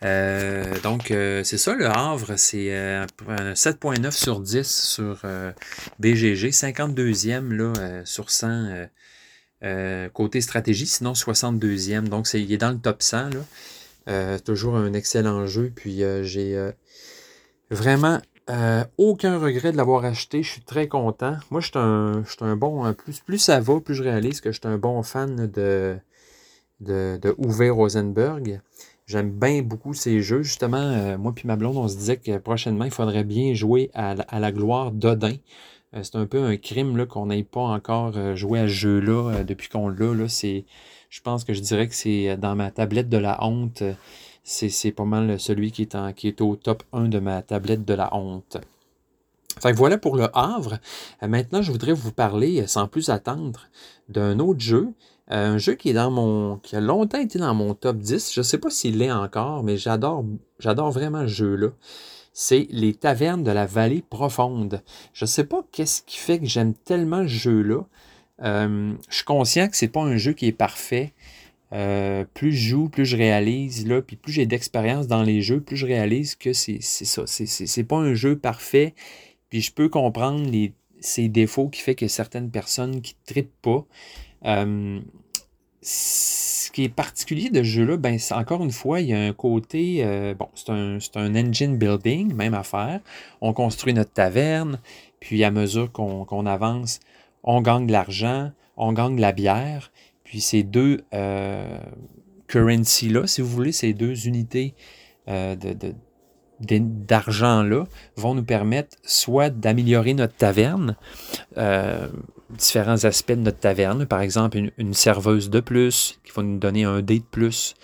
Euh, 0.04 0.78
donc, 0.82 1.10
euh, 1.10 1.42
c'est 1.44 1.56
ça, 1.56 1.74
le 1.74 1.86
Havre, 1.86 2.36
c'est 2.36 2.74
euh, 2.74 3.06
un 3.26 3.52
7.9 3.52 4.10
sur 4.10 4.40
10 4.40 4.66
sur 4.66 5.22
BGG, 5.98 6.50
52e 6.50 7.50
là, 7.50 8.04
sur 8.04 8.30
100 8.30 8.88
côté 10.12 10.40
stratégie, 10.40 10.86
sinon 10.86 11.12
62e. 11.12 12.08
Donc, 12.08 12.32
il 12.34 12.52
est 12.52 12.58
dans 12.58 12.70
le 12.70 12.78
top 12.78 13.02
100. 13.02 13.30
Là. 14.06 14.38
toujours 14.40 14.76
un 14.76 14.92
excellent 14.92 15.46
jeu. 15.46 15.72
Puis, 15.74 16.02
j'ai 16.22 16.70
vraiment 17.70 18.20
aucun 18.98 19.38
regret 19.38 19.72
de 19.72 19.78
l'avoir 19.78 20.04
acheté. 20.04 20.42
Je 20.42 20.50
suis 20.50 20.60
très 20.60 20.86
content. 20.86 21.36
Moi, 21.50 21.62
je 21.62 21.68
suis 21.68 21.78
un, 21.78 22.24
un, 22.42 22.56
bon. 22.56 22.92
Plus, 22.92 23.20
plus 23.20 23.38
ça 23.38 23.58
va, 23.60 23.80
plus 23.80 23.94
je 23.94 24.02
réalise 24.02 24.42
que 24.42 24.52
je 24.52 24.60
suis 24.60 24.68
un 24.68 24.76
bon 24.76 25.02
fan 25.02 25.46
de, 25.46 25.96
de, 26.80 27.18
de 27.22 27.70
Rosenberg. 27.70 28.60
J'aime 29.06 29.30
bien 29.30 29.60
beaucoup 29.62 29.92
ces 29.92 30.22
jeux. 30.22 30.42
Justement, 30.42 30.78
euh, 30.78 31.18
moi 31.18 31.32
puis 31.34 31.46
ma 31.46 31.56
blonde, 31.56 31.76
on 31.76 31.88
se 31.88 31.96
disait 31.96 32.16
que 32.16 32.38
prochainement, 32.38 32.86
il 32.86 32.90
faudrait 32.90 33.24
bien 33.24 33.52
jouer 33.52 33.90
à, 33.92 34.14
la 34.14 34.52
gloire 34.52 34.92
d'Odin. 34.92 35.34
Euh, 35.94 36.02
c'est 36.02 36.16
un 36.16 36.26
peu 36.26 36.42
un 36.42 36.56
crime 36.56 37.06
qu'on 37.06 37.26
n'ait 37.26 37.44
pas 37.44 37.60
encore 37.60 38.16
euh, 38.16 38.34
joué 38.34 38.60
à 38.60 38.62
ce 38.62 38.72
jeu-là 38.72 39.44
depuis 39.44 39.68
qu'on 39.68 39.88
l'a. 39.88 40.26
Je 40.26 41.20
pense 41.22 41.44
que 41.44 41.52
je 41.52 41.60
dirais 41.60 41.86
que 41.86 41.94
c'est 41.94 42.36
dans 42.38 42.56
ma 42.56 42.70
tablette 42.70 43.10
de 43.10 43.18
la 43.18 43.44
honte. 43.44 43.82
c'est 44.42 44.92
pas 44.92 45.04
mal 45.04 45.38
celui 45.38 45.70
qui 45.70 45.82
est, 45.82 45.94
en, 45.94 46.12
qui 46.14 46.28
est 46.28 46.40
au 46.40 46.56
top 46.56 46.82
1 46.92 47.08
de 47.08 47.18
ma 47.18 47.42
tablette 47.42 47.84
de 47.84 47.94
la 47.94 48.14
honte. 48.14 48.56
Fait 49.60 49.72
voilà 49.72 49.98
pour 49.98 50.16
le 50.16 50.28
Havre. 50.36 50.78
Maintenant, 51.22 51.62
je 51.62 51.70
voudrais 51.70 51.92
vous 51.92 52.10
parler, 52.10 52.66
sans 52.66 52.88
plus 52.88 53.10
attendre, 53.10 53.68
d'un 54.08 54.40
autre 54.40 54.60
jeu. 54.60 54.92
Euh, 55.30 55.54
un 55.54 55.58
jeu 55.58 55.74
qui 55.74 55.90
est 55.90 55.94
dans 55.94 56.10
mon. 56.10 56.58
qui 56.58 56.76
a 56.76 56.80
longtemps 56.80 57.20
été 57.20 57.38
dans 57.38 57.54
mon 57.54 57.74
top 57.74 57.98
10. 57.98 58.32
Je 58.32 58.40
ne 58.40 58.44
sais 58.44 58.58
pas 58.58 58.70
s'il 58.70 58.98
l'est 58.98 59.10
encore, 59.10 59.62
mais 59.62 59.76
j'adore, 59.76 60.24
j'adore 60.58 60.90
vraiment 60.90 61.22
ce 61.22 61.32
jeu-là. 61.32 61.68
C'est 62.32 62.66
les 62.70 62.94
tavernes 62.94 63.44
de 63.44 63.50
la 63.50 63.66
vallée 63.66 64.02
profonde. 64.02 64.82
Je 65.12 65.24
ne 65.24 65.28
sais 65.28 65.44
pas 65.44 65.64
qu'est-ce 65.72 66.02
qui 66.02 66.18
fait 66.18 66.40
que 66.40 66.46
j'aime 66.46 66.74
tellement 66.74 67.22
ce 67.22 67.28
jeu-là. 67.28 67.87
je 68.40 68.96
suis 69.08 69.24
conscient 69.24 69.68
que 69.68 69.76
c'est 69.76 69.88
pas 69.88 70.02
un 70.02 70.16
jeu 70.16 70.32
qui 70.32 70.46
est 70.46 70.52
parfait. 70.52 71.14
plus 71.70 72.52
je 72.52 72.68
joue, 72.70 72.88
plus 72.88 73.06
je 73.06 73.16
réalise, 73.16 73.87
là, 73.87 74.02
puis 74.02 74.16
plus 74.16 74.32
j'ai 74.32 74.46
d'expérience 74.46 75.06
dans 75.06 75.22
les 75.22 75.42
jeux, 75.42 75.60
plus 75.60 75.76
je 75.76 75.87
réalise 75.87 76.34
que 76.34 76.52
c'est 76.52 76.80
ça. 76.80 77.22
C'est 77.26 77.84
pas 77.84 77.98
un 77.98 78.14
jeu 78.14 78.37
parfait 78.37 78.94
puis 79.54 79.60
je 79.60 79.72
peux 79.72 79.88
comprendre 79.88 80.50
les, 80.50 80.72
ces 81.04 81.28
défauts 81.28 81.68
qui 81.68 81.80
fait 81.80 81.94
que 81.94 82.08
certaines 82.08 82.50
personnes 82.50 83.02
qui 83.02 83.14
ne 83.36 83.42
pas. 83.42 83.84
Euh, 84.46 85.00
ce 85.82 86.70
qui 86.70 86.84
est 86.84 86.88
particulier 86.88 87.50
de 87.50 87.58
ce 87.58 87.68
jeu-là, 87.68 87.98
ben, 87.98 88.18
encore 88.30 88.64
une 88.64 88.70
fois, 88.70 89.00
il 89.00 89.08
y 89.08 89.12
a 89.12 89.20
un 89.20 89.34
côté, 89.34 89.98
euh, 90.02 90.34
bon, 90.34 90.48
c'est 90.54 90.70
un, 90.70 90.98
un, 91.16 91.34
engine 91.34 91.76
building, 91.76 92.32
même 92.34 92.54
affaire. 92.54 93.00
On 93.42 93.52
construit 93.52 93.92
notre 93.92 94.12
taverne, 94.12 94.80
puis 95.20 95.44
à 95.44 95.50
mesure 95.50 95.92
qu'on 95.92 96.46
avance, 96.46 97.00
on 97.42 97.60
gagne 97.60 97.86
de 97.86 97.92
l'argent, 97.92 98.50
on 98.78 98.94
gagne 98.94 99.16
de 99.16 99.20
la 99.20 99.32
bière. 99.32 99.92
Puis 100.24 100.40
ces 100.40 100.62
deux 100.62 101.02
euh, 101.12 101.78
currency-là, 102.48 103.26
si 103.26 103.42
vous 103.42 103.48
voulez, 103.48 103.72
ces 103.72 103.92
deux 103.92 104.26
unités 104.26 104.74
de, 105.26 105.94
d'argent-là 106.66 107.85
vont 108.16 108.35
nous 108.35 108.44
permettre 108.44 108.96
soit 109.03 109.50
d'améliorer 109.50 110.14
notre 110.14 110.35
taverne, 110.35 110.96
euh, 111.57 112.09
différents 112.50 113.05
aspects 113.05 113.33
de 113.33 113.40
notre 113.40 113.59
taverne, 113.59 114.07
par 114.07 114.20
exemple 114.20 114.59
une, 114.77 114.94
serveuse 114.94 115.50
de 115.50 115.61
plus 115.61 116.18
qui 116.24 116.33
va 116.33 116.42
nous 116.42 116.59
donner 116.59 116.85
un 116.85 117.03
dé 117.03 117.18
de 117.18 117.24
plus, 117.24 117.74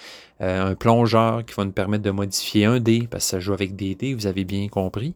euh, 0.40 0.71
un 0.71 0.75
plongeur 0.75 1.45
qui 1.45 1.55
va 1.55 1.64
nous 1.64 1.73
permettre 1.73 2.03
de 2.03 2.11
modifier 2.11 2.64
un 2.64 2.81
dé, 2.81 3.09
parce 3.11 3.25
que 3.25 3.31
ça 3.31 3.40
joue 3.40 3.53
avec 3.53 3.77
des 3.77 3.95
dés, 3.95 4.14
vous 4.14 4.27
avez 4.27 4.45
bien 4.45 4.69
compris, 4.69 5.14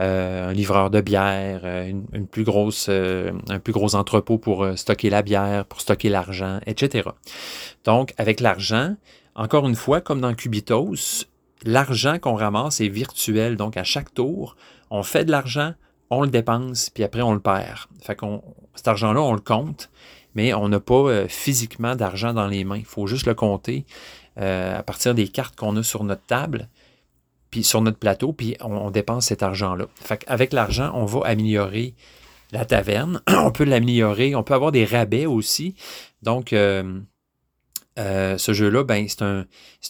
euh, 0.00 0.48
un 0.48 0.52
livreur 0.52 0.90
de 0.90 1.00
bière, 1.00 1.64
une, 1.64 2.26
plus 2.26 2.44
grosse, 2.44 2.88
un 2.88 3.58
plus 3.58 3.72
gros 3.72 3.94
entrepôt 3.94 4.38
pour 4.38 4.66
stocker 4.76 5.10
la 5.10 5.22
bière, 5.22 5.64
pour 5.66 5.80
stocker 5.80 6.08
l'argent, 6.08 6.60
etc. 6.66 7.08
Donc, 7.84 8.12
avec 8.18 8.40
l'argent, 8.40 8.96
encore 9.36 9.68
une 9.68 9.76
fois, 9.76 10.00
comme 10.00 10.20
dans 10.20 10.34
Cubitos, 10.34 11.26
l'argent 11.64 12.18
qu'on 12.18 12.34
ramasse 12.34 12.80
est 12.80 12.88
virtuel. 12.88 13.56
Donc, 13.56 13.76
à 13.76 13.84
chaque 13.84 14.12
tour, 14.12 14.56
on 14.90 15.02
fait 15.02 15.24
de 15.24 15.30
l'argent, 15.30 15.74
on 16.10 16.22
le 16.22 16.28
dépense, 16.28 16.90
puis 16.90 17.04
après, 17.04 17.22
on 17.22 17.32
le 17.32 17.40
perd. 17.40 17.86
Cet 18.74 18.88
argent-là, 18.88 19.20
on 19.20 19.32
le 19.32 19.40
compte, 19.40 19.90
mais 20.34 20.54
on 20.54 20.68
n'a 20.68 20.80
pas 20.80 20.94
euh, 20.94 21.26
physiquement 21.28 21.96
d'argent 21.96 22.32
dans 22.32 22.46
les 22.46 22.64
mains. 22.64 22.78
Il 22.78 22.84
faut 22.84 23.06
juste 23.06 23.26
le 23.26 23.34
compter 23.34 23.86
euh, 24.38 24.78
à 24.78 24.82
partir 24.82 25.14
des 25.14 25.28
cartes 25.28 25.56
qu'on 25.56 25.76
a 25.76 25.82
sur 25.82 26.04
notre 26.04 26.24
table, 26.26 26.68
puis 27.50 27.64
sur 27.64 27.80
notre 27.80 27.98
plateau, 27.98 28.32
puis 28.32 28.56
on, 28.60 28.90
dépense 28.90 29.26
cet 29.26 29.42
argent-là. 29.42 29.86
Fait 29.94 30.18
qu'avec 30.18 30.52
l'argent, 30.52 30.90
on 30.94 31.06
va 31.06 31.26
améliorer 31.26 31.94
la 32.52 32.64
taverne. 32.64 33.22
on 33.28 33.50
peut 33.50 33.64
l'améliorer. 33.64 34.34
On 34.34 34.42
peut 34.42 34.54
avoir 34.54 34.72
des 34.72 34.84
rabais 34.84 35.26
aussi. 35.26 35.74
Donc, 36.22 36.52
euh, 36.52 37.00
euh, 37.98 38.36
ce 38.38 38.52
jeu-là, 38.52 38.84
ben, 38.84 39.06
c'est 39.08 39.22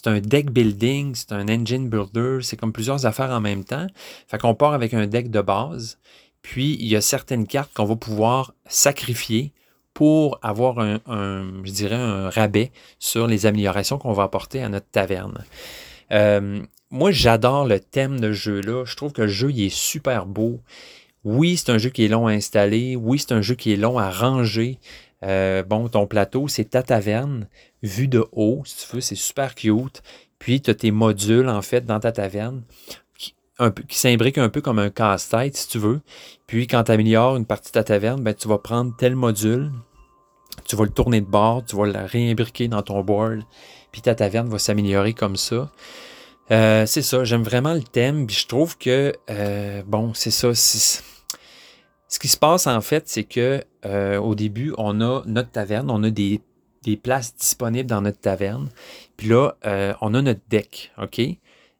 un, 0.07 0.19
deck 0.19 0.51
building, 0.51 1.13
c'est 1.15 1.31
un 1.33 1.47
engine 1.47 1.89
builder, 1.89 2.39
c'est 2.41 2.57
comme 2.57 2.71
plusieurs 2.71 3.05
affaires 3.05 3.31
en 3.31 3.41
même 3.41 3.63
temps. 3.63 3.87
Fait 4.27 4.37
qu'on 4.37 4.55
part 4.55 4.73
avec 4.73 4.93
un 4.93 5.07
deck 5.07 5.29
de 5.29 5.41
base, 5.41 5.97
puis 6.41 6.77
il 6.79 6.87
y 6.87 6.95
a 6.95 7.01
certaines 7.01 7.47
cartes 7.47 7.71
qu'on 7.73 7.85
va 7.85 7.95
pouvoir 7.95 8.53
sacrifier 8.67 9.51
pour 9.93 10.39
avoir 10.43 10.79
un, 10.79 10.99
je 11.63 11.71
dirais, 11.71 11.95
un 11.95 12.29
rabais 12.29 12.71
sur 12.99 13.25
les 13.25 13.45
améliorations 13.47 13.97
qu'on 13.97 14.13
va 14.13 14.23
apporter 14.23 14.61
à 14.61 14.69
notre 14.69 14.85
taverne. 14.91 15.43
Euh, 16.11 16.61
moi, 16.89 17.11
j'adore 17.11 17.65
le 17.65 17.79
thème 17.79 18.19
de 18.19 18.31
jeu-là. 18.31 18.85
Je 18.85 18.95
trouve 18.95 19.11
que 19.11 19.23
le 19.23 19.27
jeu 19.27 19.51
il 19.51 19.65
est 19.65 19.75
super 19.75 20.25
beau. 20.25 20.61
Oui, 21.23 21.57
c'est 21.57 21.71
un 21.71 21.77
jeu 21.77 21.89
qui 21.89 22.05
est 22.05 22.07
long 22.07 22.27
à 22.27 22.31
installer. 22.31 22.95
Oui, 22.95 23.19
c'est 23.19 23.33
un 23.33 23.41
jeu 23.41 23.55
qui 23.55 23.73
est 23.73 23.75
long 23.75 23.97
à 23.97 24.09
ranger. 24.09 24.79
Euh, 25.23 25.63
bon, 25.63 25.89
ton 25.89 26.07
plateau, 26.07 26.47
c'est 26.47 26.65
ta 26.65 26.83
taverne, 26.83 27.47
vue 27.81 28.07
de 28.07 28.25
haut, 28.31 28.61
si 28.65 28.87
tu 28.87 28.95
veux, 28.95 29.01
c'est 29.01 29.15
super 29.15 29.55
cute. 29.55 30.01
Puis, 30.39 30.61
tu 30.61 30.69
as 30.69 30.75
tes 30.75 30.91
modules, 30.91 31.49
en 31.49 31.61
fait, 31.61 31.85
dans 31.85 31.99
ta 31.99 32.11
taverne, 32.11 32.63
qui, 33.17 33.33
s'imbriquent 33.89 34.37
un 34.37 34.49
peu 34.49 34.61
comme 34.61 34.77
un 34.77 34.91
casse-tête, 34.91 35.57
si 35.57 35.67
tu 35.67 35.79
veux. 35.79 36.01
Puis, 36.45 36.67
quand 36.67 36.83
tu 36.83 36.91
améliores 36.91 37.35
une 37.37 37.45
partie 37.45 37.71
de 37.71 37.73
ta 37.73 37.83
taverne, 37.83 38.21
ben, 38.21 38.33
tu 38.33 38.47
vas 38.47 38.59
prendre 38.59 38.95
tel 38.97 39.15
module, 39.15 39.71
tu 40.65 40.75
vas 40.75 40.83
le 40.83 40.91
tourner 40.91 41.21
de 41.21 41.25
bord, 41.25 41.65
tu 41.65 41.75
vas 41.75 41.85
le 41.85 42.05
réimbriquer 42.05 42.67
dans 42.67 42.83
ton 42.83 43.01
board, 43.01 43.41
puis 43.91 44.01
ta 44.01 44.13
taverne 44.15 44.49
va 44.49 44.59
s'améliorer 44.59 45.13
comme 45.13 45.35
ça. 45.37 45.71
Euh, 46.51 46.85
c'est 46.85 47.01
ça, 47.01 47.23
j'aime 47.23 47.43
vraiment 47.43 47.73
le 47.73 47.83
thème, 47.83 48.27
puis 48.27 48.35
je 48.35 48.47
trouve 48.47 48.77
que, 48.77 49.13
euh, 49.29 49.81
bon, 49.85 50.13
c'est 50.13 50.31
ça, 50.31 50.53
ce 52.07 52.19
qui 52.19 52.27
se 52.27 52.37
passe 52.37 52.67
en 52.67 52.81
fait, 52.81 53.07
c'est 53.07 53.23
que 53.23 53.63
euh, 53.85 54.17
au 54.17 54.35
début, 54.35 54.73
on 54.77 55.01
a 55.01 55.23
notre 55.25 55.51
taverne, 55.51 55.89
on 55.89 56.03
a 56.03 56.09
des, 56.09 56.41
places 57.03 57.35
disponibles 57.35 57.89
dans 57.89 58.01
notre 58.01 58.19
taverne. 58.19 58.69
Puis 59.17 59.27
là, 59.27 59.57
euh, 59.65 59.93
on 59.99 60.13
a 60.13 60.21
notre 60.21 60.39
deck, 60.49 60.93
OK? 60.97 61.19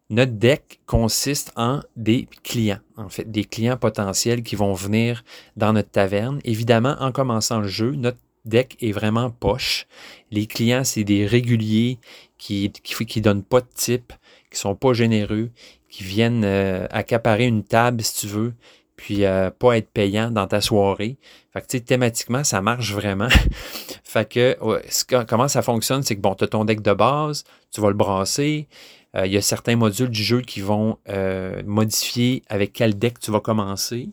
Notre 0.10 0.34
deck 0.34 0.82
consiste 0.86 1.54
en 1.56 1.80
des 1.96 2.28
clients, 2.44 2.80
en 2.98 3.08
fait, 3.08 3.30
des 3.30 3.46
clients 3.46 3.78
potentiels 3.78 4.44
qui 4.44 4.56
vont 4.56 4.74
venir 4.74 5.24
dans 5.56 5.72
notre 5.72 5.92
taverne. 5.92 6.40
Évidemment, 6.44 6.98
en 7.00 7.14
commençant 7.14 7.60
le 7.60 7.68
jeu, 7.68 7.92
notre 7.92 8.18
deck 8.44 8.78
est 8.82 8.92
vraiment 8.92 9.30
poche. 9.30 9.88
Les 10.32 10.46
clients, 10.46 10.84
c'est 10.84 11.04
des 11.04 11.26
réguliers 11.26 12.00
qui 12.38 12.72
ne 12.74 13.06
qui, 13.06 13.22
donnent 13.22 13.44
pas 13.44 13.62
de 13.62 13.68
type, 13.74 14.14
qui 14.52 14.60
sont 14.60 14.76
pas 14.76 14.94
généreux, 14.94 15.52
qui 15.90 16.04
viennent 16.04 16.44
euh, 16.44 16.86
accaparer 16.90 17.46
une 17.46 17.64
table, 17.64 18.02
si 18.02 18.22
tu 18.22 18.28
veux, 18.28 18.54
puis 18.98 19.24
euh, 19.26 19.52
pas 19.52 19.78
être 19.78 19.90
payant 19.90 20.32
dans 20.32 20.48
ta 20.48 20.60
soirée. 20.60 21.18
Fait 21.54 21.66
que, 21.66 21.78
thématiquement, 21.78 22.44
ça 22.44 22.62
marche 22.62 22.92
vraiment. 22.92 23.30
fait 24.04 24.30
que, 24.30 25.24
comment 25.24 25.48
ça 25.48 25.62
fonctionne, 25.62 26.04
c'est 26.04 26.16
que, 26.16 26.22
bon, 26.22 26.36
tu 26.36 26.44
as 26.44 26.48
ton 26.48 26.66
deck 26.66 26.82
de 26.82 26.94
base, 26.94 27.46
tu 27.72 27.80
vas 27.80 27.90
le 27.90 27.94
brasser. 27.94 28.68
Euh, 29.16 29.26
il 29.26 29.32
y 29.32 29.38
a 29.38 29.42
certains 29.42 29.78
modules 29.78 30.10
du 30.10 30.24
jeu 30.24 30.42
qui 30.42 30.60
vont 30.60 30.98
euh, 31.08 31.62
modifier 31.66 32.44
avec 32.50 32.74
quel 32.74 32.98
deck 32.98 33.20
tu 33.20 33.32
vas 33.32 33.40
commencer. 33.40 34.10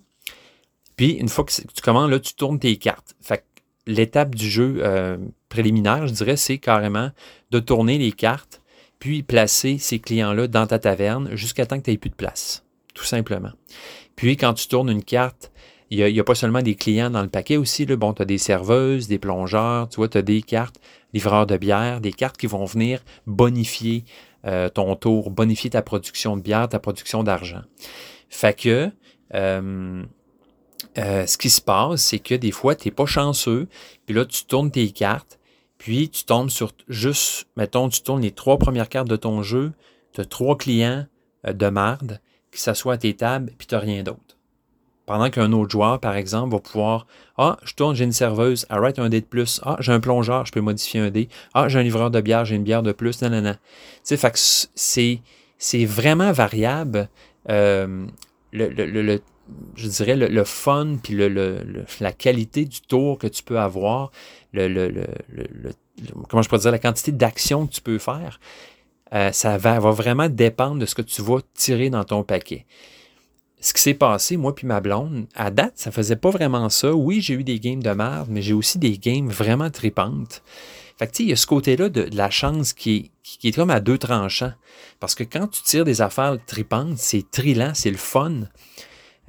Puis, 0.97 1.13
une 1.13 1.29
fois 1.29 1.45
que 1.45 1.53
tu 1.53 1.83
commences, 1.83 2.11
là, 2.11 2.21
tu 2.21 2.35
tournes 2.35 2.61
tes 2.61 2.77
cartes. 2.77 3.17
Fait 3.21 3.39
que 3.39 3.43
l'étape 3.87 4.35
du 4.35 4.49
jeu 4.49 4.81
préliminaire, 5.49 6.07
je 6.07 6.13
dirais, 6.13 6.37
c'est 6.37 6.59
carrément 6.59 7.11
de 7.51 7.59
tourner 7.59 7.99
les 7.99 8.13
cartes, 8.13 8.63
puis 9.01 9.23
placer 9.23 9.79
ces 9.79 9.99
clients-là 9.99 10.47
dans 10.47 10.67
ta 10.67 10.79
taverne 10.79 11.35
jusqu'à 11.35 11.67
temps 11.67 11.79
que 11.79 11.85
tu 11.85 11.91
n'aies 11.91 11.99
plus 11.99 12.11
de 12.11 12.15
place. 12.15 12.65
Tout 12.95 13.05
simplement. 13.05 13.51
Puis 14.17 14.37
quand 14.37 14.55
tu 14.55 14.69
tournes 14.69 14.91
une 14.91 15.05
carte, 15.05 15.51
il 15.91 16.13
n'y 16.13 16.21
a, 16.21 16.25
pas 16.25 16.35
seulement 16.35 16.63
des 16.63 16.75
clients 16.75 17.11
dans 17.11 17.23
le 17.23 17.29
paquet 17.29 17.57
aussi. 17.57 17.87
Bon, 17.87 18.13
tu 18.13 18.23
as 18.23 18.25
des 18.25 18.39
serveuses, 18.39 19.07
des 19.07 19.19
plongeurs, 19.19 19.89
tu 19.89 19.97
vois, 19.97 20.09
tu 20.09 20.19
as 20.19 20.23
des 20.23 20.43
cartes, 20.43 20.81
livreurs 21.13 21.47
de 21.47 21.57
bière, 21.57 22.01
des 22.01 22.13
cartes 22.13 22.37
qui 22.37 22.47
vont 22.47 22.65
venir 22.65 23.01
bonifier 23.27 24.05
euh, 24.47 24.69
ton 24.69 24.97
tour, 24.97 25.31
bonifier 25.31 25.71
ta 25.71 25.83
production 25.83 26.37
de 26.37 26.43
bière, 26.43 26.69
ta 26.69 26.79
production 26.79 27.23
d'argent. 27.23 27.63
Fait 28.29 28.59
que 28.59 28.91
euh, 29.35 30.03
euh, 30.99 31.27
ce 31.27 31.39
qui 31.39 31.51
se 31.51 31.61
passe, 31.61 32.03
c'est 32.03 32.19
que 32.19 32.35
des 32.35 32.51
fois, 32.51 32.75
tu 32.75 32.89
n'es 32.89 32.93
pas 32.93 33.07
chanceux, 33.07 33.69
puis 34.07 34.15
là, 34.15 34.25
tu 34.25 34.45
tournes 34.45 34.71
tes 34.71 34.91
cartes, 34.91 35.39
puis 35.79 36.09
tu 36.09 36.25
tombes 36.25 36.51
sur 36.51 36.73
juste, 36.89 37.47
mettons, 37.57 37.89
tu 37.89 38.01
tournes 38.03 38.23
les 38.23 38.33
trois 38.33 38.59
premières 38.59 38.89
cartes 38.89 39.09
de 39.09 39.17
ton 39.17 39.43
jeu, 39.43 39.73
tu 40.13 40.21
as 40.21 40.25
trois 40.25 40.57
clients 40.57 41.07
de 41.47 41.69
marde, 41.69 42.21
qui 42.55 42.63
s'assoit 42.63 42.95
à 42.95 42.99
tes 42.99 43.15
tables, 43.15 43.53
puis 43.59 43.67
tu 43.67 43.75
n'as 43.75 43.81
rien 43.81 44.03
d'autre. 44.03 44.21
Pendant 45.07 45.29
qu'un 45.29 45.53
autre 45.53 45.71
joueur, 45.71 46.01
par 46.01 46.17
exemple, 46.17 46.53
va 46.53 46.61
pouvoir 46.61 47.07
Ah, 47.37 47.59
je 47.65 47.75
tourne, 47.75 47.95
j'ai 47.95 48.05
une 48.05 48.13
serveuse, 48.13 48.65
arrête 48.71 48.99
un 48.99 49.11
dé 49.11 49.21
de 49.21 49.27
plus. 49.27 49.61
Ah, 49.63 49.77
j'ai 49.81 49.93
un 49.93 50.01
plongeur, 50.01 50.47
je 50.47 50.53
peux 50.53 50.63
modifier 50.63 51.01
un 51.01 51.11
dé. 51.11 51.29
Ah, 51.53 51.69
j'ai 51.69 51.79
un 51.79 51.83
livreur 51.83 52.11
de 52.11 52.21
bière, 52.23 52.47
j'ai 52.47 52.57
une 52.57 52.63
bière 52.63 52.83
de 52.83 52.93
plus. 52.93 53.21
Non, 53.21 53.29
non, 53.29 53.43
non. 53.43 53.57
Tu 54.07 54.17
sais, 54.17 55.21
c'est, 55.59 55.85
vraiment 55.85 56.33
variable. 56.33 57.09
Euh, 57.51 58.07
le, 58.53 58.69
le, 58.69 59.21
je 59.77 59.89
dirais 59.89 60.17
le, 60.17 60.45
fun 60.45 60.97
puis 61.03 61.15
le, 61.15 61.85
la 62.01 62.13
qualité 62.13 62.65
du 62.65 62.81
tour 62.81 63.19
que 63.19 63.27
tu 63.27 63.43
peux 63.43 63.59
avoir, 63.59 64.11
le, 64.53 65.05
comment 66.29 66.43
je 66.43 66.49
pourrais 66.49 66.61
dire, 66.61 66.71
la 66.71 66.79
quantité 66.79 67.13
d'actions 67.13 67.67
que 67.67 67.73
tu 67.73 67.83
peux 67.83 67.99
faire. 67.99 68.41
Euh, 69.13 69.33
ça 69.33 69.59
va, 69.59 69.79
vraiment 69.79 70.29
dépendre 70.29 70.79
de 70.79 70.87
ce 70.87 70.95
que 70.95 71.03
tu 71.03 71.23
vas 71.23 71.41
tirer 71.55 71.91
dans 71.91 72.05
ton 72.05 72.23
paquet. 72.23 72.67
Ce 73.61 73.73
qui 73.73 73.81
s'est 73.81 73.95
passé, 73.95 74.37
moi 74.37 74.55
puis 74.55 74.67
ma 74.67 74.81
blonde, 74.81 75.27
à 75.35 75.51
date, 75.51 75.75
ça 75.77 75.91
faisait 75.91 76.17
pas 76.17 76.31
vraiment 76.31 76.69
ça. 76.69 76.93
Oui, 76.93 77.21
j'ai 77.21 77.35
eu 77.35 77.45
des 77.45 77.61
games 77.61 77.83
de 77.83 77.91
merde, 77.91 78.29
mais 78.31 78.43
j'ai 78.43 78.53
aussi 78.53 78.79
des 78.79 78.99
games 78.99 79.29
vraiment 79.29 79.71
tripantes. 79.71 80.43
Fait 80.99 81.07
que, 81.07 81.13
tu 81.13 81.17
sais, 81.17 81.23
il 81.25 81.29
y 81.31 81.33
a 81.33 81.37
ce 81.37 81.47
côté-là 81.47 81.89
de, 81.89 82.09
la 82.13 82.31
chance 82.31 82.73
qui 82.73 82.97
est, 82.97 83.11
qui 83.23 83.53
comme 83.53 83.71
à 83.71 83.81
deux 83.81 83.99
tranchants. 83.99 84.53
Parce 85.01 85.15
que 85.15 85.25
quand 85.25 85.49
tu 85.49 85.63
tires 85.63 85.85
des 85.85 86.03
affaires 86.03 86.37
tripantes, 86.47 86.99
c'est 86.99 87.31
trillant, 87.31 87.73
c'est 87.75 87.91
le 87.91 87.97
fun. 87.97 88.43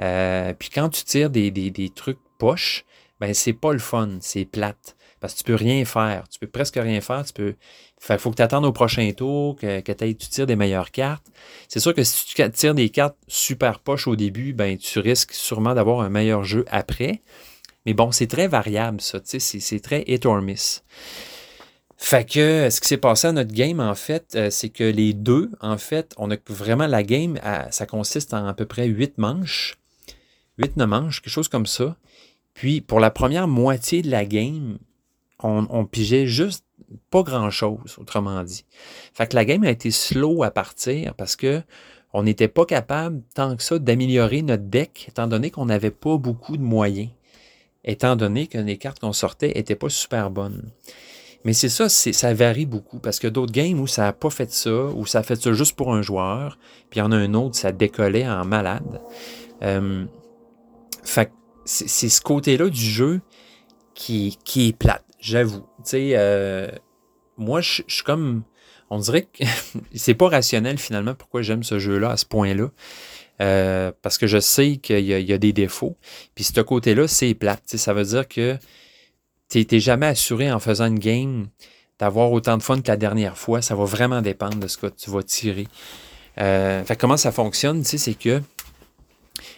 Euh, 0.02 0.54
puis 0.54 0.70
quand 0.70 0.90
tu 0.90 1.04
tires 1.04 1.30
des 1.30 1.92
trucs 1.96 2.20
poches, 2.38 2.86
ben 3.20 3.34
c'est 3.34 3.54
pas 3.54 3.72
le 3.72 3.80
fun, 3.80 4.18
c'est 4.20 4.46
plate. 4.46 4.96
Parce 5.26 5.34
que 5.34 5.40
tu 5.40 5.44
peux 5.46 5.56
rien 5.56 5.84
faire. 5.86 6.28
Tu 6.30 6.38
peux 6.38 6.48
presque 6.48 6.76
rien 6.76 7.02
faire. 7.02 7.26
Tu 7.26 7.34
peux. 7.34 7.56
Faut 8.00 8.30
que 8.30 8.36
tu 8.36 8.42
attendes 8.42 8.66
au 8.66 8.72
prochain 8.72 9.12
tour, 9.12 9.56
que, 9.56 9.80
que 9.80 9.92
tu 9.92 10.16
tires 10.16 10.46
des 10.46 10.56
meilleures 10.56 10.92
cartes. 10.92 11.26
C'est 11.68 11.80
sûr 11.80 11.94
que 11.96 12.04
si 12.04 12.26
tu 12.28 12.52
tires 12.52 12.76
des 12.76 12.90
cartes 12.90 13.18
super 13.28 13.80
poches 13.80 14.08
au 14.08 14.16
début, 14.16 14.54
ben 14.54 14.78
tu 14.78 15.00
risques 15.00 15.34
sûrement 15.34 15.74
d'avoir 15.74 16.02
un 16.02 16.10
meilleur 16.10 16.44
jeu 16.44 16.66
après. 16.70 17.22
Mais 17.86 17.94
bon, 17.94 18.12
c'est 18.12 18.28
très 18.28 18.48
variable, 18.48 19.02
ça. 19.02 19.20
C'est 19.24 19.80
très 19.80 20.04
hit 20.08 20.26
or 20.26 20.42
miss. 20.42 20.84
Fait 21.98 22.30
que 22.30 22.70
ce 22.70 22.80
qui 22.82 22.88
s'est 22.88 22.98
passé 22.98 23.28
à 23.28 23.32
notre 23.32 23.54
game, 23.54 23.80
en 23.80 23.96
fait, 23.96 24.34
euh, 24.36 24.50
c'est 24.52 24.70
que 24.70 24.84
les 24.84 25.14
deux, 25.14 25.50
en 25.62 25.78
fait, 25.78 26.14
on 26.18 26.30
a 26.30 26.36
vraiment 26.48 26.88
la 26.88 27.02
game, 27.02 27.40
ça 27.72 27.86
consiste 27.86 28.34
en 28.34 28.46
à 28.46 28.54
peu 28.54 28.66
près 28.66 28.86
huit 28.86 29.18
manches. 29.18 29.78
8-9 30.60 30.86
manches, 30.86 31.22
quelque 31.22 31.34
chose 31.34 31.48
comme 31.48 31.66
ça. 31.66 31.96
Puis 32.54 32.82
pour 32.82 33.00
la 33.00 33.12
première 33.12 33.48
moitié 33.48 34.02
de 34.02 34.10
la 34.10 34.26
game, 34.26 34.78
on, 35.46 35.86
pigeait 35.86 36.28
juste 36.28 36.66
pas 37.10 37.24
grand-chose, 37.24 37.98
autrement 38.00 38.44
dit. 38.44 38.66
Fait 39.14 39.28
que 39.28 39.36
la 39.36 39.46
game 39.46 39.64
a 39.64 39.70
été 39.70 39.92
slow 39.92 40.44
à 40.44 40.52
partir 40.52 41.14
parce 41.16 41.36
que 41.36 41.62
on 42.14 42.24
n'était 42.24 42.48
pas 42.48 42.66
capable, 42.66 43.22
tant 43.34 43.58
que 43.58 43.64
ça, 43.64 43.78
d'améliorer 43.78 44.42
notre 44.42 44.64
deck, 44.64 45.08
étant 45.10 45.28
donné 45.28 45.52
qu'on 45.52 45.66
n'avait 45.66 45.92
pas 45.92 46.18
beaucoup 46.18 46.56
de 46.56 46.62
moyens, 46.62 47.10
étant 47.84 48.16
donné 48.16 48.48
que 48.48 48.58
les 48.58 48.78
cartes 48.78 49.00
qu'on 49.00 49.12
sortait 49.12 49.52
n'étaient 49.54 49.76
pas 49.76 49.90
super 49.90 50.30
bonnes. 50.30 50.72
Mais 51.44 51.54
c'est 51.54 51.70
ça, 51.70 51.90
ça 51.90 52.34
varie 52.34 52.66
beaucoup, 52.66 53.00
parce 53.00 53.20
que 53.20 53.28
d'autres 53.28 53.52
games 53.52 53.80
où 53.80 53.86
ça 53.86 54.04
n'a 54.04 54.14
pas 54.14 54.30
fait 54.30 54.52
ça, 54.52 54.72
où 54.72 55.06
ça 55.06 55.20
a 55.20 55.24
fait 55.24 55.36
ça 55.36 55.54
juste 55.54 55.76
pour 55.76 55.94
un 55.94 56.02
joueur, 56.02 56.58
puis 56.90 57.00
il 57.00 57.04
y 57.04 57.06
en 57.06 57.12
a 57.12 57.18
un 57.18 57.34
autre, 57.36 57.56
ça 57.56 57.72
décollait 57.72 58.28
en 58.28 58.46
malade. 58.46 59.02
Euh, 59.62 60.06
fait 61.04 61.32
c'est 61.66 62.10
ce 62.10 62.22
côté-là 62.22 62.70
du 62.70 62.80
jeu 62.80 63.22
qui, 63.94 64.38
qui 64.44 64.70
est 64.70 64.74
plate, 64.74 65.04
j'avoue. 65.26 65.66
Tu 65.78 65.90
sais, 65.90 66.10
euh, 66.14 66.70
moi, 67.38 67.62
je 67.62 67.82
suis 67.88 68.04
comme. 68.04 68.44
On 68.90 69.00
dirait 69.00 69.24
que 69.24 69.44
c'est 69.96 70.14
pas 70.14 70.30
rationnel 70.30 70.78
finalement 70.78 71.16
pourquoi 71.16 71.42
j'aime 71.42 71.64
ce 71.64 71.80
jeu-là 71.80 72.12
à 72.12 72.18
ce 72.18 72.26
point-là. 72.26 72.70
Euh, 73.42 73.92
parce 74.02 74.18
que 74.18 74.28
je 74.28 74.40
sais 74.40 74.78
qu'il 74.78 75.00
y, 75.00 75.08
y, 75.08 75.34
a 75.34 75.38
des 75.38 75.52
défauts. 75.52 75.98
Puis 76.36 76.46
ce 76.46 76.62
côté-là, 76.62 77.08
c'est 77.08 77.34
plate. 77.34 77.64
ça 77.66 77.94
veut 77.94 78.06
dire 78.06 78.28
que 78.28 78.58
tu 79.50 79.66
n'es 79.70 79.80
jamais 79.80 80.06
assuré 80.06 80.52
en 80.52 80.60
faisant 80.60 80.86
une 80.86 81.00
game 81.00 81.48
d'avoir 82.00 82.32
autant 82.32 82.58
de 82.58 82.64
fun 82.64 82.80
que 82.82 82.88
la 82.88 82.98
dernière 82.98 83.38
fois. 83.38 83.62
Ça 83.62 83.76
va 83.76 83.86
vraiment 83.86 84.22
dépendre 84.22 84.58
de 84.58 84.68
ce 84.68 84.78
que 84.78 84.88
tu 84.88 85.10
vas 85.10 85.24
tirer. 85.24 85.68
Euh, 86.40 86.84
comment 87.00 87.18
ça 87.18 87.32
fonctionne, 87.32 87.84
c'est 87.84 88.14
que 88.14 88.42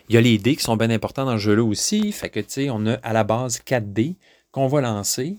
il 0.09 0.15
y 0.15 0.17
a 0.17 0.21
les 0.21 0.37
dés 0.37 0.55
qui 0.55 0.63
sont 0.63 0.77
bien 0.77 0.89
importants 0.89 1.25
dans 1.25 1.33
le 1.33 1.37
jeu-là 1.37 1.63
aussi. 1.63 2.11
Fait 2.11 2.29
que, 2.29 2.69
on 2.69 2.87
a 2.87 2.93
à 2.95 3.13
la 3.13 3.23
base 3.23 3.59
4 3.59 3.91
dés 3.93 4.15
qu'on 4.51 4.67
va 4.67 4.81
lancer. 4.81 5.37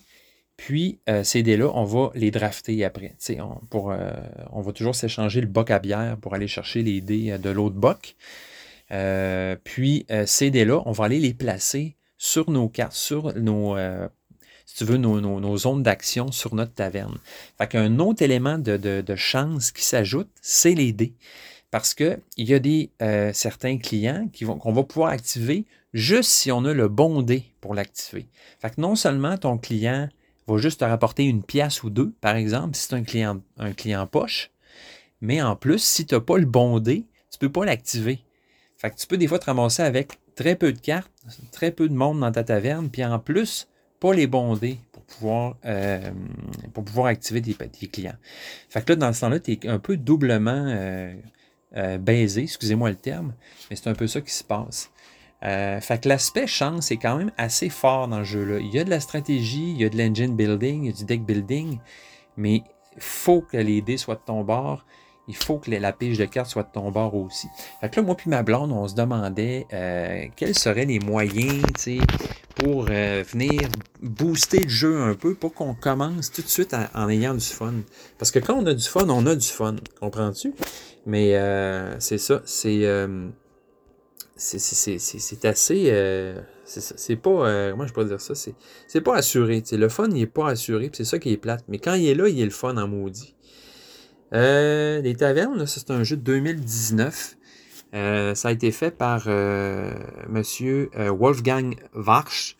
Puis, 0.59 0.99
euh, 1.09 1.23
ces 1.23 1.45
dés-là, 1.45 1.71
on 1.73 1.85
va 1.85 2.11
les 2.17 2.33
drafter 2.33 2.85
après. 2.85 3.15
On, 3.39 3.65
pour, 3.71 3.93
euh, 3.93 4.11
on 4.51 4.61
va 4.61 4.73
toujours 4.73 4.97
s'échanger 4.97 5.41
le 5.41 5.47
boc 5.47 5.71
à 5.71 5.79
bière 5.79 6.19
pour 6.21 6.35
aller 6.35 6.49
chercher 6.49 6.83
les 6.83 7.01
dés 7.01 7.31
euh, 7.31 7.39
de 7.39 7.49
l'autre 7.49 7.77
boc. 7.77 8.17
puis, 9.65 10.05
ces 10.27 10.51
dés-là, 10.51 10.83
on 10.85 10.93
va 10.93 11.05
aller 11.05 11.21
les 11.21 11.33
placer 11.33 11.97
sur 12.19 12.51
nos 12.51 12.69
cartes, 12.69 12.93
sur 12.93 13.33
nos, 13.39 13.77
si 14.67 14.77
tu 14.79 14.85
veux, 14.85 14.97
nos, 14.97 15.57
zones 15.57 15.85
d'action 15.85 16.33
sur 16.33 16.55
notre 16.57 16.75
taverne. 16.75 17.19
Fait 17.57 17.69
qu'un 17.69 18.01
autre 18.01 18.23
élément 18.23 18.59
de, 18.59 18.77
de 18.77 19.17
chance 19.17 19.71
qui 19.71 19.85
s'ajoute, 19.85 20.29
c'est 20.43 20.75
les 20.75 20.93
dés 20.93 21.15
parce 21.71 21.93
qu'il 21.93 22.19
y 22.39 22.55
a 22.55 22.59
des 22.59 22.91
certains 23.33 23.77
clients 23.77 24.29
qu'on 24.43 24.73
va 24.73 24.83
pouvoir 24.83 25.11
activer 25.11 25.67
juste 25.93 26.31
si 26.31 26.51
on 26.51 26.65
a 26.65 26.73
le 26.73 26.89
bon 26.89 27.21
dé 27.21 27.45
pour 27.61 27.75
l'activer. 27.75 28.27
Fait 28.59 28.71
que 28.71 28.81
non 28.81 28.97
seulement 28.97 29.37
ton 29.37 29.59
client 29.59 30.09
va 30.53 30.59
juste 30.59 30.81
te 30.81 30.85
rapporter 30.85 31.25
une 31.25 31.43
pièce 31.43 31.83
ou 31.83 31.91
deux, 31.91 32.13
par 32.21 32.37
exemple, 32.37 32.77
si 32.77 32.89
c'est 32.89 32.95
un 32.95 33.03
client, 33.03 33.41
un 33.59 33.73
client 33.73 34.07
poche, 34.07 34.51
mais 35.21 35.43
en 35.43 35.57
plus, 35.57 35.83
si 35.83 36.07
tu 36.07 36.15
n'as 36.15 36.21
pas 36.21 36.39
le 36.39 36.47
bon 36.47 36.79
dé, 36.79 37.07
tu 37.31 37.37
ne 37.37 37.49
peux 37.49 37.53
pas 37.53 37.65
l'activer. 37.65 38.21
Fait 38.77 38.95
tu 38.95 39.07
peux 39.07 39.17
des 39.17 39.27
fois 39.27 39.39
te 39.39 39.47
ramasser 39.47 39.83
avec 39.83 40.19
très 40.37 40.55
peu 40.55 40.73
de 40.73 40.79
cartes, 40.79 41.11
très 41.51 41.73
peu 41.73 41.89
de 41.89 41.95
monde 41.95 42.21
dans 42.21 42.31
ta 42.31 42.45
taverne, 42.45 42.91
puis 42.91 43.05
en 43.05 43.19
plus, 43.19 43.69
pas 43.99 44.15
les 44.15 44.27
bons 44.27 44.57
dés 44.57 44.79
pour 44.93 45.03
pouvoir, 45.03 45.57
euh, 45.65 46.11
pour 46.73 46.85
pouvoir 46.85 47.07
activer 47.07 47.43
tes, 47.43 47.55
clients. 47.89 48.17
Fait 48.69 48.85
que 48.85 48.93
là, 48.93 48.97
dans 48.97 49.13
ce 49.13 49.21
temps-là, 49.23 49.41
tu 49.41 49.53
es 49.53 49.69
un 49.69 49.81
peu 49.81 49.97
doublement 49.97 50.67
euh, 50.69 51.13
euh, 51.77 51.99
baiser, 51.99 52.43
excusez-moi 52.43 52.91
le 52.91 52.97
terme, 52.97 53.35
mais 53.69 53.77
c'est 53.77 53.89
un 53.89 53.95
peu 53.95 54.07
ça 54.07 54.21
qui 54.21 54.33
se 54.33 54.45
passe. 54.45 54.91
Euh, 55.45 55.81
fait 55.81 56.03
que 56.03 56.09
l'aspect 56.09 56.47
chance 56.47 56.91
est 56.91 56.97
quand 56.97 57.17
même 57.17 57.31
assez 57.37 57.69
fort 57.69 58.09
dans 58.09 58.19
le 58.19 58.25
jeu-là. 58.25 58.59
Il 58.59 58.75
y 58.75 58.79
a 58.79 58.85
de 58.85 58.91
la 58.91 59.01
stratégie, 59.01 59.71
il 59.71 59.81
y 59.81 59.85
a 59.85 59.89
de 59.89 59.97
l'engine 59.97 60.35
building, 60.35 60.85
il 60.85 60.87
y 60.87 60.89
a 60.91 60.93
du 60.93 61.05
deck 61.05 61.25
building, 61.25 61.79
mais 62.37 62.63
faut 62.99 63.41
que 63.41 63.57
les 63.57 63.81
dés 63.81 63.97
soient 63.97 64.17
de 64.17 64.25
ton 64.27 64.43
bord. 64.43 64.85
Il 65.29 65.37
faut 65.37 65.59
que 65.59 65.71
la 65.71 65.93
pige 65.93 66.17
de 66.17 66.25
cartes 66.25 66.49
soit 66.49 66.63
de 66.63 66.73
ton 66.73 66.91
bord 66.91 67.15
aussi. 67.15 67.49
Fait 67.83 67.91
que 67.91 67.97
là, 68.01 68.03
moi 68.07 68.17
puis 68.17 68.31
ma 68.31 68.43
blonde, 68.43 68.73
on 68.73 68.89
se 68.89 68.95
demandait 68.95 69.67
euh, 69.75 70.25
quels 70.37 70.57
seraient 70.57 70.87
les 70.87 71.01
moyens 71.01 71.63
pour 72.55 72.85
venir 72.85 73.61
booster 74.01 74.61
le 74.61 74.69
jeu 74.71 75.03
un 75.03 75.15
peu 75.15 75.35
pour 75.35 75.53
qu'on 75.53 75.75
commence 75.75 76.33
tout 76.33 76.41
de 76.41 76.49
suite 76.49 76.75
en 76.95 77.09
ayant 77.11 77.35
du 77.35 77.45
fun. 77.45 77.75
Parce 78.17 78.31
que 78.31 78.39
quand 78.39 78.55
on 78.55 78.65
a 78.65 78.73
du 78.73 78.83
fun, 78.89 79.07
on 79.11 79.27
a 79.27 79.37
du 79.37 79.47
fun. 79.47 79.77
Comprends-tu? 80.01 80.55
Mais 81.09 81.37
euh, 81.37 81.99
c'est 82.01 82.19
ça, 82.19 82.43
c'est 82.45 82.85
euh, 82.85 83.29
c'est 84.39 85.45
assez. 85.45 85.89
Euh, 85.91 86.41
c'est 86.65 87.17
pas. 87.17 87.71
comment 87.71 87.87
je 87.87 87.93
peux 87.93 88.05
dire 88.05 88.21
ça? 88.21 88.35
C'est 88.35 89.01
pas 89.01 89.17
assuré. 89.17 89.63
le 89.71 89.89
fun, 89.89 90.09
il 90.11 90.23
est 90.23 90.27
pas 90.27 90.49
assuré, 90.49 90.91
c'est 90.93 91.05
ça 91.05 91.19
qui 91.19 91.33
est 91.33 91.37
plate. 91.37 91.65
Mais 91.69 91.79
quand 91.79 91.95
il 91.95 92.07
est 92.07 92.15
là, 92.15 92.29
il 92.29 92.41
est 92.41 92.45
le 92.45 92.51
fun 92.51 92.77
en 92.77 92.89
maudit. 92.89 93.35
les 94.33 95.15
tavernes, 95.19 95.67
c'est 95.67 95.91
un 95.91 96.05
jeu 96.05 96.17
de 96.17 96.23
2019. 96.23 97.37
ça 97.93 98.49
a 98.49 98.53
été 98.53 98.71
fait 98.71 98.91
par 98.91 99.29
monsieur 100.29 100.91
Wolfgang 100.95 101.75
Warsch. 101.95 102.57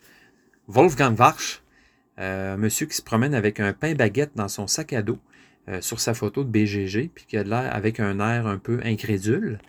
Wolfgang 0.67 1.17
Warsch, 1.17 1.63
monsieur 2.17 2.85
qui 2.85 2.95
se 2.95 3.01
promène 3.01 3.33
avec 3.33 3.59
un 3.59 3.73
pain 3.73 3.95
baguette 3.95 4.31
dans 4.35 4.47
son 4.47 4.67
sac 4.67 4.93
à 4.93 5.01
dos. 5.01 5.19
Euh, 5.69 5.81
sur 5.81 5.99
sa 5.99 6.15
photo 6.15 6.43
de 6.43 6.49
BGG, 6.49 7.11
puis 7.13 7.25
qui 7.27 7.37
a 7.37 7.43
l'air 7.43 7.69
avec 7.75 7.99
un 7.99 8.19
air 8.19 8.47
un 8.47 8.57
peu 8.57 8.79
incrédule. 8.83 9.59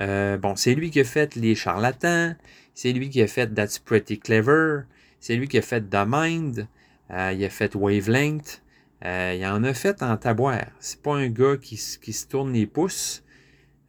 Euh, 0.00 0.36
bon, 0.36 0.56
c'est 0.56 0.74
lui 0.74 0.90
qui 0.90 1.00
a 1.00 1.04
fait 1.04 1.34
Les 1.36 1.54
Charlatans, 1.54 2.34
c'est 2.74 2.92
lui 2.92 3.10
qui 3.10 3.20
a 3.22 3.26
fait 3.26 3.48
That's 3.54 3.78
Pretty 3.78 4.18
Clever, 4.18 4.82
c'est 5.18 5.36
lui 5.36 5.48
qui 5.48 5.58
a 5.58 5.62
fait 5.62 5.82
The 5.82 6.04
Mind, 6.06 6.66
euh, 7.10 7.32
il 7.34 7.44
a 7.44 7.50
fait 7.50 7.74
Wavelength, 7.74 8.62
il 9.02 9.46
en 9.46 9.64
a 9.64 9.74
fait 9.74 10.02
en 10.02 10.16
taboire. 10.16 10.66
C'est 10.78 11.02
pas 11.02 11.16
un 11.16 11.28
gars 11.28 11.56
qui, 11.56 11.76
se 11.76 12.26
tourne 12.26 12.52
les 12.52 12.66
pouces, 12.66 13.24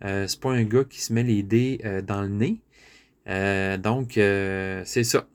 c'est 0.02 0.40
pas 0.40 0.52
un 0.52 0.64
gars 0.64 0.84
qui 0.84 1.02
se 1.02 1.14
met 1.14 1.24
les 1.24 1.44
dés 1.44 1.80
dans 2.06 2.22
le 2.22 2.30
nez. 2.30 3.78
donc, 3.78 4.14
c'est 4.14 5.04
ça. 5.04 5.28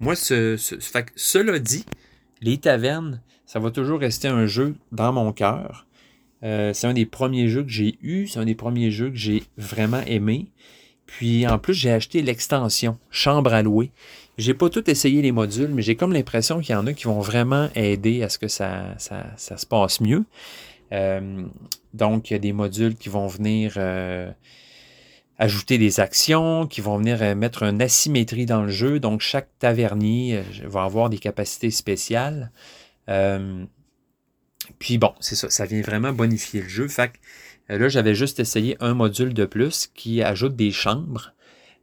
moi, 0.00 0.14
ce, 0.14 0.56
cela 1.16 1.58
dit, 1.58 1.86
les 2.40 2.58
tavernes, 2.58 3.20
ça 3.46 3.60
va 3.60 3.70
toujours 3.70 4.00
rester 4.00 4.28
un 4.28 4.46
jeu 4.46 4.74
dans 4.92 5.12
mon 5.12 5.32
cœur. 5.32 5.86
Euh, 6.44 6.72
c'est 6.72 6.86
un 6.86 6.94
des 6.94 7.06
premiers 7.06 7.48
jeux 7.48 7.62
que 7.62 7.70
j'ai 7.70 7.98
eu, 8.02 8.26
c'est 8.26 8.38
un 8.38 8.44
des 8.44 8.54
premiers 8.54 8.90
jeux 8.90 9.10
que 9.10 9.16
j'ai 9.16 9.44
vraiment 9.56 10.02
aimé. 10.06 10.46
Puis 11.06 11.46
en 11.46 11.58
plus, 11.58 11.74
j'ai 11.74 11.90
acheté 11.90 12.22
l'extension 12.22 12.98
Chambre 13.10 13.52
à 13.52 13.62
louer. 13.62 13.90
J'ai 14.38 14.54
pas 14.54 14.70
tout 14.70 14.88
essayé 14.90 15.22
les 15.22 15.32
modules, 15.32 15.68
mais 15.68 15.82
j'ai 15.82 15.94
comme 15.94 16.12
l'impression 16.12 16.60
qu'il 16.60 16.72
y 16.72 16.76
en 16.76 16.86
a 16.86 16.92
qui 16.94 17.04
vont 17.04 17.20
vraiment 17.20 17.68
aider 17.74 18.22
à 18.22 18.28
ce 18.28 18.38
que 18.38 18.48
ça, 18.48 18.96
se 18.98 19.66
passe 19.66 20.00
mieux. 20.00 20.24
Euh, 20.92 21.44
donc, 21.94 22.30
il 22.30 22.34
y 22.34 22.36
a 22.36 22.38
des 22.38 22.52
modules 22.52 22.96
qui 22.96 23.08
vont 23.08 23.26
venir 23.26 23.74
euh, 23.76 24.30
ajouter 25.38 25.76
des 25.76 26.00
actions, 26.00 26.66
qui 26.66 26.80
vont 26.80 26.96
venir 26.96 27.36
mettre 27.36 27.62
une 27.62 27.82
asymétrie 27.82 28.46
dans 28.46 28.62
le 28.62 28.70
jeu. 28.70 28.98
Donc, 28.98 29.20
chaque 29.20 29.48
tavernier 29.58 30.42
va 30.64 30.84
avoir 30.84 31.10
des 31.10 31.18
capacités 31.18 31.70
spéciales. 31.70 32.50
Euh, 34.68 34.72
puis 34.78 34.98
bon, 34.98 35.12
c'est 35.20 35.34
ça, 35.34 35.50
ça 35.50 35.66
vient 35.66 35.82
vraiment 35.82 36.12
bonifier 36.12 36.62
le 36.62 36.68
jeu. 36.68 36.88
Fait 36.88 37.12
euh, 37.70 37.78
là, 37.78 37.88
j'avais 37.88 38.14
juste 38.14 38.40
essayé 38.40 38.76
un 38.80 38.94
module 38.94 39.34
de 39.34 39.44
plus 39.44 39.88
qui 39.94 40.22
ajoute 40.22 40.56
des 40.56 40.72
chambres 40.72 41.32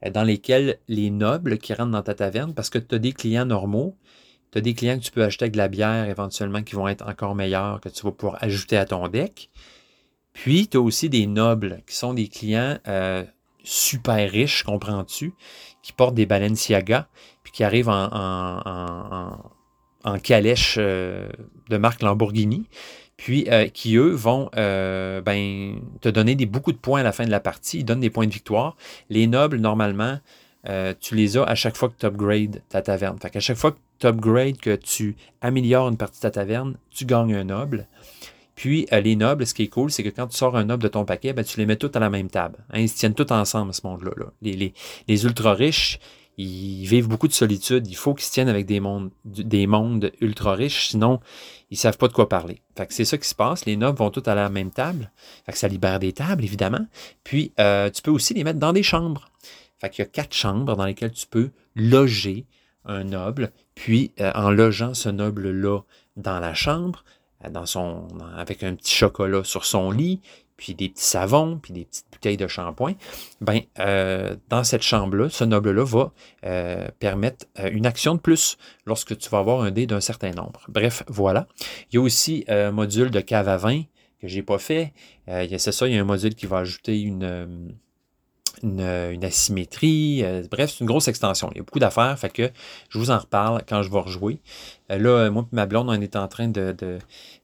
euh, 0.06 0.10
dans 0.10 0.24
lesquelles 0.24 0.80
les 0.88 1.10
nobles 1.10 1.58
qui 1.58 1.74
rentrent 1.74 1.92
dans 1.92 2.04
ta 2.04 2.16
taverne, 2.16 2.54
parce 2.54 2.70
que 2.70 2.80
tu 2.80 2.96
as 2.96 3.00
des 3.00 3.14
clients 3.14 3.46
normaux, 3.46 3.98
tu 4.52 4.58
as 4.58 4.62
des 4.62 4.74
clients 4.74 4.98
que 4.98 5.04
tu 5.04 5.12
peux 5.12 5.24
acheter 5.24 5.44
avec 5.46 5.54
de 5.54 5.58
la 5.58 5.68
bière 5.68 6.10
éventuellement 6.10 6.64
qui 6.64 6.76
vont 6.76 6.88
être 6.88 7.08
encore 7.08 7.36
meilleurs, 7.36 7.82
que 7.82 7.90
tu 7.90 8.04
vas 8.04 8.12
pouvoir 8.12 8.44
ajouter 8.44 8.78
à 8.78 8.86
ton 8.86 9.08
deck. 9.08 9.50
Puis, 10.34 10.68
tu 10.68 10.78
as 10.78 10.82
aussi 10.82 11.10
des 11.10 11.28
nobles 11.28 11.82
qui 11.88 11.96
sont 11.96 12.14
des 12.14 12.28
clients 12.28 12.78
super 13.64 14.32
riches, 14.32 14.64
comprends-tu, 14.64 15.34
qui 15.84 15.92
portent 15.92 16.16
des 16.16 16.26
Balenciaga, 16.26 17.10
puis 17.44 17.52
qui 17.52 17.64
arrivent 17.64 17.90
en 17.90 18.10
en 18.12 19.38
calèche 20.24 20.78
de 20.78 21.78
marque 21.78 22.02
Lamborghini, 22.02 22.66
puis 23.18 23.48
qui, 23.74 23.96
eux, 23.98 24.12
vont 24.12 24.50
ben, 24.54 25.80
te 26.02 26.10
donner 26.10 26.36
des, 26.36 26.46
beaucoup 26.46 26.72
de 26.72 26.78
points 26.78 27.02
à 27.02 27.04
la 27.04 27.12
fin 27.12 27.26
de 27.26 27.32
la 27.32 27.40
partie. 27.40 27.80
Ils 27.80 27.86
donnent 27.86 28.00
des 28.00 28.10
points 28.10 28.28
de 28.28 28.34
victoire. 28.34 28.76
Les 29.10 29.28
nobles, 29.28 29.58
normalement, 29.58 30.20
tu 31.00 31.16
les 31.16 31.38
as 31.38 31.44
à 31.44 31.56
chaque 31.56 31.76
fois 31.76 31.90
que 31.90 31.96
tu 32.00 32.06
upgrades 32.06 32.62
ta 32.70 32.82
taverne. 32.82 33.18
Fait 33.20 33.30
qu'à 33.30 33.40
chaque 33.40 33.58
fois 33.58 33.72
que 33.72 33.80
tu 34.00 34.08
upgrades, 34.08 34.58
que 34.58 34.76
tu 34.76 35.16
améliores 35.42 35.90
une 35.90 35.98
partie 35.98 36.18
de 36.18 36.22
ta 36.22 36.32
taverne, 36.32 36.78
tu 36.90 37.06
gagnes 37.06 37.36
un 37.36 37.44
noble. 37.44 37.88
Puis, 38.60 38.88
euh, 38.92 39.00
les 39.00 39.16
nobles, 39.16 39.48
ce 39.48 39.54
qui 39.54 39.64
est 39.64 39.68
cool, 39.70 39.90
c'est 39.90 40.04
que 40.04 40.10
quand 40.10 40.28
tu 40.28 40.36
sors 40.36 40.58
un 40.58 40.66
noble 40.66 40.84
de 40.84 40.90
ton 40.90 41.06
paquet, 41.06 41.32
ben, 41.32 41.46
tu 41.46 41.58
les 41.60 41.66
mets 41.66 41.78
tous 41.78 41.92
à 41.96 42.00
la 42.00 42.10
même 42.10 42.30
table. 42.30 42.58
Hein. 42.72 42.80
ils 42.80 42.90
se 42.90 42.98
tiennent 42.98 43.14
tous 43.14 43.32
ensemble, 43.32 43.74
ce 43.74 43.80
monde-là. 43.88 44.12
Les, 44.42 44.74
les, 45.08 45.24
ultra 45.24 45.54
riches, 45.54 45.98
ils 46.42 46.86
vivent 46.86 47.10
beaucoup 47.10 47.28
de 47.28 47.34
solitude. 47.34 47.86
Il 47.88 47.98
faut 47.98 48.14
qu'ils 48.14 48.26
se 48.26 48.32
tiennent 48.32 48.48
avec 48.48 48.66
des 48.66 48.80
mondes, 48.80 49.12
des 49.26 49.68
mondes 49.68 50.10
ultra 50.22 50.54
riches, 50.54 50.88
sinon, 50.88 51.20
ils 51.70 51.78
savent 51.78 51.98
pas 51.98 52.08
de 52.08 52.14
quoi 52.14 52.30
parler. 52.30 52.62
Fait 52.78 52.88
c'est 52.92 53.04
ça 53.04 53.18
qui 53.18 53.28
se 53.28 53.36
passe. 53.36 53.66
Les 53.66 53.76
nobles 53.76 53.98
vont 53.98 54.10
tous 54.10 54.24
à 54.30 54.36
la 54.36 54.50
même 54.50 54.72
table. 54.72 55.12
Fait 55.46 55.54
ça 55.54 55.68
libère 55.68 56.00
des 56.00 56.14
tables, 56.14 56.46
évidemment. 56.46 56.88
Puis, 57.26 57.52
euh, 57.60 57.90
tu 57.90 58.02
peux 58.02 58.12
aussi 58.12 58.34
les 58.34 58.46
mettre 58.46 58.58
dans 58.58 58.72
des 58.72 58.84
chambres. 58.84 59.28
Fait 59.80 59.90
qu'il 59.90 60.02
y 60.02 60.08
a 60.08 60.10
quatre 60.10 60.34
chambres 60.34 60.78
dans 60.78 60.86
lesquelles 60.86 61.12
tu 61.12 61.28
peux 61.28 61.50
loger 61.76 62.46
un 62.86 63.04
noble. 63.04 63.52
Puis, 63.76 64.14
euh, 64.22 64.32
en 64.34 64.50
logeant 64.50 64.94
ce 64.94 65.10
noble-là 65.10 65.82
dans 66.16 66.40
la 66.40 66.54
chambre, 66.54 67.04
euh, 67.44 67.50
dans 67.50 67.66
son, 67.66 68.08
avec 68.38 68.64
un 68.64 68.76
petit 68.76 68.96
chocolat 68.96 69.44
sur 69.44 69.66
son 69.66 69.92
lit, 69.92 70.22
puis 70.60 70.76
des 70.76 70.90
petits 70.90 71.06
savons, 71.06 71.58
puis 71.58 71.72
des 71.72 71.86
petites 71.86 72.06
bouteilles 72.12 72.36
de 72.36 72.48
shampoing, 72.48 72.96
ben, 73.40 73.62
euh, 73.80 74.36
dans 74.50 74.66
cette 74.66 74.82
chambre-là, 74.82 75.30
ce 75.30 75.46
noble-là 75.46 75.86
va 75.86 76.12
euh, 76.46 76.90
permettre 77.00 77.46
une 77.72 77.86
action 77.86 78.14
de 78.14 78.20
plus 78.20 78.58
lorsque 78.86 79.18
tu 79.18 79.30
vas 79.30 79.38
avoir 79.40 79.62
un 79.62 79.72
dé 79.72 79.88
d'un 79.88 80.02
certain 80.02 80.32
nombre. 80.32 80.66
Bref, 80.68 81.04
voilà. 81.08 81.48
Il 81.92 81.96
y 81.96 81.98
a 81.98 82.02
aussi 82.02 82.44
un 82.50 82.72
module 82.72 83.10
de 83.10 83.22
cave 83.22 83.48
à 83.48 83.56
vin 83.56 83.84
que 84.22 84.28
j'ai 84.28 84.44
pas 84.44 84.58
fait. 84.58 84.92
c'est 85.28 85.72
ça, 85.72 85.88
il 85.88 85.96
y 85.96 85.98
a 85.98 86.02
un 86.02 86.06
module 86.06 86.36
qui 86.36 86.46
va 86.46 86.58
ajouter 86.58 87.00
une 87.00 87.74
une, 88.64 89.24
asymétrie. 89.24 90.24
Euh, 90.24 90.44
bref, 90.50 90.72
c'est 90.72 90.80
une 90.82 90.88
grosse 90.88 91.08
extension. 91.08 91.50
Il 91.52 91.58
y 91.58 91.60
a 91.60 91.64
beaucoup 91.64 91.80
d'affaires, 91.80 92.18
fait 92.18 92.32
que 92.32 92.50
je 92.90 92.98
vous 92.98 93.12
en 93.12 93.18
reparle 93.18 93.64
quand 93.68 93.82
je 93.84 93.92
vais 93.92 94.00
rejouer. 94.00 94.40
Euh, 94.92 94.98
là, 94.98 95.30
moi 95.30 95.46
et 95.52 95.56
ma 95.56 95.66
blonde, 95.66 95.90
on 95.90 95.94
est 95.94 96.16
en 96.16 96.28
train 96.28 96.48
de, 96.48 96.76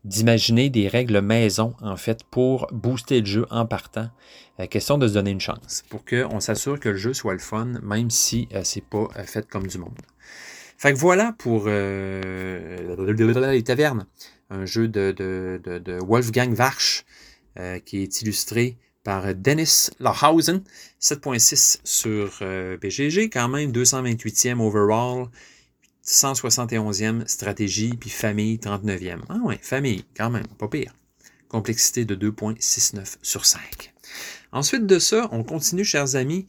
d'imaginer 0.03 0.69
des 0.69 0.87
règles 0.87 1.21
maison, 1.21 1.75
en 1.81 1.97
fait, 1.97 2.23
pour 2.23 2.67
booster 2.71 3.19
le 3.21 3.25
jeu 3.25 3.45
en 3.49 3.65
partant. 3.65 4.09
Euh, 4.59 4.67
question 4.67 4.97
de 4.97 5.07
se 5.07 5.13
donner 5.13 5.31
une 5.31 5.41
chance, 5.41 5.83
pour 5.89 6.05
qu'on 6.05 6.39
s'assure 6.39 6.79
que 6.79 6.89
le 6.89 6.97
jeu 6.97 7.13
soit 7.13 7.33
le 7.33 7.39
fun, 7.39 7.73
même 7.83 8.09
si 8.09 8.47
c'est 8.63 8.83
pas 8.83 9.07
fait 9.25 9.47
comme 9.47 9.67
du 9.67 9.77
monde. 9.77 9.97
Fait 10.77 10.93
que 10.93 10.97
voilà 10.97 11.33
pour 11.37 11.67
les 11.67 13.63
tavernes. 13.63 14.05
Un 14.49 14.65
jeu 14.65 14.87
de, 14.87 15.11
de 15.11 15.99
Wolfgang 16.05 16.53
Warsch 16.57 17.05
qui 17.85 18.03
est 18.03 18.21
illustré 18.21 18.77
par 19.05 19.33
Dennis 19.35 19.91
Lahausen, 19.99 20.63
7.6 20.99 21.79
sur 21.85 22.39
euh, 22.41 22.75
BGG, 22.77 23.29
quand 23.31 23.47
même 23.47 23.71
228e 23.71 24.59
overall, 24.59 25.27
171e 26.03 27.25
stratégie, 27.27 27.91
puis 27.91 28.09
famille 28.09 28.57
39e. 28.57 29.19
Ah 29.29 29.37
ouais, 29.43 29.59
famille, 29.61 30.03
quand 30.17 30.31
même, 30.31 30.47
pas 30.57 30.67
pire. 30.67 30.93
Complexité 31.47 32.03
de 32.03 32.15
2.69 32.15 33.17
sur 33.21 33.45
5. 33.45 33.93
Ensuite 34.51 34.87
de 34.87 34.97
ça, 34.97 35.29
on 35.31 35.43
continue, 35.43 35.85
chers 35.85 36.15
amis, 36.15 36.47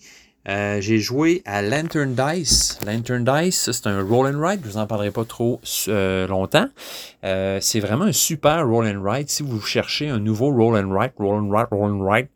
euh, 0.49 0.81
j'ai 0.81 0.99
joué 0.99 1.43
à 1.45 1.61
Lantern 1.61 2.15
Dice. 2.15 2.79
Lantern 2.87 3.25
Dice, 3.25 3.71
c'est 3.73 3.87
un 3.89 4.03
roll 4.03 4.33
and 4.33 4.39
write. 4.39 4.61
Je 4.63 4.71
vous 4.71 4.77
en 4.77 4.87
parlerai 4.87 5.11
pas 5.11 5.25
trop 5.25 5.61
euh, 5.89 6.29
longtemps. 6.29 6.69
Euh, 7.25 7.59
c'est 7.61 7.81
vraiment 7.81 8.05
un 8.05 8.13
super 8.13 8.65
roll 8.65 8.87
and 8.87 9.01
write. 9.01 9.29
Si 9.29 9.43
vous 9.43 9.61
cherchez 9.61 10.09
un 10.09 10.21
nouveau 10.21 10.53
roll 10.53 10.77
and 10.77 10.89
write, 10.89 11.15
roll 11.19 11.43
and 11.43 11.51
roll 11.51 11.91
and 11.91 12.01
write, 12.01 12.29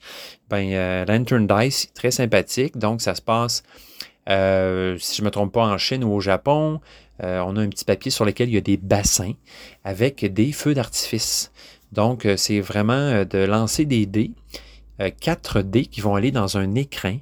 ben 0.49 1.05
Lantern 1.07 1.47
Dice, 1.47 1.93
très 1.95 2.11
sympathique. 2.11 2.77
Donc 2.77 3.01
ça 3.01 3.15
se 3.15 3.23
passe, 3.23 3.63
si 4.27 5.17
je 5.17 5.23
me 5.23 5.31
trompe 5.31 5.53
pas, 5.53 5.67
en 5.67 5.79
Chine 5.79 6.03
ou 6.03 6.13
au 6.13 6.21
Japon. 6.21 6.81
on 7.23 7.57
a 7.57 7.61
un 7.61 7.69
petit 7.69 7.85
papier 7.85 8.11
sur 8.11 8.25
lequel 8.25 8.49
il 8.49 8.55
y 8.55 8.59
a 8.59 8.63
des 8.63 8.77
bassins 8.77 9.35
avec 9.85 10.25
des 10.33 10.51
feux 10.51 10.75
d'artifice. 10.75 11.53
Donc 11.93 12.27
c'est 12.37 12.61
vraiment 12.61 13.25
de 13.25 13.39
lancer 13.39 13.85
des 13.85 14.07
dés, 14.07 14.33
quatre 15.21 15.63
dés 15.63 15.87
qui 15.87 16.01
vont 16.01 16.17
aller 16.17 16.33
dans 16.33 16.57
un 16.57 16.75
écrin 16.75 17.19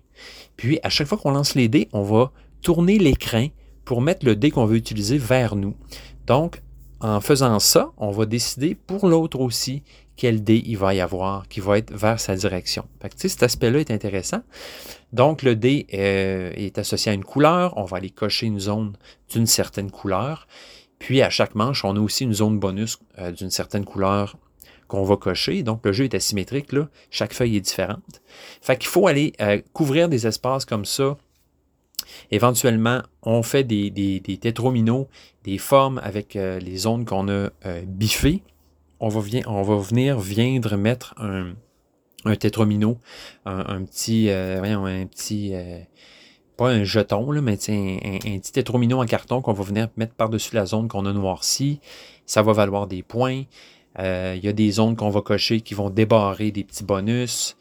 puis, 0.59 0.81
à 0.83 0.91
chaque 0.91 1.07
fois 1.07 1.17
qu'on 1.17 1.31
lance 1.31 1.55
les 1.55 1.69
dés, 1.69 1.89
on 1.93 2.03
va 2.03 2.33
tourner 2.63 2.99
l'écran 2.99 3.47
pour 3.85 4.03
mettre 4.03 4.27
le 4.27 4.35
dé 4.35 4.51
qu'on 4.51 4.67
veut 4.67 4.77
utiliser 4.77 5.17
vers 5.17 5.55
nous. 5.55 5.75
Donc, 6.27 6.61
en 7.01 7.21
faisant 7.21 7.61
ça, 7.61 7.93
on 7.97 8.11
va 8.11 8.27
décider 8.27 8.75
pour 8.75 9.07
l'autre 9.07 9.39
aussi 9.39 9.85
quel 10.17 10.43
dé 10.43 10.61
il 10.67 10.77
va 10.77 10.95
y 10.95 11.01
avoir 11.01 11.47
qui 11.47 11.61
va 11.61 11.79
être 11.79 11.95
vers 11.95 12.19
sa 12.19 12.35
direction. 12.35 12.85
Cet 13.15 13.45
aspect-là 13.45 13.79
est 13.79 13.93
intéressant. 13.93 14.43
Donc, 15.13 15.45
le 15.45 15.55
dé 15.55 15.87
euh, 15.95 16.51
est 16.57 16.77
associé 16.77 17.13
à 17.13 17.15
une 17.15 17.25
couleur. 17.25 17.75
On 17.77 17.85
va 17.85 17.99
aller 17.99 18.11
cocher 18.11 18.47
une 18.47 18.59
zone 18.59 18.95
d'une 19.33 19.47
certaine 19.47 19.93
couleur. 19.93 20.49
Puis, 20.99 21.23
à 21.23 21.31
chaque 21.31 21.55
manche, 21.55 21.85
on 21.85 21.95
a 21.95 22.01
aussi 22.01 22.25
une 22.25 22.35
zone 22.35 22.59
bonus 22.59 22.99
euh, 23.19 23.31
d'une 23.31 23.51
certaine 23.51 23.85
couleur 23.85 24.37
qu'on 24.89 25.05
va 25.05 25.17
cocher. 25.17 25.63
Donc, 25.63 25.85
le 25.85 25.93
jeu 25.93 26.05
est 26.05 26.15
asymétrique, 26.15 26.73
là. 26.73 26.89
Chaque 27.11 27.33
feuille 27.33 27.57
est 27.57 27.61
différente. 27.61 28.23
Fait 28.61 28.77
qu'il 28.77 28.89
faut 28.89 29.07
aller 29.07 29.35
euh, 29.41 29.61
couvrir 29.73 30.09
des 30.09 30.27
espaces 30.27 30.65
comme 30.65 30.85
ça. 30.85 31.17
Éventuellement, 32.31 33.03
on 33.23 33.43
fait 33.43 33.65
des, 33.65 33.91
des, 33.91 34.21
des 34.21 35.59
formes 35.59 35.99
avec 36.03 36.37
euh, 36.37 36.59
les 36.59 36.79
zones 36.79 37.05
qu'on 37.05 37.29
a 37.29 37.51
euh, 37.67 37.83
biffées. 37.87 38.43
On 39.01 39.09
va, 39.09 39.21
venir 39.21 40.19
viendre 40.19 40.77
mettre 40.77 41.15
un, 41.19 41.53
un 42.25 42.35
tétromino, 42.35 42.99
un, 43.45 43.85
petit, 43.85 44.29
un 44.29 45.07
petit 45.07 45.55
pas 46.59 46.71
un 46.71 46.83
jeton, 46.83 47.31
là, 47.31 47.41
mais 47.41 47.57
un, 47.69 47.97
un, 48.13 48.39
petit 48.41 48.51
tétromino 48.51 49.01
en 49.01 49.07
carton 49.07 49.41
qu'on 49.41 49.53
va 49.53 49.63
venir 49.63 49.89
mettre 49.97 50.15
par-dessus 50.15 50.57
la 50.57 50.67
zone 50.67 50.89
qu'on 50.89 51.07
a 51.07 51.13
noircie. 51.13 51.79
Ça 52.27 52.43
va 52.43 52.53
valoir 52.53 52.89
des 52.89 53.05
points. 53.05 53.45
Euh, 53.99 54.35
il 54.37 54.45
y 54.45 54.49
a 54.49 54.53
des 54.53 54.71
zones 54.71 54.97
qu'on 54.97 55.11
va 55.11 55.21
cocher 55.23 55.61
qui 55.61 55.75
vont 55.75 55.91
débarrer 55.91 56.51
des 56.51 56.65
petits 56.65 56.85
bonus. 56.85 57.57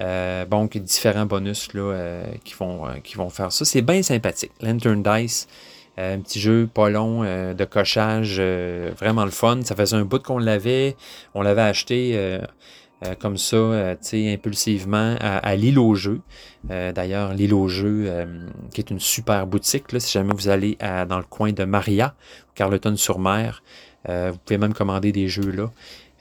Euh, 0.00 0.46
donc, 0.46 0.76
différents 0.78 1.26
bonus 1.26 1.74
là, 1.74 1.80
euh, 1.80 2.24
qui, 2.44 2.54
vont, 2.54 2.84
qui 3.02 3.16
vont 3.16 3.28
faire 3.28 3.52
ça. 3.52 3.64
C'est 3.64 3.82
bien 3.82 4.02
sympathique. 4.02 4.52
Lantern 4.62 5.02
Dice, 5.02 5.48
un 5.98 6.20
petit 6.20 6.40
jeu 6.40 6.68
pas 6.72 6.88
long 6.88 7.22
de 7.22 7.64
cochage, 7.64 8.40
vraiment 8.40 9.24
le 9.24 9.30
fun. 9.30 9.60
Ça 9.62 9.74
faisait 9.74 9.96
un 9.96 10.04
bout 10.04 10.22
qu'on 10.22 10.38
l'avait. 10.38 10.96
On 11.34 11.42
l'avait 11.42 11.60
acheté 11.62 12.38
comme 13.18 13.36
ça, 13.36 13.96
impulsivement 14.12 15.16
à, 15.20 15.56
l'île 15.56 15.78
au 15.78 15.94
jeu. 15.94 16.22
D'ailleurs, 16.64 17.34
l'île 17.34 17.52
au 17.52 17.68
jeu, 17.68 18.10
qui 18.72 18.80
est 18.80 18.90
une 18.90 19.00
super 19.00 19.46
boutique, 19.46 19.92
là, 19.92 20.00
si 20.00 20.12
jamais 20.12 20.32
vous 20.34 20.48
allez 20.48 20.78
dans 20.80 21.18
le 21.18 21.24
coin 21.24 21.52
de 21.52 21.64
Maria, 21.64 22.14
Carleton-sur-Mer. 22.54 23.62
Euh, 24.08 24.30
vous 24.32 24.38
pouvez 24.38 24.58
même 24.58 24.74
commander 24.74 25.12
des 25.12 25.28
jeux 25.28 25.50
là. 25.50 25.70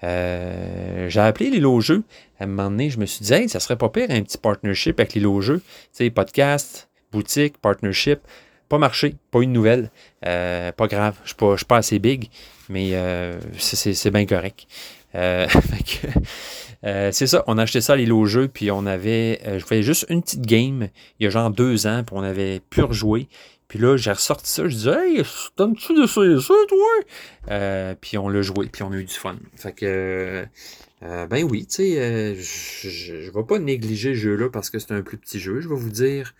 Euh, 0.03 1.09
j'ai 1.09 1.19
appelé 1.19 1.49
les 1.49 1.59
lots 1.59 1.81
jeux. 1.81 2.03
À 2.39 2.45
un 2.45 2.47
moment 2.47 2.69
donné, 2.69 2.89
je 2.89 2.99
me 2.99 3.05
suis 3.05 3.25
dit, 3.25 3.33
hey, 3.33 3.49
ça 3.49 3.59
serait 3.59 3.75
pas 3.75 3.89
pire 3.89 4.07
un 4.09 4.21
petit 4.21 4.37
partnership 4.37 4.99
avec 4.99 5.13
les 5.13 5.21
lots 5.21 5.41
jeux. 5.41 5.59
Tu 5.59 5.65
sais, 5.91 6.09
podcast, 6.09 6.89
boutique, 7.11 7.57
partnership. 7.57 8.19
Pas 8.69 8.77
marché, 8.77 9.15
pas 9.31 9.41
une 9.41 9.51
nouvelle. 9.51 9.89
Euh, 10.25 10.71
pas 10.71 10.87
grave, 10.87 11.15
je 11.25 11.33
ne 11.43 11.57
suis 11.57 11.65
pas 11.65 11.77
assez 11.77 11.99
big, 11.99 12.29
mais 12.69 12.93
c'est 13.57 14.11
bien 14.11 14.25
correct. 14.25 14.67
c'est 16.83 17.27
ça, 17.27 17.43
on 17.47 17.57
a 17.57 17.63
acheté 17.63 17.81
ça 17.81 17.95
les 17.95 18.05
lots 18.05 18.25
jeux, 18.25 18.47
puis 18.47 18.69
on 18.69 18.85
avait, 18.85 19.41
je 19.43 19.65
faisais 19.65 19.81
juste 19.81 20.05
une 20.09 20.21
petite 20.21 20.45
game 20.45 20.89
il 21.19 21.23
y 21.23 21.27
a 21.27 21.31
genre 21.31 21.49
deux 21.49 21.87
ans, 21.87 22.03
puis 22.05 22.15
on 22.15 22.21
avait 22.21 22.61
pu 22.69 22.83
rejouer. 22.83 23.27
Puis 23.69 23.77
là, 23.77 23.97
j'ai 23.97 24.11
ressorti 24.11 24.49
ça, 24.51 24.67
je 24.67 24.75
disais, 24.75 25.09
hey, 25.09 25.23
donnes-tu 25.55 25.93
de 25.93 26.07
ça, 26.07 26.53
toi? 26.67 26.87
Euh, 27.51 27.93
puis 28.01 28.17
on 28.17 28.27
l'a 28.27 28.41
joué, 28.41 28.67
puis 28.67 28.81
on 28.81 28.91
a 28.91 28.97
eu 28.97 29.03
du 29.03 29.13
fun. 29.13 29.37
Fait 29.55 29.73
que, 29.73 30.43
euh, 31.03 31.27
ben 31.27 31.43
oui, 31.43 31.67
tu 31.67 31.75
sais, 31.75 32.01
euh, 32.01 32.35
je 32.35 33.27
ne 33.27 33.29
vais 33.29 33.43
pas 33.47 33.59
négliger 33.59 34.15
ce 34.15 34.19
jeu-là 34.21 34.49
parce 34.49 34.71
que 34.71 34.79
c'est 34.79 34.91
un 34.91 35.03
plus 35.03 35.17
petit 35.17 35.39
jeu. 35.39 35.61
Je 35.61 35.69
vais 35.69 35.75
vous 35.75 35.91
dire, 35.91 36.33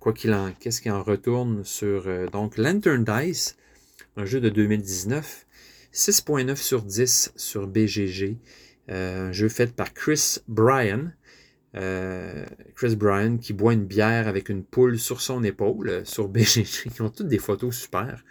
quoi 0.00 0.14
qu'il 0.14 0.32
en, 0.32 0.52
qu'est-ce 0.58 0.80
qui 0.80 0.90
en 0.90 1.02
retourne 1.02 1.62
sur, 1.64 2.08
donc, 2.30 2.56
Lantern 2.56 3.04
Dice, 3.04 3.58
un 4.16 4.24
jeu 4.24 4.40
de 4.40 4.48
2019, 4.48 5.44
6.9 5.92 6.56
sur 6.56 6.80
10 6.80 7.34
sur 7.36 7.66
BGG, 7.66 8.38
un 8.88 9.32
jeu 9.32 9.50
fait 9.50 9.76
par 9.76 9.92
Chris 9.92 10.38
Bryan. 10.48 11.12
Euh, 11.76 12.46
Chris 12.74 12.96
Bryan 12.96 13.38
qui 13.38 13.52
boit 13.52 13.74
une 13.74 13.84
bière 13.84 14.28
avec 14.28 14.48
une 14.48 14.64
poule 14.64 14.98
sur 14.98 15.20
son 15.20 15.44
épaule, 15.44 15.88
euh, 15.88 16.04
sur 16.04 16.28
BGG, 16.28 16.90
qui 16.90 17.02
ont 17.02 17.10
toutes 17.10 17.28
des 17.28 17.38
photos 17.38 17.76
super. 17.76 18.24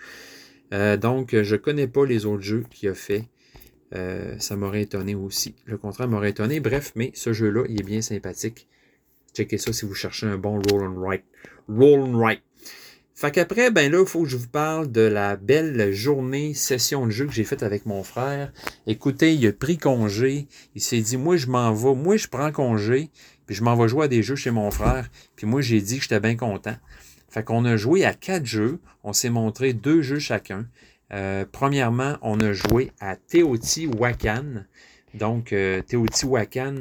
Euh, 0.73 0.97
donc, 0.97 1.39
je 1.39 1.55
connais 1.55 1.87
pas 1.87 2.05
les 2.05 2.25
autres 2.25 2.43
jeux 2.43 2.63
qu'il 2.71 2.89
a 2.89 2.95
fait. 2.95 3.25
ça 4.39 4.55
m'aurait 4.55 4.81
étonné 4.81 5.15
aussi. 5.15 5.55
Le 5.65 5.77
contraire 5.77 6.07
m'aurait 6.07 6.31
étonné. 6.31 6.59
Bref, 6.59 6.91
mais 6.95 7.11
ce 7.13 7.33
jeu-là, 7.33 7.63
il 7.69 7.79
est 7.79 7.83
bien 7.83 8.01
sympathique. 8.01 8.67
Checkez 9.33 9.57
ça 9.57 9.71
si 9.73 9.85
vous 9.85 9.93
cherchez 9.93 10.25
un 10.25 10.37
bon 10.37 10.61
roll 10.69 10.83
and 10.83 10.99
write. 10.99 11.23
Roll 11.69 11.99
and 12.01 12.17
write. 12.17 12.41
Fait 13.17 13.31
qu'après, 13.31 13.71
ben 13.71 13.89
là, 13.89 14.01
il 14.01 14.05
faut 14.05 14.23
que 14.23 14.27
je 14.27 14.35
vous 14.35 14.49
parle 14.49 14.91
de 14.91 14.99
la 14.99 15.37
belle 15.37 15.93
journée, 15.93 16.53
session 16.53 17.05
de 17.05 17.11
jeu 17.11 17.25
que 17.25 17.31
j'ai 17.31 17.45
faite 17.45 17.63
avec 17.63 17.85
mon 17.85 18.03
frère. 18.03 18.51
Écoutez, 18.87 19.33
il 19.33 19.47
a 19.47 19.53
pris 19.53 19.77
congé. 19.77 20.49
Il 20.75 20.81
s'est 20.81 20.99
dit, 20.99 21.15
moi, 21.15 21.37
je 21.37 21.47
m'en 21.47 21.73
vais. 21.73 21.95
Moi, 21.95 22.17
je 22.17 22.27
prends 22.27 22.51
congé. 22.51 23.09
Puis 23.45 23.55
je 23.55 23.63
m'en 23.63 23.75
vais 23.75 23.87
jouer 23.87 24.05
à 24.05 24.07
des 24.07 24.23
jeux 24.23 24.35
chez 24.35 24.51
mon 24.51 24.71
frère. 24.71 25.09
Puis 25.35 25.45
moi, 25.47 25.61
j'ai 25.61 25.81
dit 25.81 25.97
que 25.97 26.03
j'étais 26.03 26.19
bien 26.19 26.35
content. 26.35 26.75
Fait 27.29 27.43
qu'on 27.43 27.65
a 27.65 27.77
joué 27.77 28.05
à 28.05 28.13
quatre 28.13 28.45
jeux. 28.45 28.79
On 29.03 29.13
s'est 29.13 29.29
montré 29.29 29.73
deux 29.73 30.01
jeux 30.01 30.19
chacun. 30.19 30.65
Euh, 31.13 31.45
premièrement, 31.51 32.17
on 32.21 32.39
a 32.39 32.53
joué 32.53 32.91
à 32.99 33.15
Teotihuacan. 33.15 34.63
Donc, 35.13 35.53
euh, 35.53 35.81
Teotihuacan, 35.81 36.75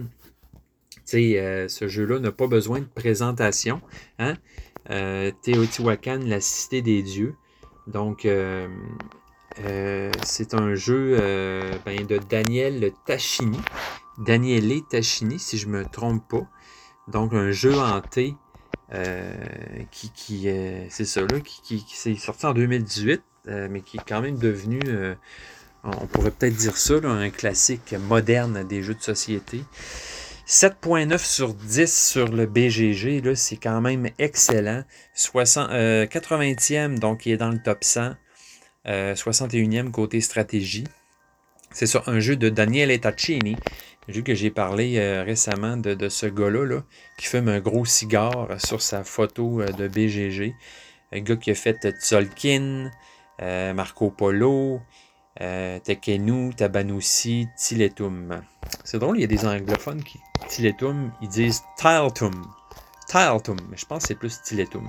sais, 1.05 1.39
euh, 1.39 1.69
ce 1.69 1.89
jeu-là 1.89 2.19
n'a 2.19 2.33
pas 2.33 2.47
besoin 2.47 2.81
de 2.81 2.87
présentation. 2.87 3.81
Hein? 4.19 4.35
Euh, 4.91 5.31
Teotihuacan, 5.43 6.21
la 6.25 6.41
cité 6.41 6.83
des 6.83 7.03
dieux. 7.03 7.35
Donc, 7.87 8.25
euh, 8.25 8.69
euh, 9.65 10.11
c'est 10.25 10.55
un 10.55 10.75
jeu 10.75 11.17
ben, 11.85 12.07
de 12.07 12.19
Daniel 12.19 12.93
Tachini. 13.07 13.61
Daniele 14.19 14.83
Tachini, 14.89 15.39
si 15.39 15.59
je 15.59 15.69
me 15.69 15.85
trompe 15.85 16.27
pas. 16.29 16.47
Donc, 17.09 17.35
un 17.35 17.51
jeu 17.51 17.75
hanté 17.75 18.35
qui, 19.91 20.11
qui 20.11 20.49
c'est 20.89 21.05
ça, 21.05 21.21
là, 21.23 21.41
qui, 21.41 21.61
qui, 21.63 21.85
qui 21.85 21.97
s'est 21.97 22.15
sorti 22.15 22.47
en 22.47 22.53
2018, 22.53 23.23
mais 23.71 23.81
qui 23.81 23.97
est 23.97 24.05
quand 24.07 24.21
même 24.21 24.39
devenu 24.39 24.81
on 25.85 26.07
pourrait 26.07 26.31
peut-être 26.31 26.57
dire 26.57 26.77
ça, 26.77 26.99
là, 27.01 27.11
un 27.11 27.31
classique 27.31 27.95
moderne 28.09 28.67
des 28.67 28.83
jeux 28.83 28.95
de 28.95 29.03
société. 29.03 29.63
7.9 30.47 31.19
sur 31.19 31.55
10 31.55 32.11
sur 32.11 32.29
le 32.29 32.47
BGG, 32.47 33.25
là, 33.25 33.35
c'est 33.35 33.57
quand 33.57 33.81
même 33.81 34.09
excellent. 34.19 34.85
60, 35.15 35.71
80e, 35.71 36.99
donc 36.99 37.27
il 37.27 37.33
est 37.33 37.37
dans 37.37 37.51
le 37.51 37.63
top 37.63 37.85
100. 37.85 38.15
61e 38.87 39.91
côté 39.91 40.21
stratégie. 40.21 40.85
C'est 41.71 41.87
ça, 41.87 42.03
un 42.07 42.21
jeu 42.21 42.37
de 42.37 42.49
Daniel 42.51 42.91
Etachini, 42.91 43.57
jeu 44.09 44.23
que 44.23 44.35
j'ai 44.35 44.51
parlé 44.51 44.99
euh, 44.99 45.23
récemment 45.23 45.77
de, 45.77 46.09
ce 46.09 46.27
gars-là, 46.27 46.65
là, 46.65 46.83
qui 47.19 47.27
fume 47.27 47.49
un 47.49 47.61
gros 47.61 47.85
cigare 47.85 48.49
sur 48.59 48.83
sa 48.83 49.05
photo 49.05 49.61
euh, 49.61 49.69
de 49.69 49.89
BGG. 49.89 50.55
Un 51.13 51.21
gars 51.21 51.37
qui 51.37 51.51
a 51.51 51.55
fait 51.55 51.89
Tzolkin, 52.01 52.91
euh, 53.43 53.73
Marco 53.73 54.11
Polo, 54.11 54.81
euh, 55.41 55.79
Tekenu, 55.81 56.55
Tabanousi, 56.55 57.49
Tiletum. 57.57 58.43
C'est 58.85 58.99
drôle, 58.99 59.19
il 59.19 59.21
y 59.23 59.25
a 59.25 59.29
des 59.29 59.47
anglophones 59.47 60.03
qui, 60.03 60.19
Tiletum, 60.49 61.13
ils 61.21 61.29
disent 61.29 61.63
Tiletum. 61.77 62.33
Tiletum, 63.09 63.57
mais 63.71 63.77
je 63.77 63.87
pense 63.87 64.03
que 64.03 64.09
c'est 64.09 64.15
plus 64.15 64.41
Tiletum. 64.43 64.89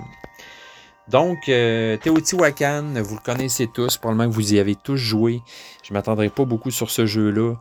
Donc, 1.08 1.48
euh, 1.48 1.96
Teotihuacan, 1.98 2.94
vous 3.02 3.14
le 3.14 3.20
connaissez 3.20 3.68
tous, 3.68 3.96
probablement 3.96 4.28
que 4.28 4.34
vous 4.34 4.54
y 4.54 4.58
avez 4.58 4.74
tous 4.74 4.96
joué. 4.96 5.40
Je 5.84 5.92
ne 5.92 5.98
m'attendrai 5.98 6.28
pas 6.30 6.44
beaucoup 6.44 6.72
sur 6.72 6.90
ce 6.90 7.06
jeu-là, 7.06 7.54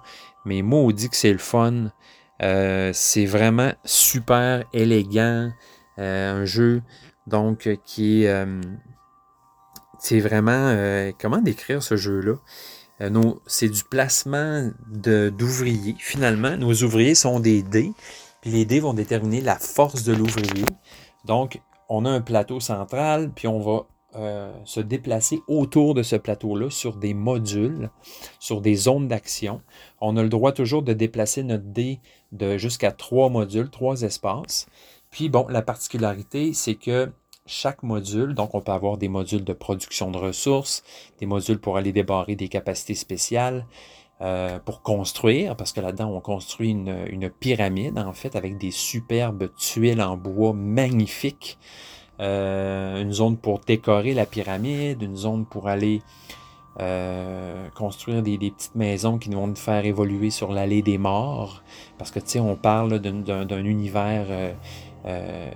mais 0.45 0.61
dit 0.93 1.09
que 1.09 1.15
c'est 1.15 1.31
le 1.31 1.39
fun. 1.39 1.91
Euh, 2.41 2.91
c'est 2.93 3.25
vraiment 3.25 3.71
super 3.83 4.63
élégant. 4.73 5.51
Euh, 5.97 6.41
un 6.41 6.45
jeu, 6.45 6.81
donc, 7.27 7.69
qui 7.85 8.23
est... 8.23 8.29
Euh, 8.29 8.61
c'est 9.99 10.19
vraiment... 10.19 10.51
Euh, 10.51 11.11
comment 11.19 11.41
décrire 11.41 11.81
ce 11.81 11.95
jeu-là? 11.95 12.35
c'est 13.45 13.67
du 13.67 13.83
placement 13.83 14.71
d'ouvriers. 14.87 15.97
Finalement, 15.99 16.55
nos 16.55 16.71
ouvriers 16.71 17.15
sont 17.15 17.41
des 17.41 17.61
dés, 17.61 17.91
puis 18.39 18.51
les 18.51 18.63
dés 18.63 18.79
vont 18.79 18.93
déterminer 18.93 19.41
la 19.41 19.57
force 19.57 20.03
de 20.03 20.13
l'ouvrier. 20.13 20.63
Donc, 21.25 21.59
on 21.89 22.05
a 22.05 22.09
un 22.09 22.21
plateau 22.21 22.61
central, 22.61 23.31
puis 23.35 23.49
on 23.49 23.59
va 23.59 23.85
euh, 24.17 24.51
se 24.63 24.79
déplacer 24.79 25.41
autour 25.47 25.93
de 25.93 26.03
ce 26.03 26.15
plateau-là 26.15 26.69
sur 26.69 26.95
des 26.95 27.13
modules, 27.13 27.89
sur 28.39 28.61
des 28.61 28.75
zones 28.75 29.07
d'action. 29.07 29.61
On 30.01 30.17
a 30.17 30.23
le 30.23 30.29
droit 30.29 30.51
toujours 30.51 30.83
de 30.83 30.93
déplacer 30.93 31.43
notre 31.43 31.65
dé 31.65 31.99
de 32.31 32.57
jusqu'à 32.57 32.91
trois 32.91 33.29
modules, 33.29 33.69
trois 33.69 34.01
espaces. 34.03 34.67
Puis 35.11 35.29
bon, 35.29 35.47
la 35.49 35.61
particularité, 35.61 36.53
c'est 36.53 36.75
que 36.75 37.11
chaque 37.45 37.83
module, 37.83 38.33
donc 38.33 38.55
on 38.55 38.61
peut 38.61 38.71
avoir 38.71 38.97
des 38.97 39.07
modules 39.07 39.43
de 39.43 39.53
production 39.53 40.11
de 40.11 40.17
ressources, 40.17 40.83
des 41.19 41.25
modules 41.25 41.59
pour 41.59 41.77
aller 41.77 41.91
débarrer 41.91 42.35
des 42.35 42.47
capacités 42.47 42.95
spéciales, 42.95 43.65
euh, 44.21 44.59
pour 44.59 44.81
construire, 44.81 45.57
parce 45.57 45.73
que 45.73 45.81
là-dedans, 45.81 46.09
on 46.09 46.21
construit 46.21 46.71
une, 46.71 47.05
une, 47.09 47.29
pyramide, 47.29 47.99
en 47.99 48.13
fait, 48.13 48.37
avec 48.37 48.57
des 48.57 48.71
superbes 48.71 49.49
tuiles 49.57 50.01
en 50.01 50.15
bois 50.15 50.53
magnifiques. 50.53 51.59
Euh, 52.19 53.01
une 53.01 53.11
zone 53.11 53.37
pour 53.37 53.59
décorer 53.59 54.13
la 54.13 54.25
pyramide, 54.25 55.01
une 55.01 55.17
zone 55.17 55.45
pour 55.45 55.67
aller 55.67 56.01
euh, 56.79 57.67
construire 57.75 58.21
des, 58.21 58.37
petites 58.37 58.75
maisons 58.75 59.17
qui 59.17 59.29
vont 59.29 59.47
nous 59.47 59.55
faire 59.55 59.85
évoluer 59.85 60.29
sur 60.29 60.51
l'allée 60.51 60.81
des 60.81 60.97
morts. 60.97 61.63
Parce 61.97 62.11
que, 62.11 62.19
tu 62.19 62.27
sais, 62.27 62.39
on 62.39 62.55
parle 62.55 62.99
d'un 62.99 63.65
univers 63.65 64.27
euh, 65.05 65.51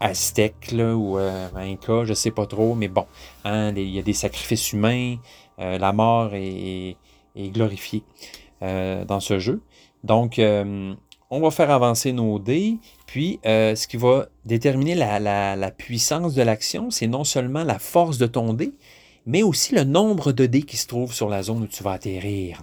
aztèque 0.00 0.72
là, 0.72 0.94
ou 0.94 1.18
inca, 1.18 2.04
je 2.04 2.14
sais 2.14 2.30
pas 2.30 2.46
trop, 2.46 2.74
mais 2.74 2.88
bon, 2.88 3.06
hein, 3.44 3.72
il 3.76 3.90
y 3.90 3.98
a 3.98 4.02
des 4.02 4.12
sacrifices 4.12 4.72
humains, 4.72 5.16
la 5.58 5.92
mort 5.92 6.34
est 6.34 6.96
et 7.34 7.50
glorifié 7.50 8.02
euh, 8.62 9.04
dans 9.04 9.20
ce 9.20 9.38
jeu. 9.38 9.62
Donc, 10.04 10.40
on 10.40 11.40
va 11.40 11.50
faire 11.50 11.70
avancer 11.70 12.12
nos 12.12 12.38
dés, 12.38 12.78
puis 13.12 13.40
euh, 13.44 13.74
ce 13.74 13.86
qui 13.86 13.98
va 13.98 14.28
déterminer 14.46 14.94
la, 14.94 15.70
puissance 15.70 16.32
de 16.32 16.40
l'action, 16.40 16.90
c'est 16.90 17.06
non 17.06 17.24
seulement 17.24 17.62
la 17.62 17.78
force 17.78 18.16
de 18.16 18.24
ton 18.24 18.54
dé, 18.54 18.72
mais 19.26 19.42
aussi 19.42 19.74
le 19.74 19.84
nombre 19.84 20.32
de 20.32 20.46
dés 20.46 20.62
qui 20.62 20.78
se 20.78 20.86
trouvent 20.86 21.12
sur 21.12 21.28
la 21.28 21.42
zone 21.42 21.64
où 21.64 21.66
tu 21.66 21.82
vas 21.82 21.92
atterrir. 21.92 22.62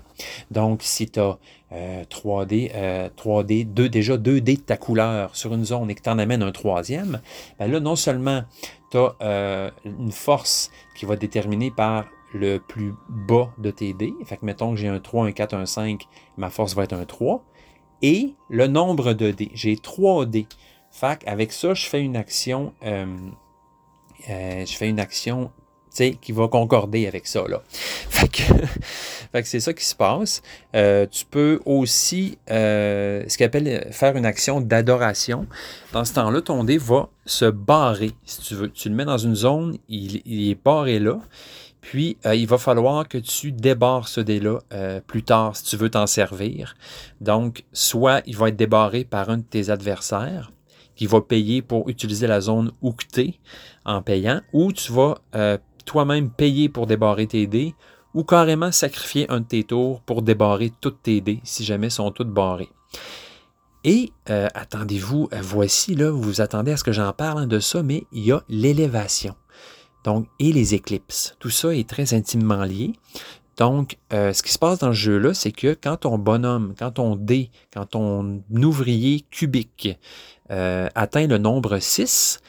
Donc, 0.50 0.80
si 0.82 1.08
tu 1.08 1.20
as 1.20 1.38
3D, 1.72 2.72
3D, 3.16 3.72
deux, 3.72 3.90
déjà 3.90 4.18
2 4.18 4.42
dés 4.42 4.56
de 4.56 4.62
ta 4.62 4.76
couleur 4.76 5.36
sur 5.36 5.54
une 5.54 5.66
zone 5.66 5.92
et 5.92 5.94
que 5.94 6.02
tu 6.02 6.10
en 6.10 6.18
amènes 6.18 6.42
un 6.42 6.52
troisième, 6.52 7.22
ben 7.60 7.72
là, 7.72 7.80
non 7.80 7.96
seulement 7.96 8.42
tu 8.90 8.98
as 8.98 9.16
euh, 9.22 9.70
une 9.86 10.12
force 10.12 10.72
qui 10.98 11.06
va 11.06 11.16
déterminer 11.16 11.70
par 11.70 12.08
le 12.34 12.58
plus 12.58 12.96
bas 13.08 13.54
de 13.60 13.70
tes 13.70 13.94
dés. 13.94 14.16
Fait 14.26 14.38
que 14.38 14.46
mettons 14.48 14.72
que 14.72 14.78
j'ai 14.78 14.88
un 14.88 15.00
3, 15.00 15.28
un 15.28 15.32
4, 15.32 15.54
un 15.54 15.68
5, 15.68 16.08
ma 16.38 16.50
force 16.50 16.74
va 16.74 16.86
être 16.86 16.94
un 16.94 17.06
3. 17.06 17.46
Et 18.02 18.34
le 18.50 18.68
nombre 18.68 19.14
de 19.14 19.32
dés. 19.32 19.52
J'ai 19.54 19.78
3 19.78 20.26
dés. 20.26 20.48
Fait 20.92 21.20
avec 21.26 21.52
ça, 21.52 21.74
je 21.74 21.86
fais 21.86 22.02
une 22.02 22.16
action. 22.16 22.74
Euh, 22.84 23.06
euh, 24.30 24.66
je 24.66 24.76
fais 24.76 24.90
une 24.90 25.00
action 25.00 25.52
qui 26.22 26.32
va 26.32 26.48
concorder 26.48 27.08
avec 27.08 27.28
ça. 27.28 27.44
Là. 27.48 27.62
Fait 29.32 29.44
que, 29.44 29.48
c'est 29.48 29.60
ça 29.60 29.74
qui 29.74 29.86
se 29.86 29.96
passe. 29.96 30.42
Euh, 30.76 31.06
tu 31.06 31.26
peux 31.26 31.60
aussi 31.66 32.38
ce 32.48 33.38
qu'on 33.38 33.46
appelle 33.46 33.88
faire 33.92 34.16
une 34.16 34.26
action 34.26 34.62
d'adoration. 34.62 35.46
Dans 35.94 36.06
ce 36.06 36.14
temps-là, 36.14 36.42
ton 36.42 36.64
dé 36.64 36.78
va 36.78 37.10
se 37.26 37.46
barrer. 37.46 38.12
Si 38.26 38.42
tu 38.42 38.56
veux, 38.56 38.72
tu 38.72 38.90
le 38.90 38.96
mets 38.96 39.06
dans 39.06 39.18
une 39.18 39.36
zone, 39.36 39.78
il 39.90 40.50
est 40.50 40.64
barré 40.64 41.00
là. 41.00 41.20
Puis, 41.82 42.18
euh, 42.26 42.36
il 42.36 42.48
va 42.48 42.58
falloir 42.58 43.08
que 43.08 43.18
tu 43.18 43.52
débarres 43.52 44.08
ce 44.08 44.22
dé-là 44.22 44.60
euh, 44.74 45.00
plus 45.06 45.24
tard 45.24 45.56
si 45.56 45.64
tu 45.64 45.78
veux 45.78 45.90
t'en 45.90 46.08
servir. 46.08 46.76
Donc, 47.22 47.64
soit 47.72 48.22
il 48.26 48.36
va 48.36 48.50
être 48.50 48.58
débarré 48.58 49.06
par 49.06 49.30
un 49.30 49.38
de 49.38 49.44
tes 49.44 49.70
adversaires 49.70 50.52
qui 50.96 51.08
va 51.08 51.22
payer 51.22 51.62
pour 51.62 51.88
utiliser 51.88 52.28
la 52.28 52.42
zone 52.42 52.72
ouctée 52.82 53.40
en 53.86 54.02
payant, 54.02 54.42
ou 54.52 54.74
tu 54.74 54.92
vas 54.92 55.16
euh, 55.36 55.58
toi-même 55.86 56.30
payer 56.30 56.68
pour 56.68 56.88
débarrer 56.88 57.28
tes 57.28 57.48
dés, 57.48 57.74
ou 58.14 58.24
carrément 58.24 58.72
sacrifier 58.72 59.30
un 59.32 59.40
de 59.40 59.46
tes 59.46 59.64
tours 59.64 60.02
pour 60.02 60.22
débarrer 60.22 60.74
toutes 60.82 61.02
tes 61.02 61.22
dés 61.22 61.40
si 61.44 61.64
jamais 61.64 61.90
sont 61.90 62.12
toutes 62.12 62.32
barrés. 62.32 62.70
Et 63.86 64.12
attendez-vous, 64.26 65.30
voici, 65.42 65.96
là, 65.96 66.12
vous 66.12 66.22
vous 66.22 66.42
attendez 66.42 66.74
à 66.74 66.78
ce 66.78 66.84
que 66.84 66.92
j'en 66.92 67.14
parle 67.14 67.48
de 67.48 67.60
ça, 67.60 67.82
mais 67.82 68.04
il 68.12 68.26
y 68.26 68.32
a 68.34 68.44
l'élévation. 68.50 69.36
Et 70.40 70.52
les 70.52 70.74
éclipses. 70.74 71.36
Tout 71.40 71.50
ça 71.50 71.76
est 71.76 71.88
très 71.88 72.14
intimement 72.14 72.64
lié. 72.64 72.94
Donc, 73.60 73.98
euh, 74.14 74.32
ce 74.32 74.42
qui 74.42 74.54
se 74.54 74.58
passe 74.58 74.80
dans 74.80 74.94
ce 74.94 74.98
jeu-là, 74.98 75.34
c'est 75.34 75.52
que 75.52 75.74
quand 75.74 75.98
ton 75.98 76.18
bonhomme, 76.18 76.74
quand 76.80 76.92
ton 76.92 77.18
dé, 77.18 77.52
quand 77.74 77.88
ton 77.88 78.42
ouvrier 78.54 79.26
cubique 79.30 79.90
euh, 80.50 80.88
atteint 80.96 81.28
le 81.28 81.38
nombre 81.38 81.78
6, 81.78 82.40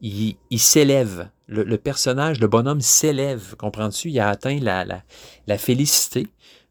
il, 0.00 0.36
s'élève. 0.56 1.30
Le, 1.48 1.64
le, 1.64 1.78
personnage, 1.78 2.38
le 2.38 2.46
bonhomme 2.46 2.80
s'élève. 2.80 3.56
Comprends-tu? 3.56 4.10
Il 4.10 4.20
a 4.20 4.28
atteint 4.28 4.60
la, 4.60 4.84
la, 4.84 5.02
la 5.48 5.58
félicité. 5.58 6.28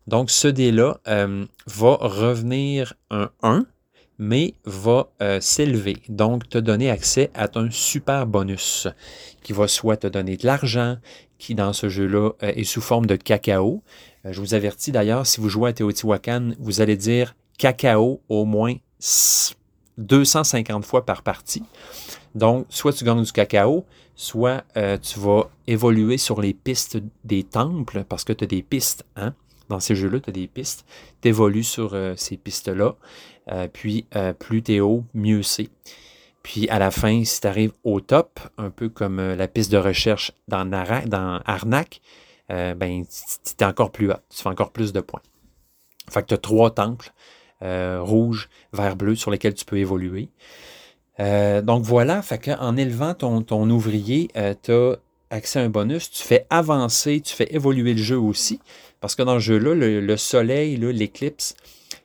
Donc, 0.08 0.32
ce 0.32 0.48
dé-là 0.48 1.00
euh, 1.10 1.46
va 1.68 1.96
revenir 2.00 2.94
un 3.12 3.30
1 3.44 3.66
mais 4.18 4.54
va 4.64 5.10
s'élever, 5.42 5.98
donc 6.08 6.48
te 6.48 6.58
donner 6.58 6.90
accès 6.90 7.32
à 7.34 7.50
un 7.56 7.70
super 7.70 8.26
bonus 8.26 8.88
qui 9.46 9.54
va 9.54 9.68
soit 9.68 9.98
te 9.98 10.08
donner 10.08 10.38
de 10.38 10.48
l'argent, 10.48 10.98
qui 11.38 11.54
dans 11.54 11.72
ce 11.72 11.88
jeu-là 11.88 12.32
euh, 12.42 12.52
est 12.56 12.64
sous 12.64 12.82
forme 12.82 13.06
de 13.06 13.16
cacao. 13.16 13.84
Euh, 14.26 14.34
je 14.34 14.42
vous 14.42 14.56
avertis 14.56 14.92
d'ailleurs, 14.92 15.28
si 15.28 15.40
vous 15.40 15.50
jouez 15.50 15.70
à 15.70 15.74
Teotihuacan, 15.74 16.54
vous 16.58 16.82
allez 16.82 16.98
dire 16.98 17.36
cacao 17.60 18.22
au 18.28 18.46
moins 18.46 18.74
250 20.00 20.84
fois 20.84 21.06
par 21.06 21.22
partie. 21.22 21.62
Donc, 22.34 22.66
soit 22.70 22.92
tu 22.92 23.06
gagnes 23.06 23.22
du 23.22 23.32
cacao, 23.32 23.86
soit 24.16 24.64
euh, 24.78 24.98
tu 24.98 25.20
vas 25.20 25.52
évoluer 25.68 26.18
sur 26.18 26.42
les 26.42 26.56
pistes 26.56 26.98
des 27.24 27.44
temples, 27.44 28.04
parce 28.10 28.24
que 28.24 28.34
tu 28.34 28.46
as 28.46 28.48
des 28.48 28.64
pistes, 28.64 29.06
hein? 29.16 29.36
Dans 29.70 29.80
ces 29.80 29.96
jeux-là, 29.96 30.22
tu 30.22 30.32
as 30.32 30.34
des 30.34 30.48
pistes. 30.48 30.86
Tu 31.22 31.28
évolues 31.28 31.64
sur 31.64 31.98
ces 32.18 32.38
pistes-là. 32.38 32.96
Puis, 33.74 34.06
plus 34.38 34.62
tu 34.62 34.76
es 34.76 34.80
haut, 34.80 35.04
mieux 35.16 35.42
c'est. 35.42 35.70
Puis, 36.46 36.70
à 36.70 36.78
la 36.78 36.92
fin, 36.92 37.24
si 37.24 37.42
tu 37.42 37.48
arrives 37.48 37.74
au 37.84 38.02
top, 38.02 38.40
un 38.60 38.70
peu 38.70 38.88
comme 38.88 39.20
la 39.20 39.48
piste 39.48 39.72
de 39.72 39.78
recherche 39.78 40.32
dans, 40.48 40.64
dans 40.64 41.42
Arnac, 41.46 42.02
ben, 42.50 43.04
tu 43.04 43.64
es 43.64 43.66
encore 43.66 43.92
plus 43.92 44.12
haut. 44.12 44.18
Tu 44.30 44.44
fais 44.44 44.50
encore 44.50 44.72
plus 44.72 44.94
de 44.94 45.02
points. 45.02 45.24
Fait 46.08 46.22
que 46.22 46.28
tu 46.28 46.34
as 46.36 46.38
trois 46.38 46.70
temples, 46.70 47.12
rouge, 47.62 48.48
vert, 48.74 48.96
bleu, 48.96 49.16
sur 49.16 49.32
lesquels 49.32 49.56
tu 49.56 49.66
peux 49.66 49.80
évoluer. 49.80 50.30
Euh, 51.20 51.62
donc 51.62 51.84
voilà, 51.84 52.22
en 52.60 52.78
élevant 52.78 53.14
ton, 53.14 53.42
ton 53.42 53.70
ouvrier, 53.70 54.30
euh, 54.36 54.54
tu 54.62 54.72
as 54.72 54.96
accès 55.30 55.60
à 55.60 55.64
un 55.64 55.70
bonus, 55.70 56.12
tu 56.12 56.24
fais 56.24 56.46
avancer, 56.50 57.22
tu 57.22 57.34
fais 57.34 57.48
évoluer 57.54 57.94
le 57.94 58.02
jeu 58.02 58.18
aussi, 58.18 58.60
parce 59.00 59.16
que 59.16 59.24
dans 59.24 59.36
ce 59.36 59.46
jeu-là, 59.46 59.74
le, 59.76 60.18
soleil, 60.18 60.78
l'éclipse, 60.78 61.56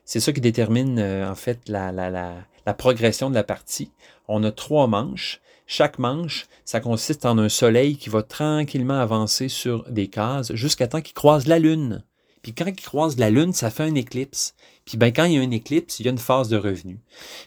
c'est 0.05 0.19
ça 0.19 0.31
qui 0.31 0.41
détermine 0.41 0.97
euh, 0.99 1.29
en 1.29 1.35
fait 1.35 1.59
la, 1.67 1.91
la, 1.91 2.09
la, 2.09 2.73
progression 2.73 3.29
de 3.29 3.35
la 3.35 3.43
partie. 3.43 3.91
On 4.33 4.45
a 4.45 4.51
trois 4.53 4.87
manches. 4.87 5.41
Chaque 5.67 5.99
manche, 5.99 6.47
ça 6.63 6.79
consiste 6.79 7.25
en 7.25 7.37
un 7.37 7.49
soleil 7.49 7.97
qui 7.97 8.07
va 8.07 8.23
tranquillement 8.23 8.97
avancer 8.97 9.49
sur 9.49 9.83
des 9.91 10.07
cases 10.07 10.53
jusqu'à 10.53 10.87
temps 10.87 11.01
qu'il 11.01 11.13
croise 11.13 11.47
la 11.47 11.59
Lune. 11.59 12.05
Puis 12.41 12.53
quand 12.53 12.67
il 12.67 12.75
croise 12.81 13.17
la 13.17 13.29
Lune, 13.29 13.51
ça 13.51 13.69
fait 13.69 13.83
un 13.83 13.95
éclipse. 13.95 14.55
Puis 14.85 14.97
ben, 14.97 15.11
quand 15.11 15.25
il 15.25 15.33
y 15.33 15.37
a 15.37 15.41
une 15.41 15.51
éclipse, 15.51 15.99
il 15.99 16.05
y 16.05 16.07
a 16.07 16.13
une 16.13 16.17
phase 16.17 16.47
de 16.47 16.55
revenu. 16.55 17.01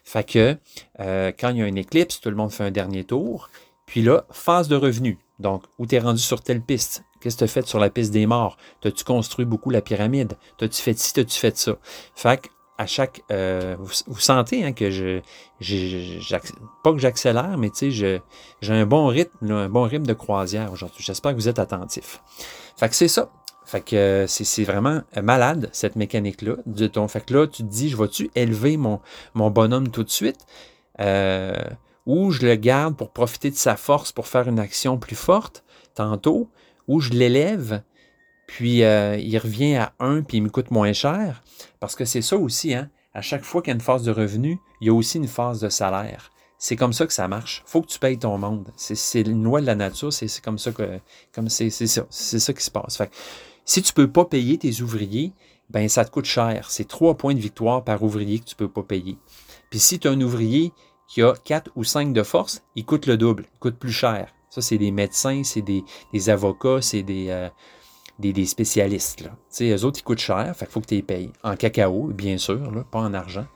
Fait 0.04 0.28
que 0.28 0.58
euh, 1.00 1.32
quand 1.32 1.48
il 1.48 1.56
y 1.56 1.62
a 1.62 1.66
une 1.66 1.78
éclipse, 1.78 2.20
tout 2.20 2.28
le 2.28 2.36
monde 2.36 2.52
fait 2.52 2.64
un 2.64 2.70
dernier 2.70 3.04
tour. 3.04 3.48
Puis 3.86 4.02
là, 4.02 4.26
phase 4.30 4.68
de 4.68 4.76
revenu. 4.76 5.18
Donc, 5.38 5.64
où 5.78 5.86
tu 5.86 5.94
es 5.94 6.00
rendu 6.00 6.20
sur 6.20 6.42
telle 6.42 6.60
piste? 6.60 7.02
Qu'est-ce 7.22 7.36
que 7.36 7.38
tu 7.38 7.44
as 7.44 7.48
fait 7.48 7.66
sur 7.66 7.78
la 7.78 7.88
piste 7.88 8.12
des 8.12 8.26
morts? 8.26 8.58
T'as-tu 8.82 9.04
construit 9.04 9.46
beaucoup 9.46 9.70
la 9.70 9.80
pyramide? 9.80 10.34
T'as-tu 10.58 10.82
fait 10.82 10.98
ci? 10.98 11.14
T'as-tu 11.14 11.38
fait 11.38 11.56
ça? 11.56 11.78
Fait 12.14 12.42
à 12.78 12.86
chaque. 12.86 13.22
Euh, 13.30 13.76
vous, 13.78 14.18
sentez 14.18 14.64
hein, 14.64 14.72
que 14.72 14.90
je. 14.90 15.20
pas 16.82 16.92
que 16.92 16.98
j'accélère, 16.98 17.56
mais 17.58 17.70
tu 17.70 17.92
sais, 17.92 18.20
j'ai 18.60 18.72
un 18.72 18.86
bon 18.86 19.06
rythme, 19.06 19.50
un 19.50 19.68
bon 19.68 19.84
rythme 19.84 20.06
de 20.06 20.14
croisière 20.14 20.72
aujourd'hui. 20.72 21.02
J'espère 21.04 21.32
que 21.32 21.36
vous 21.36 21.48
êtes 21.48 21.58
attentifs. 21.58 22.20
Fait 22.76 22.88
que 22.88 22.94
c'est 22.94 23.08
ça. 23.08 23.30
Fait 23.64 23.80
que 23.80 23.96
euh, 23.96 24.26
c'est 24.26 24.64
vraiment 24.64 25.00
euh, 25.16 25.22
malade, 25.22 25.70
cette 25.72 25.96
mécanique-là. 25.96 26.56
Fait 27.08 27.24
que 27.24 27.34
là, 27.34 27.46
tu 27.46 27.62
te 27.62 27.68
dis, 27.68 27.88
je 27.88 27.96
vais-tu 27.96 28.30
élever 28.34 28.76
mon, 28.76 29.00
bonhomme 29.34 29.88
tout 29.88 30.04
de 30.04 30.10
suite? 30.10 30.46
Ou 32.06 32.30
je 32.30 32.46
le 32.46 32.54
garde 32.56 32.96
pour 32.96 33.10
profiter 33.10 33.50
de 33.50 33.56
sa 33.56 33.76
force 33.76 34.12
pour 34.12 34.26
faire 34.26 34.46
une 34.48 34.58
action 34.58 34.98
plus 34.98 35.16
forte 35.16 35.64
tantôt, 35.94 36.50
ou 36.86 37.00
je 37.00 37.10
l'élève, 37.10 37.82
puis 38.46 38.78
il 38.78 39.38
revient 39.38 39.76
à 39.76 39.92
1 40.00 40.22
puis 40.22 40.38
il 40.38 40.42
me 40.42 40.50
coûte 40.50 40.70
moins 40.70 40.92
cher. 40.92 41.42
Parce 41.80 41.94
que 41.96 42.04
c'est 42.04 42.22
ça 42.22 42.36
aussi, 42.36 42.74
hein? 42.74 42.90
À 43.14 43.22
chaque 43.22 43.44
fois 43.44 43.62
qu'il 43.62 43.70
y 43.70 43.72
a 43.72 43.76
une 43.76 43.80
phase 43.80 44.02
de 44.02 44.10
revenu, 44.10 44.58
il 44.80 44.88
y 44.88 44.90
a 44.90 44.92
aussi 44.92 45.18
une 45.18 45.28
phase 45.28 45.60
de 45.60 45.68
salaire. 45.68 46.32
C'est 46.58 46.76
comme 46.76 46.92
ça 46.92 47.06
que 47.06 47.12
ça 47.12 47.28
marche. 47.28 47.62
faut 47.66 47.82
que 47.82 47.86
tu 47.86 47.98
payes 47.98 48.18
ton 48.18 48.38
monde. 48.38 48.70
C'est 48.76 49.20
une 49.20 49.44
loi 49.44 49.60
de 49.60 49.66
la 49.66 49.74
nature. 49.74 50.12
C'est 50.12 50.40
comme 50.40 50.58
ça 50.58 50.72
que 50.72 50.98
comme 51.32 51.48
c'est 51.48 51.70
ça. 51.70 52.06
Ça 52.10 52.52
qui 52.52 52.64
se 52.64 52.70
passe. 52.70 52.96
Fait 52.96 53.10
si 53.64 53.82
tu 53.82 53.92
ne 53.92 53.94
peux 53.94 54.10
pas 54.10 54.24
payer 54.24 54.58
tes 54.58 54.82
ouvriers, 54.82 55.32
ben 55.70 55.88
ça 55.88 56.04
te 56.04 56.10
coûte 56.10 56.24
cher. 56.24 56.70
C'est 56.70 56.88
trois 56.88 57.16
points 57.16 57.34
de 57.34 57.40
victoire 57.40 57.84
par 57.84 58.02
ouvrier 58.02 58.38
que 58.40 58.44
tu 58.44 58.54
ne 58.54 58.66
peux 58.66 58.68
pas 58.68 58.82
payer. 58.82 59.16
Puis 59.70 59.78
si 59.78 59.98
tu 59.98 60.08
as 60.08 60.10
un 60.10 60.20
ouvrier 60.20 60.72
qui 61.08 61.22
a 61.22 61.34
quatre 61.34 61.70
ou 61.76 61.84
cinq 61.84 62.12
de 62.12 62.22
force, 62.22 62.62
il 62.76 62.84
coûte 62.84 63.06
le 63.06 63.16
double, 63.16 63.46
il 63.54 63.58
coûte 63.58 63.78
plus 63.78 63.92
cher. 63.92 64.32
Ça, 64.50 64.62
c'est 64.62 64.78
des 64.78 64.90
médecins, 64.90 65.42
c'est 65.44 65.62
des, 65.62 65.84
avocats, 66.28 66.80
c'est 66.80 67.02
des, 67.02 67.26
euh, 67.28 67.48
des, 68.18 68.46
spécialistes. 68.46 69.22
Là. 69.22 69.30
eux 69.60 69.84
autres, 69.84 70.00
ils 70.00 70.04
coûtent 70.04 70.18
cher, 70.18 70.54
fait 70.56 70.66
qu'il 70.66 70.72
faut 70.72 70.80
que 70.80 70.86
tu 70.86 70.94
les 70.94 71.02
payes. 71.02 71.32
En 71.42 71.56
cacao, 71.56 72.08
bien 72.08 72.38
sûr, 72.38 72.84
pas 72.90 73.00
en 73.00 73.14
argent. 73.14 73.46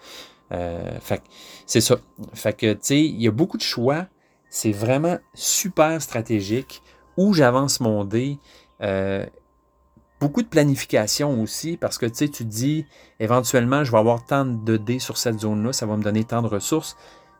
Euh, 0.53 0.99
fait 1.01 1.23
c'est 1.67 1.81
ça. 1.81 1.97
Fait 2.33 2.55
que, 2.55 2.73
tu 2.73 2.79
sais, 2.83 3.01
il 3.01 3.21
y 3.23 3.29
a 3.29 3.31
beaucoup 3.31 3.59
de 3.59 3.63
choix. 3.63 4.07
C'est 4.49 4.73
vraiment 4.73 5.19
super 5.35 6.01
stratégique. 6.01 6.83
Où 7.17 7.35
j'avance 7.35 7.81
mon 7.81 8.05
dé, 8.05 8.39
euh, 8.81 9.27
Beaucoup 10.21 10.43
de 10.43 10.49
planification 10.49 11.41
aussi, 11.41 11.77
parce 11.77 11.97
que 11.97 12.07
tu 12.07 12.15
sais, 12.15 12.29
tu 12.29 12.45
dis 12.45 12.85
éventuellement, 13.21 13.85
je 13.85 13.93
vais 13.93 13.99
avoir 13.99 14.25
tant 14.25 14.45
de 14.45 14.77
dés 14.77 14.99
sur 14.99 15.17
cette 15.17 15.39
zone-là, 15.39 15.73
ça 15.73 15.87
va 15.87 15.97
me 15.97 16.03
donner 16.03 16.25
tant 16.25 16.43
de 16.43 16.49
ressources. 16.49 16.97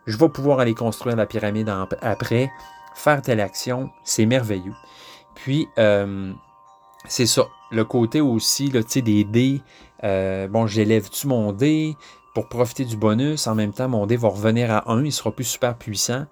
Je 0.07 0.17
vais 0.17 0.29
pouvoir 0.29 0.61
aller 0.61 0.75
construire 0.75 1.17
la 1.17 1.27
pyramide 1.27 1.69
après, 2.03 2.53
faire 2.95 3.21
telle 3.21 3.41
action, 3.41 3.91
c'est 4.05 4.27
merveilleux. 4.27 4.75
Puis, 5.35 5.67
euh, 5.79 6.33
c'est 7.07 7.27
ça. 7.27 7.47
Le 7.71 7.85
côté 7.85 8.21
aussi, 8.21 8.73
sais, 8.87 9.03
des 9.03 9.25
dés. 9.25 9.61
Euh, 10.05 10.49
bon, 10.49 10.67
j'élève-tu 10.67 11.27
mon 11.27 11.53
dé 11.53 11.97
pour 12.35 12.49
profiter 12.49 12.85
du 12.85 12.97
bonus? 12.97 13.47
En 13.47 13.55
même 13.55 13.73
temps, 13.73 13.89
mon 13.89 14.07
dé 14.07 14.17
va 14.17 14.29
revenir 14.29 14.71
à 14.71 14.91
1, 14.91 15.05
il 15.05 15.13
sera 15.13 15.31
plus 15.31 15.45
super 15.45 15.77
puissant. 15.77 16.27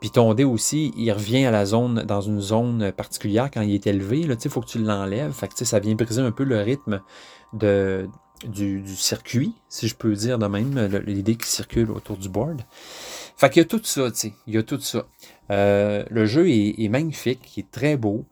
Puis 0.00 0.10
ton 0.10 0.32
dé 0.34 0.44
aussi, 0.44 0.92
il 0.96 1.10
revient 1.10 1.44
à 1.44 1.50
la 1.50 1.66
zone, 1.66 2.04
dans 2.04 2.20
une 2.20 2.40
zone 2.40 2.92
particulière 2.92 3.50
quand 3.52 3.62
il 3.62 3.74
est 3.74 3.86
élevé. 3.86 4.20
Il 4.20 4.50
faut 4.50 4.60
que 4.60 4.68
tu 4.68 4.78
l'enlèves. 4.78 5.32
Fait 5.32 5.48
que 5.48 5.64
ça 5.64 5.80
vient 5.80 5.94
briser 5.94 6.22
un 6.22 6.30
peu 6.30 6.44
le 6.44 6.60
rythme 6.60 7.02
du, 7.52 8.82
circuit, 8.96 9.54
si 9.68 9.88
je 9.88 9.96
peux 9.96 10.14
dire 10.14 10.38
de 10.38 10.46
même, 10.46 10.78
les 11.04 11.22
dés 11.22 11.36
qui 11.36 11.48
circulent 11.48 11.90
autour 11.90 12.16
du 12.16 12.28
board. 12.28 12.62
Fait 13.36 13.50
qu'il 13.50 13.60
y 13.62 13.64
a 13.64 13.68
tout 13.68 13.80
ça, 13.82 14.10
tu 14.10 14.16
sais. 14.16 14.32
Il 14.46 14.54
y 14.54 14.58
a 14.58 14.62
tout 14.62 14.80
ça. 14.80 15.06
Euh, 15.50 16.04
le 16.10 16.26
jeu 16.26 16.48
est, 16.48 16.88
magnifique, 16.88 17.56
il 17.56 17.60
est 17.60 17.70
très 17.70 17.96
beau. 17.96 18.24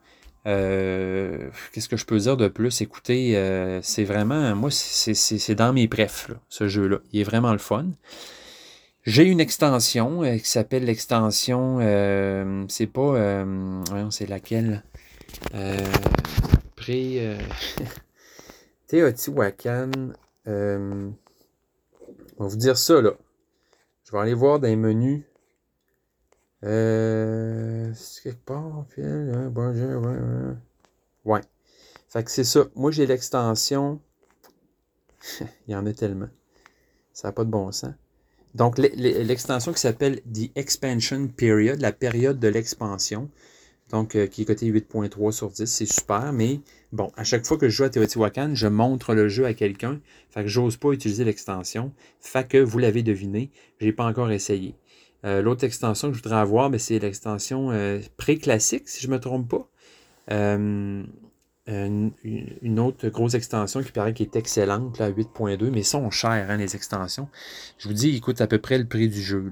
Euh, 0.46 1.50
qu'est-ce 1.72 1.88
que 1.88 1.96
je 1.96 2.04
peux 2.04 2.18
dire 2.18 2.36
de 2.36 2.48
plus? 2.48 2.80
Écoutez, 2.80 3.36
euh, 3.36 3.80
c'est 3.82 4.04
vraiment, 4.04 4.54
moi, 4.54 4.70
c'est 4.70 5.54
dans 5.54 5.72
mes 5.72 5.88
prefs, 5.88 6.30
ce 6.48 6.68
jeu-là. 6.68 6.98
Il 7.12 7.20
est 7.20 7.24
vraiment 7.24 7.52
le 7.52 7.58
fun. 7.58 7.86
J'ai 9.04 9.24
une 9.24 9.40
extension 9.40 10.22
euh, 10.22 10.36
qui 10.36 10.48
s'appelle 10.48 10.84
l'extension, 10.84 11.78
c'est 12.68 12.86
pas, 12.86 13.00
euh, 13.00 14.10
c'est 14.10 14.28
laquelle? 14.28 14.84
Pré, 16.76 17.36
Teotihuacan, 18.86 19.90
on 20.46 21.12
va 22.38 22.46
vous 22.46 22.56
dire 22.56 22.76
ça, 22.78 23.00
là. 23.00 23.12
Je 24.04 24.12
vais 24.12 24.18
aller 24.18 24.34
voir 24.34 24.60
dans 24.60 24.68
les 24.68 24.76
menus. 24.76 25.24
Euh, 26.66 27.92
c'est 27.94 28.24
quelque 28.24 28.44
part, 28.44 28.84
hein, 28.98 29.48
bon, 29.50 29.72
ouais, 29.72 29.94
ouais. 29.94 30.54
ouais. 31.24 31.40
Fait 32.08 32.24
que 32.24 32.30
c'est 32.30 32.44
ça. 32.44 32.64
Moi, 32.74 32.90
j'ai 32.90 33.06
l'extension. 33.06 34.00
Il 35.68 35.72
y 35.72 35.76
en 35.76 35.86
a 35.86 35.92
tellement. 35.92 36.28
Ça 37.12 37.28
n'a 37.28 37.32
pas 37.32 37.44
de 37.44 37.50
bon 37.50 37.70
sens. 37.72 37.94
Donc, 38.54 38.78
l'extension 38.78 39.72
qui 39.72 39.80
s'appelle 39.80 40.22
The 40.22 40.50
Expansion 40.56 41.28
Period, 41.28 41.80
la 41.80 41.92
période 41.92 42.40
de 42.40 42.48
l'expansion, 42.48 43.30
donc 43.90 44.16
euh, 44.16 44.26
qui 44.26 44.42
est 44.42 44.44
coté 44.46 44.66
8.3 44.66 45.30
sur 45.30 45.50
10, 45.50 45.66
c'est 45.66 45.84
super, 45.84 46.32
mais 46.32 46.60
bon, 46.90 47.12
à 47.16 47.24
chaque 47.24 47.44
fois 47.44 47.58
que 47.58 47.68
je 47.68 47.76
joue 47.76 47.84
à 47.84 47.90
Teotihuacan, 47.90 48.54
je 48.54 48.66
montre 48.66 49.14
le 49.14 49.28
jeu 49.28 49.44
à 49.44 49.52
quelqu'un, 49.52 50.00
fait 50.30 50.42
que 50.42 50.48
j'ose 50.48 50.78
pas 50.78 50.92
utiliser 50.92 51.24
l'extension, 51.24 51.92
fait 52.18 52.48
que 52.48 52.56
vous 52.56 52.78
l'avez 52.78 53.02
deviné, 53.02 53.50
j'ai 53.78 53.92
pas 53.92 54.06
encore 54.06 54.30
essayé. 54.30 54.74
Euh, 55.26 55.42
l'autre 55.42 55.64
extension 55.64 56.08
que 56.08 56.16
je 56.16 56.22
voudrais 56.22 56.40
avoir, 56.40 56.70
ben, 56.70 56.78
c'est 56.78 56.98
l'extension 56.98 57.70
euh, 57.72 58.00
pré-classique, 58.16 58.88
si 58.88 59.02
je 59.02 59.10
me 59.10 59.20
trompe 59.20 59.48
pas 59.48 59.68
une, 61.66 62.78
autre 62.78 63.08
grosse 63.08 63.34
extension 63.34 63.82
qui 63.82 63.92
paraît 63.92 64.14
qui 64.14 64.22
est 64.22 64.36
excellente, 64.36 64.98
là, 64.98 65.10
8.2, 65.10 65.70
mais 65.70 65.82
sont 65.82 66.10
chères, 66.10 66.50
hein, 66.50 66.56
les 66.56 66.76
extensions. 66.76 67.28
Je 67.78 67.88
vous 67.88 67.94
dis, 67.94 68.10
il 68.10 68.20
coûte 68.20 68.40
à 68.40 68.46
peu 68.46 68.58
près 68.58 68.78
le 68.78 68.86
prix 68.86 69.08
du 69.08 69.20
jeu. 69.20 69.48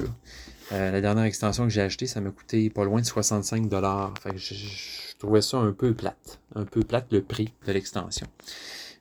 Euh, 0.73 0.91
la 0.91 1.01
dernière 1.01 1.25
extension 1.25 1.65
que 1.65 1.71
j'ai 1.71 1.83
achetée, 1.83 2.07
ça 2.07 2.21
m'a 2.21 2.31
coûté 2.31 2.71
pas 2.71 2.85
loin 2.85 3.01
de 3.01 3.07
65 3.07 3.69
dollars. 3.69 4.15
je, 4.37 4.55
trouvais 5.19 5.43
ça 5.43 5.59
un 5.59 5.73
peu 5.73 5.93
plate. 5.93 6.41
Un 6.55 6.65
peu 6.65 6.83
plate 6.83 7.07
le 7.11 7.23
prix 7.23 7.53
de 7.67 7.73
l'extension. 7.73 8.27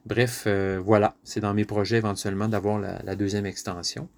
Bref, 0.06 0.44
euh, 0.48 0.82
voilà. 0.84 1.16
C'est 1.24 1.40
dans 1.40 1.54
mes 1.54 1.66
projets 1.66 1.98
éventuellement 1.98 2.48
d'avoir 2.48 2.80
la, 2.80 3.02
la, 3.04 3.16
deuxième 3.16 3.46
extension. 3.46 4.10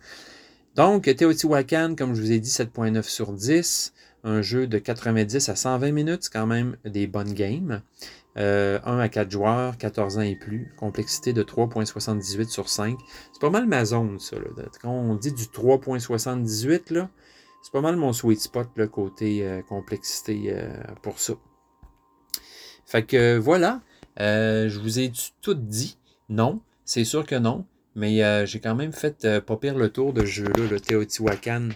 Donc, 0.76 1.04
Teotihuacan, 1.04 1.96
comme 1.98 2.14
je 2.16 2.22
vous 2.22 2.32
ai 2.34 2.40
dit, 2.40 2.50
7.9 2.50 3.04
sur 3.04 3.32
10. 3.32 3.94
Un 4.26 4.42
jeu 4.42 4.68
de 4.68 4.78
90 4.78 5.48
à 5.48 5.56
120 5.56 5.92
minutes, 5.92 6.24
c'est 6.24 6.34
quand 6.34 6.48
même 6.48 6.76
des 6.84 7.08
bonnes 7.08 7.34
games. 7.34 7.82
1 8.36 8.42
euh, 8.42 8.80
à 8.84 9.08
4 9.08 9.32
joueurs, 9.32 9.78
14 9.78 10.18
ans 10.18 10.22
et 10.22 10.36
plus, 10.36 10.74
complexité 10.76 11.32
de 11.32 11.44
3.78 11.44 12.50
sur 12.50 12.68
5. 12.68 12.98
C'est 13.32 13.40
pas 13.40 13.50
mal 13.50 13.68
ma 13.68 13.86
zone, 13.86 14.20
ça. 14.20 14.36
Quand 14.82 14.92
on 14.92 15.16
dit 15.16 15.32
du 15.32 15.44
3.78, 15.44 16.94
là, 16.94 17.10
c'est 17.64 17.72
pas 17.72 17.82
mal 17.82 17.96
mon 17.96 18.12
sweet 18.12 18.42
spot, 18.42 18.68
le 18.76 18.88
côté 18.88 19.48
euh, 19.48 19.62
complexité 19.62 20.48
euh, 20.50 20.68
pour 21.02 21.20
ça. 21.20 21.36
Fait 22.86 23.04
que 23.04 23.38
voilà, 23.38 23.82
je 24.18 24.80
vous 24.80 25.00
ai 25.00 25.12
tout 25.42 25.54
dit? 25.54 25.98
Non, 26.28 26.60
c'est 26.84 27.06
sûr 27.06 27.26
que 27.26 27.36
non. 27.36 27.66
Mais 27.96 28.46
j'ai 28.46 28.60
quand 28.60 28.76
même 28.76 28.92
fait 28.92 29.40
pas 29.40 29.56
pire 29.56 29.76
le 29.78 29.90
tour 29.90 30.14
de 30.14 30.26
jeu-là, 30.26 30.68
le 30.70 30.80
Teotihuacan 30.80 31.70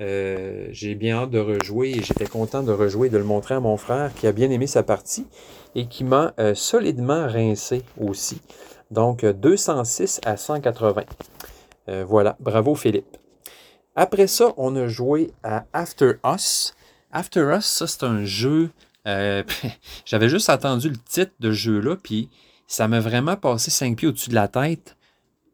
Euh, 0.00 0.66
j'ai 0.72 0.96
bien 0.96 1.18
hâte 1.18 1.30
de 1.30 1.38
rejouer 1.38 1.90
et 1.90 2.02
j'étais 2.02 2.26
content 2.26 2.64
de 2.64 2.72
rejouer 2.72 3.06
et 3.06 3.10
de 3.10 3.18
le 3.18 3.24
montrer 3.24 3.54
à 3.54 3.60
mon 3.60 3.76
frère 3.76 4.12
qui 4.14 4.26
a 4.26 4.32
bien 4.32 4.50
aimé 4.50 4.66
sa 4.66 4.82
partie 4.82 5.26
et 5.76 5.86
qui 5.86 6.02
m'a 6.02 6.34
euh, 6.40 6.54
solidement 6.54 7.28
rincé 7.28 7.82
aussi. 8.00 8.40
Donc 8.90 9.24
206 9.24 10.20
à 10.24 10.36
180. 10.36 11.04
voilà, 12.06 12.36
bravo 12.40 12.74
Philippe. 12.74 13.16
Après 13.94 14.26
ça, 14.26 14.52
on 14.56 14.74
a 14.74 14.88
joué 14.88 15.30
à 15.44 15.66
After 15.72 16.14
Us. 16.26 16.74
After 17.12 17.54
Us, 17.56 17.64
ça 17.64 17.86
c'est 17.86 18.02
un 18.02 18.24
jeu. 18.24 18.70
J'avais 20.04 20.28
juste 20.28 20.50
entendu 20.50 20.88
le 20.88 20.96
titre 20.96 21.32
de 21.38 21.52
jeu-là, 21.52 21.96
puis 22.02 22.30
ça 22.66 22.88
m'a 22.88 23.00
vraiment 23.00 23.36
passé 23.36 23.70
cinq 23.70 23.98
pieds 23.98 24.08
au-dessus 24.08 24.30
de 24.30 24.34
la 24.34 24.48
tête. 24.48 24.96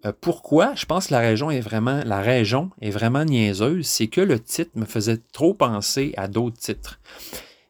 Euh, 0.06 0.12
pourquoi? 0.18 0.74
Je 0.74 0.86
pense 0.86 1.08
que 1.08 1.12
la 1.12 1.20
région 1.20 1.50
est 1.50 1.60
vraiment 1.60 2.00
la 2.04 2.20
région 2.20 2.70
est 2.80 2.90
vraiment 2.90 3.24
niaiseuse, 3.24 3.86
c'est 3.86 4.06
que 4.06 4.20
le 4.20 4.40
titre 4.40 4.70
me 4.74 4.86
faisait 4.86 5.18
trop 5.32 5.54
penser 5.54 6.14
à 6.16 6.28
d'autres 6.28 6.58
titres. 6.58 7.00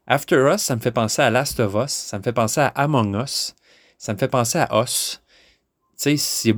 After 0.06 0.50
Us, 0.52 0.60
ça 0.62 0.76
me 0.76 0.80
fait 0.80 0.92
penser 0.92 1.22
à 1.22 1.30
Last 1.30 1.60
of 1.60 1.74
Us, 1.74 1.92
ça 1.92 2.18
me 2.18 2.22
fait 2.22 2.32
penser 2.32 2.60
à 2.60 2.68
Among 2.68 3.20
Us, 3.22 3.54
ça 3.98 4.12
me 4.12 4.18
fait 4.18 4.28
penser 4.28 4.58
à 4.58 4.82
Us. 4.82 5.22
Tu 5.96 6.04
sais, 6.04 6.16
c'est 6.16 6.54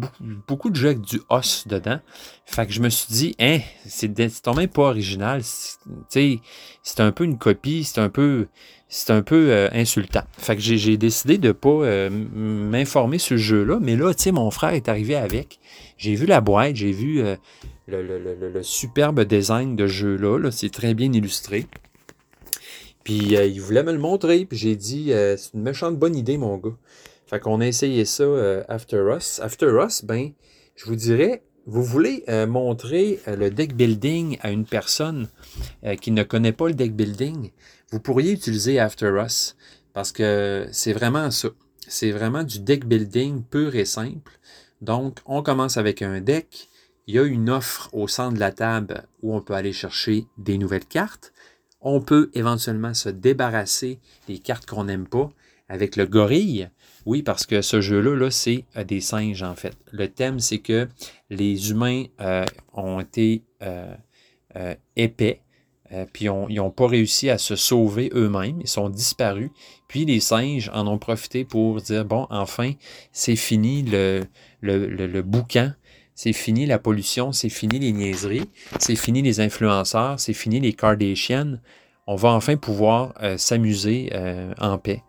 beaucoup, 0.47 0.71
de 0.71 0.77
jeux 0.77 0.91
avec 0.91 1.01
du 1.01 1.21
os 1.29 1.67
dedans. 1.67 1.99
Fait 2.47 2.65
que 2.65 2.73
je 2.73 2.81
me 2.81 2.89
suis 2.89 3.13
dit, 3.13 3.35
hein, 3.41 3.59
c'est 3.85 4.17
même 4.17 4.69
pas 4.69 4.83
original. 4.83 5.43
Tu 5.43 5.91
sais, 6.09 6.41
c'est 6.85 7.01
un 7.01 7.11
peu 7.11 7.25
une 7.25 7.39
copie, 7.39 7.83
c'est 7.83 8.01
un 8.01 8.09
peu 8.09 8.47
c'est 8.95 9.11
un 9.11 9.23
peu 9.23 9.51
euh, 9.51 9.71
insultant. 9.73 10.21
Fait 10.37 10.55
que 10.55 10.61
j'ai 10.61 10.99
décidé 10.99 11.39
de 11.39 11.49
ne 11.49 11.53
pas 11.53 11.71
euh, 11.71 12.11
m'informer 12.11 13.17
sur 13.17 13.37
le 13.37 13.41
jeu-là, 13.41 13.79
mais 13.81 13.97
là, 13.97 14.13
tu 14.13 14.25
sais, 14.25 14.33
mon 14.33 14.51
frère 14.51 14.75
est 14.75 14.87
arrivé 14.87 15.15
avec. 15.17 15.61
J'ai 15.97 16.15
vu 16.15 16.27
la 16.27 16.43
boîte, 16.43 16.77
j'ai 16.77 16.93
vu 16.93 17.23
euh, 17.23 17.37
le, 17.89 18.63
superbe 18.63 19.25
design 19.25 19.77
de 19.77 19.87
jeu-là. 19.87 20.39
-là, 20.39 20.51
c'est 20.51 20.69
très 20.69 20.93
bien 20.93 21.11
illustré. 21.11 21.65
Puis 23.03 23.35
il 23.35 23.61
voulait 23.61 23.83
me 23.83 23.93
le 23.93 23.99
montrer, 23.99 24.45
puis 24.45 24.59
j'ai 24.59 24.77
dit, 24.77 25.07
c'est 25.09 25.55
une 25.55 25.63
méchante 25.63 25.99
bonne 25.99 26.15
idée, 26.15 26.37
mon 26.37 26.59
gars. 26.59 26.77
Fait 27.27 27.41
qu'on 27.41 27.63
a 27.63 27.67
essayé 27.67 28.05
ça 28.05 28.27
After 28.69 29.03
Us. 29.17 29.41
After 29.43 29.71
Us, 29.83 30.05
ben, 30.05 30.33
je 30.77 30.85
vous 30.85 30.97
dirais, 30.97 31.43
vous 31.67 31.83
voulez 31.83 32.25
montrer 32.49 33.21
le 33.27 33.51
deck 33.51 33.75
building 33.75 34.39
à 34.41 34.51
une 34.51 34.65
personne 34.65 35.29
qui 36.01 36.11
ne 36.11 36.23
connaît 36.23 36.53
pas 36.53 36.69
le 36.69 36.75
deck 36.75 36.95
building, 36.95 37.51
vous 37.91 38.01
pourriez 38.01 38.33
utiliser 38.33 38.79
After 38.79 39.23
Us 39.25 39.55
parce 39.93 40.13
que 40.13 40.67
c'est 40.73 40.93
vraiment 40.93 41.31
ça. 41.31 41.49
C'est 41.87 42.11
vraiment 42.11 42.43
du 42.43 42.61
deck 42.61 42.87
building 42.87 43.43
pur 43.43 43.75
et 43.75 43.85
simple. 43.85 44.39
Donc, 44.81 45.19
on 45.27 45.43
commence 45.43 45.77
avec 45.77 46.01
un 46.01 46.21
deck. 46.21 46.69
Il 47.07 47.15
y 47.15 47.19
a 47.19 47.25
une 47.25 47.51
offre 47.51 47.91
au 47.93 48.09
centre 48.09 48.35
de 48.35 48.41
la 48.41 48.53
table 48.53 49.07
où 49.23 49.35
on 49.35 49.43
peut 49.43 49.55
aller 49.55 49.73
chercher 49.73 50.27
des 50.39 50.57
nouvelles 50.59 50.87
cartes. 50.87 51.33
On 51.81 52.01
peut 52.01 52.31
éventuellement 52.35 52.95
se 52.95 53.09
débarrasser 53.09 53.99
des 54.29 54.39
cartes 54.39 54.67
qu'on 54.67 54.85
n'aime 54.85 55.07
pas 55.07 55.31
avec 55.69 55.97
le 55.97 56.07
gorille. 56.07 56.71
Oui, 57.05 57.23
parce 57.23 57.47
que 57.47 57.63
ce 57.63 57.81
jeu-là, 57.81 58.17
-là, 58.17 58.31
c'est 58.31 58.65
euh, 58.77 58.85
des 58.85 59.01
singes 59.01 59.43
en 59.43 59.55
fait. 59.55 59.77
Le 59.91 60.09
thème, 60.09 60.39
c'est 60.39 60.59
que 60.59 60.89
les 61.31 61.71
humains 61.71 62.05
euh, 62.21 62.45
ont 62.73 63.01
été 63.01 63.43
euh, 63.63 63.95
épais 64.97 65.41
puis 66.15 66.25
ils 66.49 66.55
n'ont 66.57 66.71
pas 66.71 66.87
réussi 66.87 67.29
à 67.29 67.37
se 67.37 67.55
sauver 67.55 68.11
eux-mêmes, 68.15 68.63
ils 68.63 68.67
sont 68.67 68.89
disparus. 68.89 69.51
Puis 69.89 70.07
les 70.07 70.21
singes 70.21 70.71
en 70.73 70.87
ont 70.87 70.97
profité 70.97 71.45
pour 71.45 71.83
dire, 71.83 72.07
bon, 72.07 72.27
enfin, 72.31 72.73
c'est 73.13 73.37
fini 73.37 73.83
le, 73.83 74.23
le, 74.63 75.21
boucan, 75.21 75.73
c'est 76.15 76.33
fini 76.33 76.65
la 76.65 76.79
pollution, 76.79 77.33
c'est 77.33 77.51
fini 77.51 77.79
les 77.79 77.93
niaiseries, 77.93 78.49
c'est 78.79 78.97
fini 78.97 79.21
les 79.21 79.41
influenceurs, 79.41 80.19
c'est 80.19 80.33
fini 80.33 80.61
les 80.61 80.73
Kardashians. 80.73 81.59
On 82.07 82.17
va 82.17 82.31
enfin 82.31 82.57
pouvoir 82.57 83.13
s'amuser 83.37 84.11
en 84.59 84.79
paix. 84.79 85.03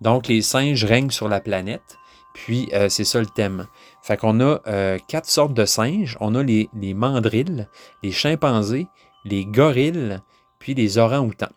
Donc 0.00 0.28
les 0.28 0.42
singes 0.42 0.84
règnent 0.84 1.10
sur 1.10 1.28
la 1.28 1.40
planète. 1.40 1.98
Puis, 2.34 2.68
c'est 2.90 3.04
ça 3.04 3.18
le 3.18 3.24
thème. 3.24 3.66
Fait 4.02 4.18
qu'on 4.18 4.40
a 4.40 4.98
quatre 5.08 5.26
sortes 5.26 5.54
de 5.54 5.64
singes. 5.64 6.18
On 6.20 6.34
a 6.34 6.42
les, 6.42 6.68
les 6.78 6.92
mandrilles, 6.92 7.66
les 8.02 8.12
chimpanzés, 8.12 8.88
les 9.24 9.46
gorilles, 9.46 10.18
puis 10.58 10.74
les 10.74 10.98
orang-outans. 10.98 11.48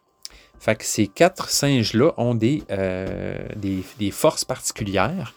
Fait 0.60 0.76
que 0.76 0.84
ces 0.84 1.08
quatre 1.08 1.50
singes-là 1.50 2.12
ont 2.18 2.36
des, 2.36 2.64
euh, 2.70 3.48
forces 4.12 4.44
particulières. 4.44 5.34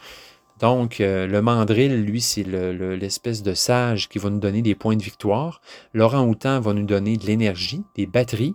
Donc, 0.59 1.01
euh, 1.01 1.27
le 1.27 1.43
mandrill, 1.43 2.05
lui, 2.05 2.21
c'est 2.21 2.45
l'espèce 2.45 3.43
de 3.43 3.55
sage 3.55 4.09
qui 4.09 4.19
va 4.19 4.31
nous 4.31 4.41
donner 4.41 4.63
des 4.63 4.75
points 4.75 4.97
de 4.97 5.03
victoire. 5.03 5.61
L'orang-outan 5.93 6.61
va 6.61 6.73
nous 6.73 6.85
donner 6.85 7.17
de 7.17 7.27
l'énergie, 7.27 7.83
des 7.97 8.07
batteries. 8.07 8.55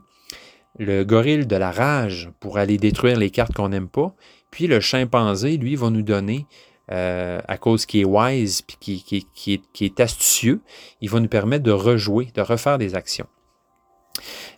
Le 0.78 1.04
gorille 1.04 1.48
de 1.48 1.56
la 1.56 1.72
rage 1.72 2.30
pour 2.40 2.58
aller 2.58 2.78
détruire 2.78 3.18
les 3.18 3.32
cartes 3.32 3.54
qu'on 3.54 3.70
n'aime 3.70 3.90
pas. 3.90 4.14
Puis 4.58 4.66
le 4.66 4.80
chimpanzé, 4.80 5.56
lui, 5.58 5.76
va 5.76 5.92
nous 5.92 6.02
donner, 6.02 6.48
euh, 6.92 7.40
à 7.48 7.60
cause 7.60 7.86
qu'il 7.86 8.02
est 8.02 8.06
wise 8.06 8.64
puis 8.64 9.04
qui, 9.36 9.62
est 9.86 10.00
astucieux, 10.00 10.62
il 11.00 11.12
va 11.12 11.20
nous 11.20 11.28
permettre 11.28 11.64
de 11.64 11.70
rejouer, 11.70 12.30
de 12.34 12.42
refaire 12.42 12.80
des 12.80 12.96
actions. 12.96 13.28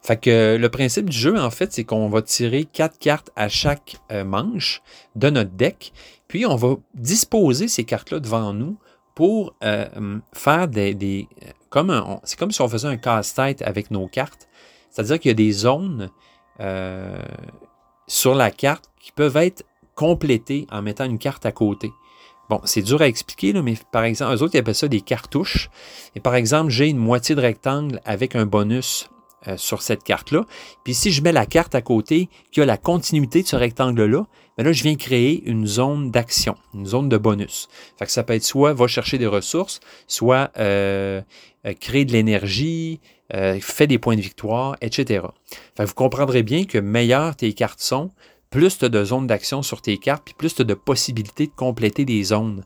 Fait 0.02 0.16
que 0.16 0.56
le 0.56 0.70
principe 0.70 1.10
du 1.10 1.18
jeu, 1.18 1.38
en 1.38 1.50
fait, 1.52 1.74
c'est 1.74 1.84
qu'on 1.84 2.08
va 2.08 2.22
tirer 2.22 2.64
quatre 2.64 2.98
cartes 2.98 3.30
à 3.36 3.50
chaque 3.50 3.98
euh, 4.14 4.24
manche 4.24 4.82
de 5.18 5.30
notre 5.30 5.52
deck, 5.52 5.92
puis 6.30 6.46
on 6.46 6.56
va 6.56 6.78
disposer 6.94 7.68
ces 7.68 7.84
cartes-là 7.84 8.22
devant 8.22 8.54
nous 8.54 8.78
pour 9.16 9.54
euh, 9.66 10.20
faire 10.32 10.70
des. 10.70 11.28
comme 11.70 12.20
c'est 12.24 12.40
comme 12.40 12.54
si 12.54 12.62
on 12.62 12.70
faisait 12.70 12.88
un 12.88 12.96
casse-tête 12.96 13.64
avec 13.64 13.92
nos 13.92 14.08
cartes. 14.08 14.48
C'est-à-dire 14.92 15.20
qu'il 15.20 15.28
y 15.28 15.34
a 15.34 15.36
des 15.36 15.52
zones 15.52 16.10
euh, 16.62 17.22
sur 18.08 18.34
la 18.34 18.50
carte 18.50 18.90
qui 19.02 19.12
peuvent 19.12 19.36
être 19.36 19.66
complétées 20.00 20.66
en 20.72 20.82
mettant 20.82 21.04
une 21.04 21.20
carte 21.20 21.46
à 21.46 21.52
côté. 21.52 21.92
Bon, 22.50 22.62
c'est 22.64 22.82
dur 22.82 23.02
à 23.02 23.08
expliquer, 23.08 23.52
mais 23.52 23.74
par 23.92 24.06
exemple, 24.06 24.34
eux 24.34 24.42
autres, 24.42 24.56
ils 24.56 24.60
appellent 24.60 24.74
ça 24.74 24.88
des 24.88 25.02
cartouches. 25.02 25.70
Et 26.16 26.22
par 26.22 26.36
exemple, 26.36 26.70
j'ai 26.70 26.88
une 26.88 26.98
moitié 26.98 27.36
de 27.36 27.42
rectangle 27.42 28.00
avec 28.06 28.34
un 28.38 28.46
bonus 28.46 29.10
euh, 29.50 29.58
sur 29.58 29.82
cette 29.82 30.04
carte-là. 30.04 30.46
Puis 30.86 30.94
si 30.94 31.12
je 31.12 31.22
mets 31.22 31.34
la 31.34 31.46
carte 31.46 31.76
à 31.76 31.82
côté 31.82 32.30
qui 32.54 32.62
a 32.62 32.66
la 32.66 32.78
continuité 32.78 33.44
de 33.44 33.48
ce 33.48 33.58
rectangle-là, 33.58 34.26
bien 34.58 34.66
là, 34.66 34.72
je 34.72 34.84
viens 34.84 34.96
créer 34.96 35.44
une 35.46 35.68
zone 35.68 36.12
d'action, 36.12 36.56
une 36.74 36.86
zone 36.86 37.10
de 37.10 37.18
bonus. 37.18 37.68
Fait 37.98 38.10
ça 38.10 38.24
peut 38.24 38.34
être 38.34 38.46
soit 38.46 38.72
va 38.72 38.88
chercher 38.88 39.18
des 39.18 39.28
ressources, 39.28 39.82
soit 40.08 40.50
euh, 40.58 41.22
euh, 41.68 41.74
créer 41.74 42.06
de 42.06 42.14
l'énergie, 42.14 43.02
fait 43.60 43.86
des 43.86 44.00
points 44.00 44.16
de 44.16 44.22
victoire, 44.22 44.76
etc. 44.82 45.24
Vous 45.78 45.94
comprendrez 45.94 46.42
bien 46.42 46.64
que 46.64 46.80
meilleures 46.80 47.36
tes 47.36 47.54
cartes 47.54 47.80
sont, 47.80 48.10
plus 48.50 48.80
de 48.80 49.04
zones 49.04 49.28
d'action 49.28 49.62
sur 49.62 49.82
tes 49.82 49.98
cartes, 49.98 50.24
puis 50.26 50.34
plus 50.34 50.56
de 50.56 50.74
possibilités 50.74 51.48
de 51.48 51.52
compléter 51.56 52.06
des 52.06 52.24
zones, 52.24 52.64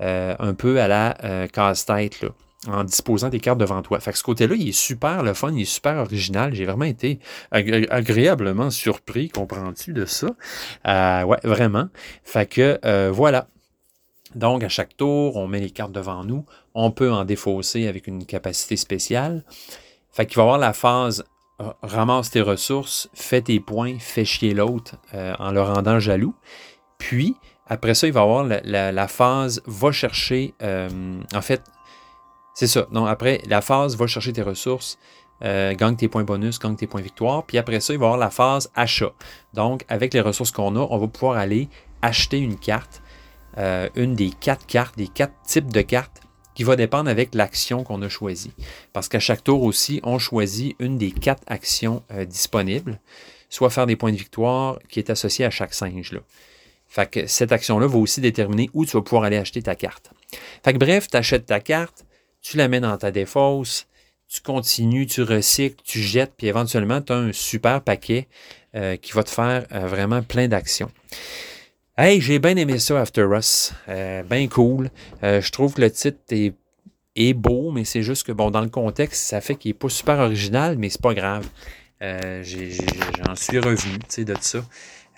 un 0.00 0.54
peu 0.54 0.80
à 0.80 0.88
la 0.88 1.48
casse-tête. 1.48 2.22
Là 2.22 2.30
en 2.68 2.84
disposant 2.84 3.28
des 3.28 3.40
cartes 3.40 3.58
devant 3.58 3.82
toi. 3.82 4.00
Fait 4.00 4.12
que 4.12 4.18
ce 4.18 4.22
côté-là, 4.22 4.54
il 4.54 4.68
est 4.68 4.72
super 4.72 5.22
le 5.22 5.34
fun, 5.34 5.52
il 5.52 5.62
est 5.62 5.64
super 5.64 5.96
original. 5.96 6.54
J'ai 6.54 6.64
vraiment 6.64 6.84
été 6.84 7.18
agréablement 7.50 8.70
surpris, 8.70 9.28
comprends-tu, 9.28 9.92
de 9.92 10.04
ça? 10.04 10.28
Euh, 10.86 11.22
ouais, 11.24 11.38
vraiment. 11.44 11.88
Fait 12.24 12.46
que 12.46 12.78
euh, 12.84 13.10
voilà. 13.12 13.48
Donc, 14.34 14.64
à 14.64 14.68
chaque 14.68 14.96
tour, 14.96 15.36
on 15.36 15.46
met 15.46 15.60
les 15.60 15.70
cartes 15.70 15.92
devant 15.92 16.24
nous. 16.24 16.44
On 16.74 16.90
peut 16.90 17.12
en 17.12 17.24
défausser 17.24 17.86
avec 17.86 18.06
une 18.06 18.26
capacité 18.26 18.76
spéciale. 18.76 19.44
Fait 20.10 20.26
qu'il 20.26 20.36
va 20.36 20.42
y 20.42 20.44
avoir 20.44 20.58
la 20.58 20.72
phase 20.72 21.20
euh, 21.20 21.35
ramasse 21.82 22.30
tes 22.30 22.40
ressources, 22.40 23.08
fais 23.14 23.40
tes 23.40 23.60
points, 23.60 23.98
fais 23.98 24.24
chier 24.24 24.54
l'autre 24.54 24.96
en 25.12 25.50
le 25.52 25.62
rendant 25.62 25.98
jaloux. 25.98 26.34
Puis, 26.98 27.36
après 27.66 27.94
ça, 27.94 28.06
il 28.06 28.12
va 28.12 28.22
avoir 28.22 28.44
la, 28.44 29.08
phase 29.08 29.62
va 29.66 29.92
chercher, 29.92 30.54
en 30.60 31.40
fait, 31.40 31.62
c'est 32.56 32.66
ça. 32.66 32.86
Donc, 32.90 33.06
après, 33.08 33.42
la 33.48 33.60
phase 33.60 33.96
va 33.96 34.06
chercher 34.06 34.32
tes 34.32 34.42
ressources, 34.42 34.98
euh, 35.44 35.74
gagne 35.74 35.96
tes 35.96 36.08
points 36.08 36.24
bonus, 36.24 36.58
gagne 36.58 36.74
tes 36.74 36.86
points 36.86 37.02
victoire. 37.02 37.44
Puis 37.44 37.58
après 37.58 37.80
ça, 37.80 37.92
il 37.92 37.98
va 37.98 38.06
avoir 38.06 38.18
la 38.18 38.30
phase 38.30 38.70
achat. 38.74 39.12
Donc, 39.52 39.84
avec 39.88 40.14
les 40.14 40.22
ressources 40.22 40.50
qu'on 40.50 40.74
a, 40.76 40.80
on 40.80 40.96
va 40.96 41.06
pouvoir 41.06 41.36
aller 41.36 41.68
acheter 42.00 42.38
une 42.38 42.56
carte, 42.56 43.02
euh, 43.58 43.90
une 43.94 44.14
des 44.14 44.30
quatre 44.30 44.66
cartes, 44.66 44.96
des 44.96 45.08
quatre 45.08 45.34
types 45.42 45.70
de 45.70 45.82
cartes 45.82 46.22
qui 46.56 46.64
va 46.64 46.74
dépendre 46.74 47.08
avec 47.08 47.34
l'action 47.34 47.84
qu'on 47.84 48.02
a 48.02 48.08
choisie. 48.08 48.52
Parce 48.92 49.08
qu'à 49.08 49.20
chaque 49.20 49.44
tour 49.44 49.62
aussi, 49.62 50.00
on 50.02 50.18
choisit 50.18 50.74
une 50.80 50.96
des 50.96 51.12
quatre 51.12 51.42
actions 51.46 52.02
euh, 52.10 52.24
disponibles, 52.24 52.98
soit 53.50 53.70
faire 53.70 53.86
des 53.86 53.94
points 53.94 54.10
de 54.10 54.16
victoire 54.16 54.78
qui 54.88 54.98
est 54.98 55.10
associé 55.10 55.44
à 55.44 55.50
chaque 55.50 55.74
singe. 55.74 56.12
Là. 56.12 56.20
Fait 56.88 57.08
que 57.08 57.26
cette 57.26 57.52
action-là 57.52 57.86
va 57.86 57.98
aussi 57.98 58.22
déterminer 58.22 58.70
où 58.72 58.86
tu 58.86 58.96
vas 58.96 59.02
pouvoir 59.02 59.24
aller 59.24 59.36
acheter 59.36 59.60
ta 59.60 59.74
carte. 59.74 60.10
Fait 60.64 60.72
que 60.72 60.78
bref, 60.78 61.08
tu 61.08 61.16
achètes 61.16 61.44
ta 61.44 61.60
carte, 61.60 62.06
tu 62.40 62.56
la 62.56 62.68
mets 62.68 62.80
dans 62.80 62.96
ta 62.96 63.10
défausse, 63.10 63.86
tu 64.26 64.40
continues, 64.40 65.06
tu 65.06 65.22
recycles, 65.22 65.82
tu 65.84 66.00
jettes, 66.00 66.32
puis 66.38 66.46
éventuellement, 66.46 67.02
tu 67.02 67.12
as 67.12 67.16
un 67.16 67.32
super 67.32 67.82
paquet 67.82 68.28
euh, 68.74 68.96
qui 68.96 69.12
va 69.12 69.24
te 69.24 69.30
faire 69.30 69.66
euh, 69.72 69.86
vraiment 69.86 70.22
plein 70.22 70.48
d'actions. 70.48 70.90
Hey, 71.98 72.20
j'ai 72.20 72.38
bien 72.38 72.56
aimé 72.56 72.78
ça, 72.78 73.00
After 73.00 73.26
Us. 73.32 73.72
Euh, 73.88 74.22
bien 74.22 74.48
cool. 74.48 74.90
je 75.22 75.50
trouve 75.50 75.74
que 75.74 75.80
le 75.80 75.90
titre 75.90 76.18
est 76.30 76.54
est 77.16 77.32
beau, 77.32 77.70
mais 77.72 77.84
c'est 77.84 78.02
juste 78.02 78.24
que, 78.24 78.32
bon, 78.32 78.50
dans 78.50 78.60
le 78.60 78.68
contexte, 78.68 79.26
ça 79.26 79.40
fait 79.40 79.56
qu'il 79.56 79.70
n'est 79.70 79.74
pas 79.74 79.88
super 79.88 80.18
original, 80.18 80.76
mais 80.78 80.90
c'est 80.90 81.00
pas 81.00 81.14
grave. 81.14 81.46
Euh, 82.02 82.42
j'en 82.44 83.34
suis 83.34 83.58
revenu, 83.58 83.98
tu 84.00 84.06
sais, 84.08 84.24
de 84.24 84.34
ça. 84.38 84.58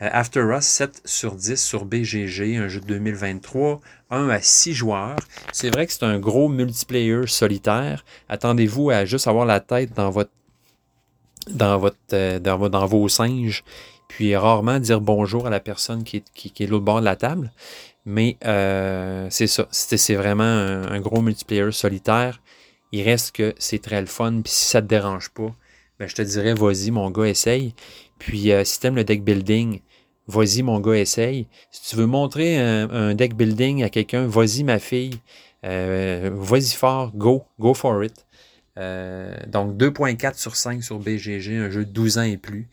Euh, 0.01 0.09
After 0.13 0.41
Us, 0.57 0.65
7 0.65 1.03
sur 1.05 1.35
10 1.35 1.61
sur 1.63 1.85
BGG, 1.85 2.57
un 2.57 2.69
jeu 2.69 2.81
de 2.81 2.87
2023, 2.87 3.81
1 4.11 4.29
à 4.29 4.41
6 4.41 4.75
joueurs. 4.75 5.19
C'est 5.53 5.71
vrai 5.71 5.87
que 5.89 5.93
c'est 5.93 6.05
un 6.05 6.21
gros 6.21 6.49
multiplayer 6.49 7.27
solitaire. 7.27 8.05
Attendez-vous 8.29 8.91
à 8.91 9.05
juste 9.05 9.27
avoir 9.27 9.45
la 9.45 9.59
tête 9.61 9.93
dans 9.95 10.11
votre 10.11 10.31
dans, 11.51 11.79
votre, 11.79 11.97
euh, 12.13 12.39
dans, 12.39 12.87
vos 12.87 13.09
singes, 13.09 13.65
puis 14.09 14.35
rarement 14.37 14.81
dire 14.81 15.01
bonjour 15.01 15.47
à 15.47 15.51
la 15.51 15.61
personne 15.61 16.03
qui 16.05 16.19
est, 16.19 16.25
qui, 16.33 16.67
l'autre 16.67 16.85
bord 16.85 17.01
de 17.01 17.05
la 17.05 17.17
table. 17.17 17.53
Mais 18.05 18.39
euh, 18.45 19.27
c'est 19.31 19.47
ça, 19.47 19.69
c'est 19.71 20.15
vraiment 20.15 20.43
un, 20.45 21.01
gros 21.01 21.21
multiplayer 21.21 21.71
solitaire. 21.73 22.41
Il 22.93 23.03
reste 23.03 23.37
que 23.37 23.55
c'est 23.59 23.83
très 23.83 24.01
le 24.01 24.07
fun, 24.07 24.41
puis 24.43 24.53
si 24.53 24.65
ça 24.65 24.81
te 24.81 24.87
dérange 24.87 25.29
pas, 25.31 25.55
ben, 25.99 26.09
je 26.09 26.15
te 26.15 26.23
dirais, 26.23 26.55
vas-y, 26.55 26.91
mon 26.91 27.11
gars, 27.11 27.25
essaye. 27.25 27.75
Puis 28.19 28.51
si 28.65 28.81
tu 28.81 28.87
aimes 28.87 28.97
le 28.97 29.05
deck 29.05 29.23
building, 29.23 29.81
vas-y 30.27 30.63
mon 30.63 30.81
gars, 30.81 30.97
essaye. 30.97 31.47
Si 31.71 31.91
tu 31.91 31.97
veux 31.97 32.07
montrer 32.07 32.59
un, 32.59 33.15
deck 33.15 33.35
building 33.35 33.83
à 33.83 33.91
quelqu'un, 33.91 34.27
vas-y 34.27 34.63
ma 34.63 34.79
fille, 34.79 35.21
euh, 35.65 36.31
vas-y 36.33 36.75
fort, 36.75 37.13
go, 37.15 37.45
go 37.59 37.75
for 37.75 38.05
it. 38.05 38.27
Euh, 38.79 39.35
donc 39.49 39.77
2.4 39.77 40.39
sur 40.39 40.55
5 40.55 40.85
sur 40.85 40.99
BGG, 40.99 41.57
un 41.57 41.71
jeu 41.71 41.85
de 41.85 41.91
12 41.91 42.19
ans 42.19 42.23
et 42.23 42.37
plus. 42.37 42.69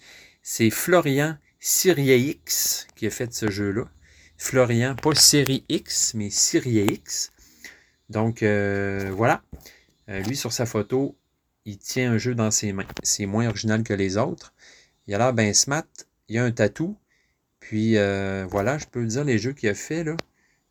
C'est 0.47 0.69
Florian 0.69 1.39
X 1.59 2.87
qui 2.95 3.07
a 3.07 3.09
fait 3.09 3.33
ce 3.33 3.49
jeu-là. 3.49 3.85
Florian, 4.37 4.95
pas 4.95 5.15
Série 5.15 5.65
X, 5.69 6.13
mais 6.13 6.27
X. 6.27 7.33
Donc 8.11 8.43
euh, 8.43 9.09
voilà. 9.11 9.41
lui, 10.07 10.35
sur 10.35 10.53
sa 10.53 10.67
photo, 10.67 11.17
il 11.65 11.79
tient 11.79 12.11
un 12.11 12.19
jeu 12.19 12.35
dans 12.35 12.51
ses 12.51 12.73
mains. 12.73 12.85
C'est 13.01 13.25
moins 13.25 13.47
original 13.47 13.81
que 13.81 13.95
les 13.95 14.17
autres. 14.17 14.53
Il 15.07 15.15
a 15.15 15.17
l'air 15.17 15.33
bien 15.33 15.51
smart. 15.51 15.87
Il 16.29 16.35
y 16.35 16.37
a 16.37 16.43
un 16.43 16.51
tatou. 16.51 16.95
Puis 17.59 17.97
euh, 17.97 18.45
voilà, 18.47 18.77
je 18.77 18.85
peux 18.85 19.03
dire 19.03 19.23
les 19.23 19.39
jeux 19.39 19.53
qu'il 19.53 19.69
a 19.69 19.73
fait, 19.73 20.03
là. 20.03 20.15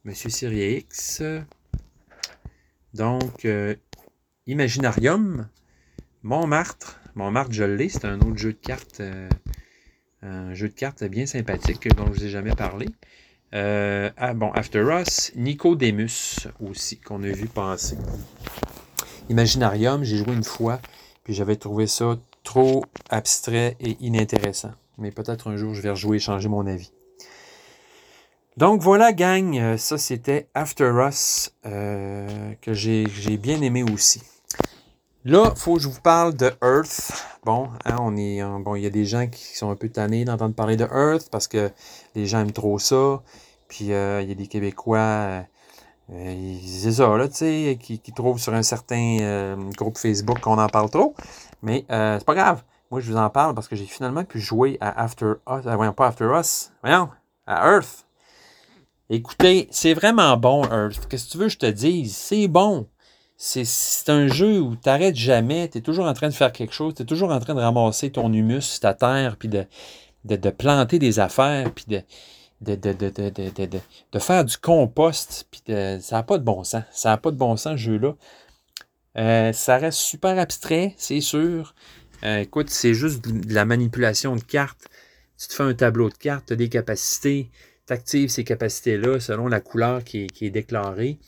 Monsieur 0.05 0.31
Syrie 0.31 0.85
X. 0.89 1.21
Donc, 2.95 3.45
euh, 3.45 3.75
Imaginarium. 4.47 5.49
Montmartre. 6.23 7.01
Montmartre, 7.17 7.53
je 7.53 7.65
l'ai. 7.65 7.89
C'est 7.89 8.05
un 8.05 8.21
autre 8.21 8.37
jeu 8.37 8.53
de 8.53 8.59
cartes. 8.59 9.03
Euh, 10.25 10.51
un 10.51 10.55
jeu 10.55 10.69
de 10.69 10.75
cartes 10.75 11.05
bien 11.05 11.27
sympathique 11.27 11.89
dont 11.95 12.07
je 12.07 12.11
ne 12.11 12.15
vous 12.15 12.25
ai 12.25 12.31
jamais 12.31 12.55
parlé. 12.55 12.89
ah 13.53 14.35
bon, 14.35 14.51
After 14.53 14.85
Us. 15.01 15.33
Nicodemus 15.37 16.49
aussi, 16.61 16.99
qu'on 16.99 17.23
a 17.23 17.29
vu 17.29 17.47
passer. 17.47 17.97
Imaginarium, 19.29 20.03
j'ai 20.05 20.19
joué 20.19 20.35
une 20.35 20.45
fois. 20.45 20.81
Puis 21.25 21.35
j'avais 21.35 21.57
trouvé 21.57 21.87
ça 21.87 22.19
trop 22.43 22.85
abstrait 23.11 23.77
et 23.81 23.97
inintéressant 24.01 24.73
mais 24.99 25.11
peut-être 25.11 25.49
un 25.49 25.57
jour 25.57 25.75
je 25.75 25.81
vais 25.81 25.91
rejouer 25.91 26.17
et 26.17 26.21
changer 26.21 26.49
mon 26.49 26.67
avis. 26.67 26.93
Donc 28.57 28.83
voilà, 28.83 29.13
gang, 29.13 29.57
euh, 29.59 29.77
ça 29.77 29.99
c'était 29.99 30.49
After 30.55 30.93
Us 31.09 31.53
euh, 31.67 32.53
que 32.61 32.73
j'ai 32.73 33.07
bien 33.37 33.61
aimé 33.63 33.83
aussi. 33.83 34.23
Là, 35.25 35.53
il 35.55 35.59
faut 35.59 35.75
que 35.77 35.81
je 35.81 35.89
vous 35.89 36.01
parle 36.01 36.35
de 36.35 36.53
Earth. 36.63 37.13
Bon, 37.45 37.71
hein, 37.85 37.97
on 38.01 38.17
est, 38.17 38.43
bon, 38.61 38.77
il 38.77 38.83
y 38.83 38.87
a 38.87 38.91
des 38.91 39.05
gens 39.07 39.27
qui 39.27 39.57
sont 39.57 39.71
un 39.71 39.77
peu 39.77 39.89
tannés 39.89 40.25
d'entendre 40.25 40.55
parler 40.55 40.77
de 40.77 40.85
Earth 40.85 41.29
parce 41.31 41.49
que 41.49 41.71
les 42.15 42.27
gens 42.27 42.41
aiment 42.41 42.53
trop 42.53 42.79
ça. 42.79 43.23
Puis 43.69 43.93
euh, 43.93 44.21
il 44.23 44.29
y 44.29 44.33
a 44.33 44.35
des 44.35 44.47
Québécois, 44.47 45.45
c'est 46.09 46.93
ça, 46.93 47.17
là, 47.17 47.29
tu 47.29 47.37
sais, 47.37 47.79
qui, 47.81 48.13
trouvent 48.13 48.39
sur 48.39 48.53
un 48.53 48.63
certain 48.63 49.57
groupe 49.77 49.97
Facebook 49.97 50.41
qu'on 50.41 50.59
en 50.59 50.69
parle 50.69 50.91
trop. 50.91 51.15
Mais 51.63 51.85
c'est 51.89 52.25
pas 52.25 52.35
grave. 52.35 52.63
Moi, 52.95 53.01
je 53.01 53.11
vous 53.11 53.19
en 53.19 53.29
parle 53.29 53.57
parce 53.57 53.67
que 53.67 53.75
j'ai 53.75 53.87
finalement 53.87 54.25
pu 54.25 54.39
jouer 54.39 54.79
à 54.81 55.03
After 55.03 55.33
Us. 55.49 55.67
Euh, 55.67 55.75
voyons, 55.75 55.93
pas 55.93 56.07
After 56.07 56.31
Us. 56.39 56.71
Voyons, 56.81 57.09
à 57.45 57.73
Earth. 57.73 58.07
Écoutez, 59.11 59.67
c'est 59.73 59.95
vraiment 59.95 60.37
bon, 60.37 60.63
Earth. 60.65 61.09
Qu'est-ce 61.09 61.27
que 61.27 61.33
tu 61.33 61.39
veux 61.39 61.47
que 61.47 61.53
je 61.53 61.59
te 61.59 61.67
dise? 61.67 62.15
C'est 62.15 62.47
bon. 62.47 62.87
C'est 63.47 64.09
un 64.09 64.27
jeu 64.27 64.59
où 64.59 64.75
tu 64.75 64.89
n'arrêtes 64.89 65.17
jamais. 65.17 65.69
Tu 65.69 65.79
es 65.79 65.81
toujours 65.83 66.07
en 66.07 66.15
train 66.15 66.29
de 66.29 66.35
faire 66.35 66.51
quelque 66.51 66.73
chose. 66.73 66.95
Tu 66.95 67.03
es 67.03 67.05
toujours 67.05 67.31
en 67.31 67.39
train 67.41 67.55
de 67.55 67.61
ramasser 67.61 68.11
ton 68.11 68.33
humus, 68.33 68.81
ta 68.81 68.95
terre, 68.95 69.37
puis 69.37 69.49
de, 69.49 69.67
de, 70.25 70.51
planter 70.51 70.99
des 70.99 71.21
affaires, 71.21 71.71
puis 71.71 71.85
de, 71.87 72.03
de, 72.63 72.75
de, 72.75 74.19
faire 74.19 74.47
du 74.47 74.57
compost. 74.57 75.47
Puis 75.51 75.61
ça 75.67 76.17
n'a 76.17 76.23
pas 76.23 76.39
de 76.39 76.43
bon 76.43 76.65
sens. 76.65 76.85
Ça 76.91 77.11
n'a 77.11 77.19
pas 77.19 77.31
de 77.31 77.37
bon 77.37 77.59
sens, 77.59 77.73
ce 77.73 77.77
jeu-là. 77.77 78.15
Euh, 79.19 79.53
ça 79.53 79.77
reste 79.77 79.99
super 79.99 80.39
abstrait, 80.39 80.95
c'est 80.97 81.21
sûr. 81.21 81.75
Euh, 82.25 82.39
écoute, 82.39 82.71
c'est 82.71 82.95
juste 82.95 83.29
de 83.29 83.53
la 83.53 83.67
manipulation 83.67 84.37
de 84.37 84.43
cartes. 84.43 84.89
Tu 85.39 85.49
te 85.49 85.53
fais 85.53 85.65
un 85.65 85.75
tableau 85.75 86.09
de 86.09 86.15
cartes, 86.15 86.47
tu 86.47 86.55
as 86.55 86.57
des 86.57 86.71
capacités, 86.71 87.51
tu 87.87 87.93
actives 87.93 88.31
ces 88.31 88.45
capacités-là 88.45 89.21
selon 89.21 89.49
la 89.49 89.61
couleur 89.61 90.03
qui 90.03 90.27
est, 90.41 90.51
déclarée. 90.51 91.19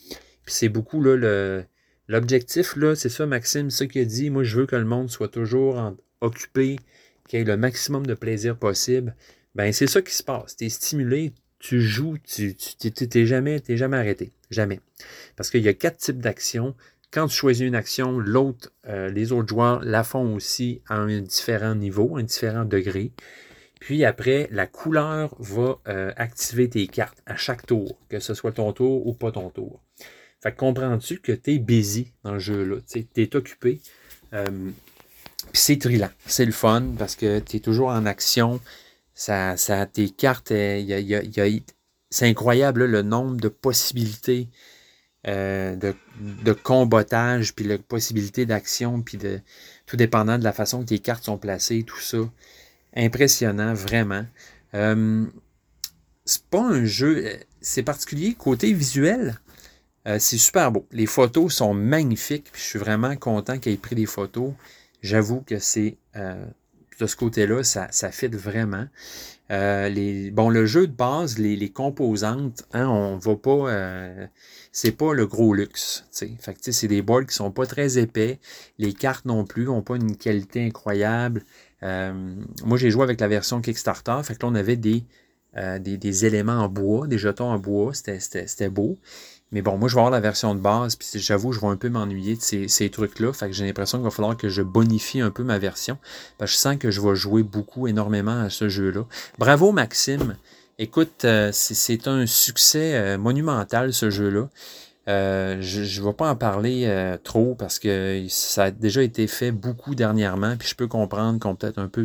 Puis 0.47 0.55
c'est 0.55 0.71
beaucoup 0.71 1.03
là, 1.03 1.62
l'objectif, 2.09 2.76
là, 2.76 2.94
c'est 2.94 3.09
ça, 3.09 3.26
Maxime, 3.26 3.70
ce 3.70 3.84
qu'il 3.84 4.02
a 4.02 4.04
dit. 4.04 4.30
Moi, 4.30 4.44
je 4.44 4.59
veux 4.59 4.66
que 4.66 4.76
le 4.76 4.84
monde 4.84 5.11
soit 5.11 5.28
toujours 5.28 5.94
occupé, 6.20 6.78
qu'il 7.28 7.40
ait 7.40 7.44
le 7.44 7.57
maximum 7.57 8.07
de 8.07 8.14
plaisir 8.14 8.57
possible. 8.57 9.14
Ben, 9.54 9.72
c'est 9.72 9.86
ça 9.86 10.02
qui 10.02 10.14
se 10.14 10.22
passe. 10.22 10.57
Tu 10.57 10.66
es 10.66 10.68
stimulé, 10.68 11.32
tu 11.59 11.80
joues, 11.80 12.18
tu 12.18 12.57
n'es 13.14 13.26
jamais, 13.26 13.62
jamais 13.68 13.96
arrêté. 13.96 14.32
Jamais. 14.50 14.80
Parce 15.34 15.50
qu'il 15.50 15.62
y 15.62 15.68
a 15.68 15.74
quatre 15.74 15.98
types 15.98 16.20
d'actions. 16.20 16.74
Quand 17.11 17.28
tu 17.28 17.36
choisis 17.36 17.66
une 17.66 17.74
action, 17.74 18.18
l'autre, 18.18 18.72
euh, 18.86 19.09
les 19.09 19.32
autres 19.32 19.48
joueurs 19.48 19.80
la 19.82 20.04
font 20.04 20.34
aussi 20.34 20.82
à 20.88 20.96
un 20.96 21.20
différent 21.20 21.74
niveau, 21.74 22.16
un 22.16 22.22
différent 22.22 22.64
degré. 22.64 23.12
Puis 23.80 24.04
après, 24.04 24.48
la 24.50 24.66
couleur 24.66 25.34
va 25.38 25.78
euh, 25.88 26.12
activer 26.16 26.68
tes 26.68 26.86
cartes 26.86 27.22
à 27.26 27.36
chaque 27.36 27.66
tour, 27.66 27.98
que 28.09 28.18
ce 28.18 28.34
soit 28.34 28.52
ton 28.52 28.72
tour 28.72 29.07
ou 29.07 29.14
pas 29.14 29.32
ton 29.32 29.50
tour. 29.50 29.86
Comprends-tu 30.51 31.20
que 31.20 31.32
tu 31.32 31.55
es 31.55 31.59
busy 31.59 32.12
dans 32.24 32.34
le 32.34 32.38
jeu-là, 32.38 32.76
tu 32.88 33.07
es 33.16 33.36
occupé. 33.36 33.80
Euh, 34.32 34.70
c'est 35.53 35.78
trillant, 35.78 36.11
c'est 36.26 36.44
le 36.44 36.53
fun 36.53 36.94
parce 36.99 37.16
que 37.16 37.38
tu 37.40 37.57
es 37.57 37.61
toujours 37.61 37.88
en 37.88 38.07
action. 38.07 38.61
Ça, 39.14 39.57
ça, 39.57 39.86
tes 39.86 40.11
cartes, 40.11 40.49
c'est 42.11 42.28
incroyable 42.28 42.84
le 42.84 43.03
nombre 43.03 43.36
de 43.36 43.49
possibilités 43.49 44.49
euh, 45.28 45.74
de, 45.74 45.92
de, 46.20 46.53
combotage, 46.53 47.53
puis 47.53 47.64
la 47.64 47.78
possibilité 47.78 48.47
d'action, 48.47 49.03
puis 49.03 49.18
de 49.18 49.40
tout 49.84 49.97
dépendant 49.97 50.38
de 50.38 50.44
la 50.44 50.53
façon 50.53 50.82
que 50.82 50.86
tes 50.90 51.01
cartes 51.01 51.24
sont 51.24 51.36
placées, 51.36 51.82
tout 51.82 51.99
ça. 51.99 52.18
Impressionnant, 52.94 53.74
vraiment. 53.74 54.24
Euh, 54.74 55.26
c'est 56.24 56.44
pas 56.44 56.62
un 56.62 56.84
jeu, 56.84 57.24
euh, 57.26 57.36
c'est 57.61 57.82
particulier 57.82 58.34
côté 58.34 58.72
visuel? 58.72 59.40
C'est 60.18 60.38
super 60.38 60.70
beau. 60.70 60.86
Les 60.92 61.07
photos 61.07 61.54
sont 61.54 61.74
magnifiques. 61.74 62.46
Je 62.54 62.61
suis 62.61 62.78
vraiment 62.78 63.16
content 63.16 63.59
qu'il 63.59 63.72
ait 63.72 63.76
pris 63.76 63.96
des 63.96 64.07
photos. 64.07 64.52
J'avoue 65.02 65.40
que 65.40 65.59
c'est 65.59 65.96
de 66.14 67.07
ce 67.07 67.16
côté-là, 67.16 67.62
ça, 67.64 67.88
fit 68.12 68.28
vraiment. 68.28 68.86
les, 69.50 70.30
bon, 70.30 70.48
le 70.48 70.64
jeu 70.64 70.86
de 70.86 70.92
base, 70.92 71.38
les, 71.38 71.57
les 71.57 71.70
composantes, 71.70 72.64
hein, 72.72 72.86
on 72.86 73.16
va 73.18 73.36
pas 73.36 74.28
c'est 74.76 74.92
pas 74.92 75.14
le 75.14 75.26
gros 75.26 75.54
luxe. 75.54 76.04
C'est 76.11 76.86
des 76.86 77.00
boards 77.00 77.24
qui 77.28 77.34
sont 77.34 77.50
pas 77.50 77.64
très 77.64 77.96
épais. 77.96 78.38
Les 78.76 78.92
cartes 78.92 79.24
non 79.24 79.46
plus 79.46 79.64
n'ont 79.64 79.80
pas 79.80 79.96
une 79.96 80.18
qualité 80.18 80.66
incroyable. 80.66 81.44
Euh, 81.82 82.12
moi, 82.62 82.76
j'ai 82.76 82.90
joué 82.90 83.02
avec 83.02 83.18
la 83.18 83.26
version 83.26 83.62
Kickstarter. 83.62 84.20
Fait 84.22 84.34
que 84.34 84.44
là, 84.44 84.52
on 84.52 84.54
avait 84.54 84.76
des, 84.76 85.02
euh, 85.57 85.78
des, 85.78 86.26
éléments 86.26 86.59
en 86.59 86.68
bois, 86.68 87.07
des 87.07 87.16
jetons 87.16 87.48
en 87.48 87.59
bois. 87.59 87.94
C'était 87.94 88.68
beau. 88.68 88.98
Mais 89.53 89.62
bon, 89.62 89.78
moi, 89.78 89.88
je 89.88 89.94
vais 89.94 90.01
avoir 90.01 90.11
la 90.11 90.20
version 90.20 90.55
de 90.55 90.61
base. 90.61 90.97
Puis 90.97 91.09
j'avoue, 91.14 91.53
je 91.53 91.61
vais 91.61 91.68
un 91.68 91.76
peu 91.76 91.88
m'ennuyer 91.88 92.36
de 92.36 92.68
ces, 92.68 92.90
trucs-là. 92.90 93.32
Fait 93.32 93.47
que 93.47 93.53
j'ai 93.53 93.64
l'impression 93.64 93.99
qu'il 93.99 94.05
va 94.05 94.11
falloir 94.11 94.36
que 94.36 94.49
je 94.49 94.62
bonifie 94.62 95.20
un 95.20 95.30
peu 95.30 95.44
ma 95.44 95.59
version. 95.59 95.99
Parce 96.38 96.51
que 96.51 96.57
je 96.57 96.61
sens 96.61 96.76
que 96.76 96.90
je 96.90 97.01
vais 97.01 97.14
jouer 97.14 97.42
beaucoup, 97.42 97.86
énormément 97.86 98.40
à 98.40 98.51
ce 98.51 98.68
jeu-là. 98.68 99.05
Bravo, 99.38 99.72
Maxime. 99.72 100.36
Écoute, 100.78 101.24
euh, 101.24 101.51
c'est 101.53 102.07
un 102.07 102.26
succès 102.26 102.94
euh, 102.97 103.18
monumental 103.18 103.94
ce 103.94 104.11
jeu-là. 104.11 104.49
Euh, 105.09 105.57
je 105.62 105.80
ne 106.01 106.07
vais 106.07 106.12
pas 106.12 106.28
en 106.28 106.36
parler 106.36 107.16
trop 107.22 107.55
parce 107.55 107.78
que 107.78 108.26
ça 108.28 108.64
a 108.64 108.70
déjà 108.72 109.03
été 109.03 109.28
fait 109.28 109.53
beaucoup 109.53 109.94
dernièrement, 109.94 110.57
puis 110.57 110.68
je 110.68 110.74
peux 110.74 110.88
comprendre 110.88 111.38
qu'on 111.38 111.55
peut 111.55 111.68
être 111.68 111.78
un 111.78 111.86
peu, 111.86 112.05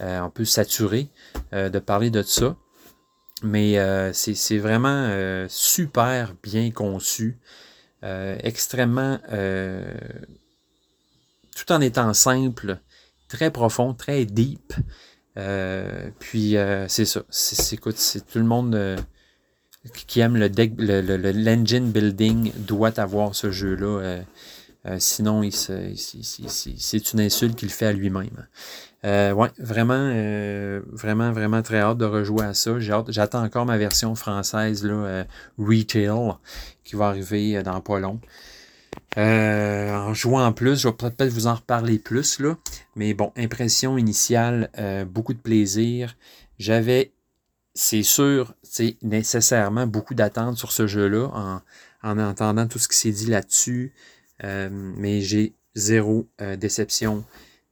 un 0.00 0.28
peu 0.28 0.44
saturé 0.44 1.08
de 1.52 1.78
parler 1.78 2.10
de 2.10 2.22
ça. 2.22 2.54
Mais 3.42 3.76
c'est 4.12 4.58
vraiment 4.58 5.46
super 5.48 6.34
bien 6.42 6.70
conçu, 6.70 7.38
extrêmement, 8.02 9.18
tout 11.56 11.72
en 11.72 11.80
étant 11.80 12.12
simple, 12.14 12.78
très 13.28 13.50
profond, 13.50 13.94
très 13.94 14.24
deep. 14.24 14.72
Euh, 15.36 16.10
puis 16.18 16.56
euh, 16.56 16.88
c'est 16.88 17.04
ça. 17.04 17.22
C'est, 17.30 17.80
tout 17.80 18.38
le 18.38 18.44
monde. 18.44 18.74
Euh, 18.74 18.96
qui 20.06 20.20
aime 20.20 20.36
le 20.36 20.48
deck, 20.50 20.72
le, 20.76 21.00
le- 21.00 21.16
le- 21.16 21.32
l'engine 21.32 21.90
building 21.90 22.52
doit 22.56 22.98
avoir 23.00 23.34
ce 23.34 23.50
jeu-là. 23.50 23.86
euh, 24.00 24.22
euh, 24.86 24.96
sinon, 24.98 25.42
il- 25.42 25.54
il- 25.78 26.78
c'est 26.78 27.12
une 27.12 27.20
insulte 27.20 27.56
qu'il 27.56 27.70
fait 27.70 27.86
à 27.86 27.92
lui-même. 27.92 28.46
Euh, 29.04 29.32
ouais, 29.32 29.50
vraiment, 29.58 29.94
euh, 29.94 30.80
vraiment, 30.90 31.30
vraiment 31.30 31.62
très 31.62 31.78
hâte 31.78 31.98
de 31.98 32.04
rejouer 32.04 32.44
à 32.44 32.54
ça. 32.54 32.78
J'attends 32.80 33.44
encore 33.44 33.64
ma 33.64 33.78
version 33.78 34.14
française, 34.14 34.84
là, 34.84 34.94
euh, 34.94 35.24
Retail, 35.56 36.34
qui 36.84 36.96
va 36.96 37.08
arriver 37.08 37.62
dans 37.62 37.80
pas 37.80 38.00
long. 38.00 38.20
En 39.16 40.14
jouant 40.14 40.44
en 40.44 40.52
plus, 40.52 40.80
je 40.80 40.88
vais 40.88 40.94
peut-être 40.94 41.30
vous 41.32 41.46
en 41.46 41.54
reparler 41.54 41.98
plus, 41.98 42.40
là. 42.40 42.56
Mais 42.96 43.14
bon, 43.14 43.32
impression 43.36 43.98
initiale, 43.98 44.70
beaucoup 45.08 45.34
de 45.34 45.38
plaisir. 45.38 46.16
J'avais, 46.58 47.12
c'est 47.74 48.02
sûr, 48.02 48.54
nécessairement 49.02 49.86
beaucoup 49.86 50.14
d'attentes 50.14 50.56
sur 50.56 50.72
ce 50.72 50.86
jeu-là 50.86 51.30
en, 51.32 51.60
en 52.02 52.18
entendant 52.18 52.66
tout 52.66 52.78
ce 52.78 52.88
qui 52.88 52.96
s'est 52.96 53.12
dit 53.12 53.26
là-dessus. 53.26 53.92
Mais 54.42 55.20
j'ai 55.20 55.54
zéro 55.74 56.28
déception. 56.58 57.24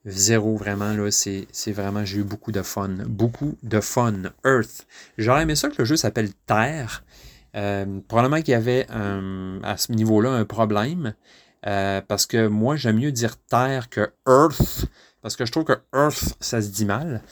Zéro 0.06 0.56
vraiment, 0.56 0.92
là, 0.92 1.10
c'est 1.10 1.72
vraiment, 1.72 2.04
j'ai 2.04 2.18
eu 2.18 2.22
beaucoup 2.22 2.52
de 2.52 2.62
fun. 2.62 2.90
Beaucoup 3.06 3.56
de 3.62 3.80
fun. 3.80 4.14
Earth. 4.44 4.86
J'aurais 5.18 5.42
aimé 5.42 5.56
ça 5.56 5.68
que 5.68 5.74
le 5.78 5.84
jeu 5.84 5.96
s'appelle 5.96 6.30
Terre. 6.46 7.02
Euh, 7.56 8.00
probablement 8.06 8.40
qu'il 8.42 8.52
y 8.52 8.54
avait 8.54 8.86
un- 8.90 9.60
à 9.62 9.76
ce 9.76 9.92
niveau-là 9.92 10.30
un 10.30 10.44
problème. 10.44 11.14
euh, 11.66 12.00
parce 12.06 12.26
que 12.26 12.46
moi, 12.46 12.76
j'aime 12.76 12.98
mieux 12.98 13.10
dire 13.10 13.36
Terre 13.38 13.88
que 13.88 14.12
Earth. 14.28 14.86
Parce 15.22 15.34
que 15.34 15.44
je 15.44 15.50
trouve 15.50 15.64
que 15.64 15.72
Earth, 15.92 16.36
ça 16.38 16.62
se 16.62 16.68
dit 16.68 16.84
mal. 16.84 17.22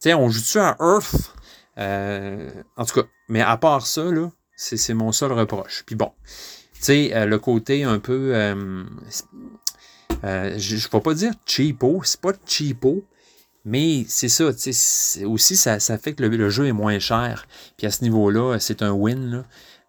Tu 0.00 0.08
sais, 0.08 0.14
on 0.14 0.30
joue-tu 0.30 0.58
à 0.58 0.74
Earth? 0.80 1.34
Euh, 1.76 2.50
en 2.78 2.86
tout 2.86 3.02
cas, 3.02 3.06
mais 3.28 3.42
à 3.42 3.58
part 3.58 3.86
ça, 3.86 4.04
là, 4.04 4.30
c'est 4.56 4.94
mon 4.94 5.12
seul 5.12 5.32
reproche. 5.32 5.82
Puis 5.84 5.96
bon, 5.96 6.12
tu 6.24 6.80
sais, 6.80 7.10
euh, 7.14 7.26
le 7.26 7.38
côté 7.38 7.84
un 7.84 7.98
peu. 7.98 8.32
Euh, 10.24 10.54
je 10.58 10.76
ne 10.76 10.80
vais 10.80 11.00
pas 11.00 11.14
dire 11.14 11.32
cheapo, 11.44 12.00
c'est 12.04 12.20
pas 12.20 12.32
cheapo, 12.46 13.04
mais 13.64 14.04
c'est 14.08 14.28
ça, 14.28 14.50
aussi 15.26 15.56
ça, 15.56 15.78
fait 15.98 16.14
que 16.14 16.22
le, 16.22 16.50
jeu 16.50 16.66
est 16.66 16.72
moins 16.72 16.98
cher. 16.98 17.46
Puis 17.76 17.86
à 17.86 17.90
ce 17.90 18.02
niveau-là, 18.02 18.58
c'est 18.58 18.82
un 18.82 18.92
win. 18.92 19.30
là. 19.30 19.44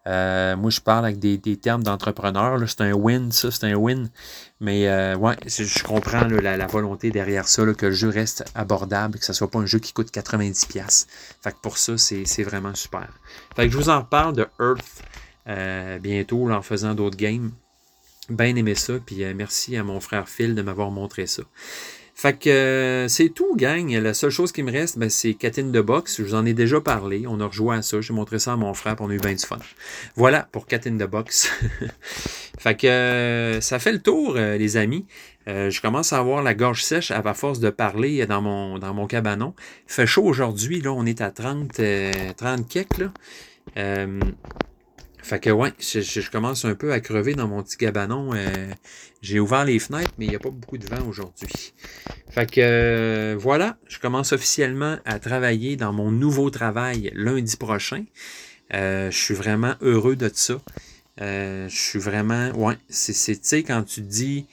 Euh, 0.06 0.56
moi, 0.56 0.70
je 0.70 0.80
parle 0.80 1.04
avec 1.06 1.18
des, 1.18 1.56
termes 1.56 1.82
d'entrepreneur. 1.82 2.60
C'est 2.68 2.82
un 2.82 2.92
win, 2.92 3.32
ça, 3.32 3.50
c'est 3.50 3.64
un 3.64 3.74
win. 3.74 4.08
Mais 4.60 4.88
euh, 4.88 5.16
ouais, 5.16 5.36
je 5.46 5.82
comprends 5.82 6.24
la, 6.24 6.66
volonté 6.66 7.10
derrière 7.10 7.48
ça, 7.48 7.64
là, 7.64 7.74
que 7.74 7.86
le 7.86 7.92
jeu 7.92 8.08
reste 8.08 8.44
abordable, 8.54 9.18
que 9.18 9.24
ce 9.24 9.32
soit 9.32 9.50
pas 9.50 9.58
un 9.58 9.66
jeu 9.66 9.78
qui 9.78 9.92
coûte 9.92 10.12
90$. 10.12 11.06
Fait 11.42 11.52
que 11.52 11.56
pour 11.60 11.78
ça, 11.78 11.98
c'est 11.98 12.42
vraiment 12.44 12.74
super. 12.74 13.08
Fait 13.56 13.66
que 13.66 13.72
je 13.72 13.78
vous 13.78 13.88
en 13.88 14.00
reparle 14.00 14.36
de 14.36 14.46
Earth 14.60 16.02
bientôt 16.02 16.46
là, 16.48 16.58
en 16.58 16.62
faisant 16.62 16.94
d'autres 16.94 17.16
games. 17.16 17.50
Bien 18.28 18.56
aimé 18.56 18.74
ça, 18.74 18.94
puis 19.04 19.22
euh, 19.22 19.34
merci 19.36 19.76
à 19.76 19.84
mon 19.84 20.00
frère 20.00 20.28
Phil 20.28 20.54
de 20.54 20.62
m'avoir 20.62 20.90
montré 20.90 21.26
ça. 21.26 21.42
Fait 22.14 22.36
que 22.36 22.48
euh, 22.48 23.08
c'est 23.08 23.28
tout, 23.28 23.54
gang. 23.56 23.92
La 23.92 24.14
seule 24.14 24.30
chose 24.30 24.50
qui 24.50 24.62
me 24.62 24.72
reste, 24.72 24.98
ben, 24.98 25.10
c'est 25.10 25.34
Cat 25.34 25.52
in 25.58 25.68
the 25.68 25.82
Box. 25.82 26.16
Je 26.18 26.22
vous 26.22 26.34
en 26.34 26.46
ai 26.46 26.54
déjà 26.54 26.80
parlé. 26.80 27.26
On 27.28 27.40
a 27.40 27.46
rejoué 27.46 27.76
à 27.76 27.82
ça. 27.82 28.00
J'ai 28.00 28.14
montré 28.14 28.38
ça 28.38 28.54
à 28.54 28.56
mon 28.56 28.72
frère, 28.72 28.96
puis 28.96 29.04
on 29.06 29.10
a 29.10 29.14
eu 29.14 29.18
bien 29.18 29.34
du 29.34 29.44
fun. 29.44 29.58
Voilà 30.16 30.48
pour 30.50 30.66
Cat 30.66 30.80
in 30.86 30.96
the 30.96 31.08
Box. 31.08 31.50
fait 32.58 32.74
que 32.74 32.86
euh, 32.86 33.60
ça 33.60 33.78
fait 33.78 33.92
le 33.92 34.00
tour, 34.00 34.34
les 34.34 34.76
amis. 34.78 35.04
Je 35.46 35.80
commence 35.80 36.12
à 36.12 36.18
avoir 36.18 36.42
la 36.42 36.54
gorge 36.54 36.82
sèche 36.82 37.12
à 37.12 37.34
force 37.34 37.60
de 37.60 37.70
parler 37.70 38.26
dans 38.26 38.42
mon, 38.42 38.78
dans 38.78 38.94
mon 38.94 39.06
cabanon. 39.06 39.54
Fait 39.86 40.06
chaud 40.06 40.24
aujourd'hui. 40.24 40.80
Là, 40.80 40.92
on 40.92 41.06
est 41.06 41.20
à 41.20 41.30
30, 41.30 41.78
euh, 41.80 42.12
30 42.36 42.68
kek, 42.68 42.98
là. 42.98 43.12
Euh, 43.76 44.18
fait 45.26 45.40
que 45.40 45.50
ouais, 45.50 45.72
je, 45.80 46.30
commence 46.30 46.64
un 46.64 46.76
peu 46.76 46.92
à 46.92 47.00
crever 47.00 47.34
dans 47.34 47.48
mon 47.48 47.62
petit 47.62 47.76
cabanon. 47.76 48.30
Euh, 48.32 48.68
j'ai 49.22 49.40
ouvert 49.40 49.64
les 49.64 49.80
fenêtres, 49.80 50.12
mais 50.18 50.26
il 50.26 50.28
n'y 50.28 50.36
a 50.36 50.38
pas 50.38 50.50
beaucoup 50.50 50.78
de 50.78 50.86
vent 50.86 51.04
aujourd'hui. 51.08 51.74
Fait 52.30 52.48
que 52.48 52.60
euh, 52.60 53.36
voilà, 53.36 53.76
je 53.88 53.98
commence 53.98 54.32
officiellement 54.32 54.98
à 55.04 55.18
travailler 55.18 55.74
dans 55.74 55.92
mon 55.92 56.12
nouveau 56.12 56.48
travail 56.50 57.10
lundi 57.14 57.56
prochain. 57.56 58.04
Euh, 58.72 59.10
je 59.10 59.18
suis 59.18 59.34
vraiment 59.34 59.74
heureux 59.80 60.14
de 60.14 60.30
ça. 60.32 60.60
Euh, 61.20 61.68
je 61.68 61.76
suis 61.76 61.98
vraiment. 61.98 62.50
Ouais, 62.52 62.76
c'est, 62.88 63.12
tu 63.12 63.40
sais, 63.42 63.62
quand 63.64 63.82
tu 63.82 64.02
dis 64.02 64.46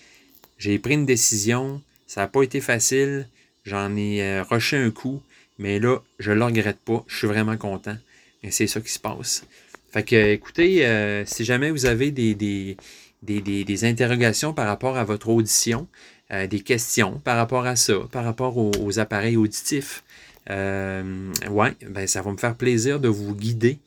j'ai 0.58 0.80
pris 0.80 0.96
une 0.96 1.06
décision, 1.06 1.84
ça 2.08 2.22
n'a 2.22 2.28
pas 2.28 2.42
été 2.42 2.62
facile, 2.62 3.28
j'en 3.64 3.96
ai 3.96 4.42
rushé 4.42 4.78
un 4.78 4.90
coup, 4.90 5.22
mais 5.60 5.80
là, 5.80 6.00
je 6.18 6.32
ne 6.32 6.38
le 6.38 6.46
regrette 6.46 6.80
pas, 6.80 7.04
je 7.08 7.16
suis 7.16 7.28
vraiment 7.28 7.58
content. 7.58 7.98
Et 8.42 8.50
c'est 8.50 8.68
ça 8.68 8.82
qui 8.82 8.92
se 8.92 9.00
passe. 9.00 9.46
Fait 9.94 10.04
que, 10.04 10.16
écoutez, 10.34 10.86
euh, 10.88 11.24
si 11.26 11.46
jamais 11.46 11.72
vous 11.72 11.86
avez 11.86 12.12
des, 12.12 12.34
des, 12.36 12.78
des, 13.22 13.42
des- 13.64 13.86
interrogations 13.86 14.54
par 14.54 14.68
rapport 14.68 14.98
à 14.98 15.04
votre 15.04 15.30
audition, 15.30 15.88
euh, 16.32 16.48
des 16.48 16.62
questions 16.62 17.20
par 17.20 17.38
rapport 17.38 17.66
à 17.68 17.76
ça, 17.76 17.94
par 18.12 18.26
rapport 18.26 18.58
aux, 18.58 18.72
aux 18.82 19.00
appareils 19.00 19.38
auditifs, 19.38 20.04
euh, 20.50 21.32
ouais, 21.50 21.74
ben 21.90 22.08
ça 22.08 22.22
va 22.24 22.32
me 22.32 22.38
faire 22.38 22.56
plaisir 22.56 23.00
de 23.00 23.08
vous 23.08 23.36
guider 23.36 23.80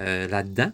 euh, 0.00 0.26
là-dedans. 0.28 0.72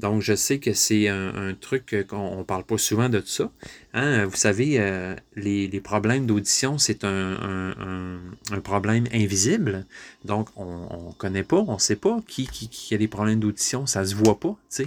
Donc, 0.00 0.22
je 0.22 0.34
sais 0.34 0.58
que 0.58 0.72
c'est 0.72 1.08
un, 1.08 1.54
truc 1.60 1.94
qu'on 2.08 2.38
ne 2.38 2.42
parle 2.42 2.64
pas 2.64 2.78
souvent 2.78 3.10
de 3.10 3.22
ça. 3.24 3.50
Hein, 3.92 4.24
Vous 4.24 4.36
savez, 4.36 4.80
euh, 4.80 5.14
les, 5.36 5.68
problèmes 5.80 6.24
d'audition, 6.24 6.78
c'est 6.78 7.04
un, 7.04 8.18
problème 8.64 9.04
invisible. 9.12 9.84
Donc, 10.24 10.48
on 10.56 11.08
ne 11.08 11.12
connaît 11.18 11.42
pas, 11.42 11.58
on 11.58 11.74
ne 11.74 11.78
sait 11.78 11.96
pas 11.96 12.18
qui, 12.26 12.48
a 12.92 12.96
des 12.96 13.08
problèmes 13.08 13.40
d'audition, 13.40 13.84
ça 13.84 14.06
se 14.06 14.14
voit 14.14 14.40
pas, 14.40 14.56
tu 14.70 14.84
sais. 14.84 14.86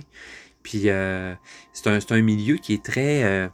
Puis, 0.63 0.89
euh, 0.89 1.35
c'est 1.73 2.11
un, 2.11 2.21
milieu 2.21 2.55
qui 2.55 2.73
est 2.73 2.83
très 2.83 3.23
euh, 3.23 3.47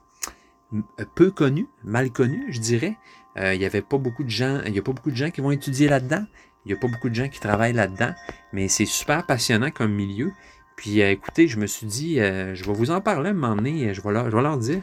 peu 1.16 1.30
connu, 1.30 1.68
mal 1.84 2.10
connu, 2.10 2.45
je 2.49 2.60
dirais. 2.60 2.95
Il 3.41 3.62
y 3.62 3.66
avait 3.66 3.82
pas 3.82 3.97
beaucoup 3.97 4.26
de 4.26 4.30
gens, 4.30 4.62
il 4.66 4.74
n'y 4.74 4.80
a 4.80 4.82
pas 4.82 4.91
beaucoup 4.91 5.12
de 5.12 5.16
gens 5.16 5.32
qui 5.32 5.39
vont 5.39 5.51
étudier 5.51 5.88
là-dedans. 5.88 6.26
Il 6.66 6.74
n'y 6.74 6.78
a 6.78 6.82
pas 6.82 6.89
beaucoup 6.89 7.07
de 7.07 7.16
gens 7.16 7.30
qui 7.30 7.39
travaillent 7.39 7.74
là-dedans, 7.74 8.14
mais 8.51 8.68
c'est 8.68 8.86
super 8.86 9.26
passionnant 9.26 9.72
comme 9.72 9.93
milieu. 9.93 10.34
Puis 10.80 11.01
euh, 11.01 11.11
écoutez, 11.11 11.49
je 11.49 11.59
me 11.59 11.67
suis 11.67 11.86
dit, 11.86 12.21
euh, 12.21 12.55
je 12.55 12.63
vais 12.63 12.71
vous 12.71 12.89
en 12.89 13.01
parler 13.01 13.27
à 13.27 13.32
un 13.32 13.36
moment 13.36 13.57
donné, 13.57 13.89
euh, 13.89 13.93
je 13.93 14.01
vais 14.01 14.13
leur, 14.13 14.57
dire. 14.57 14.82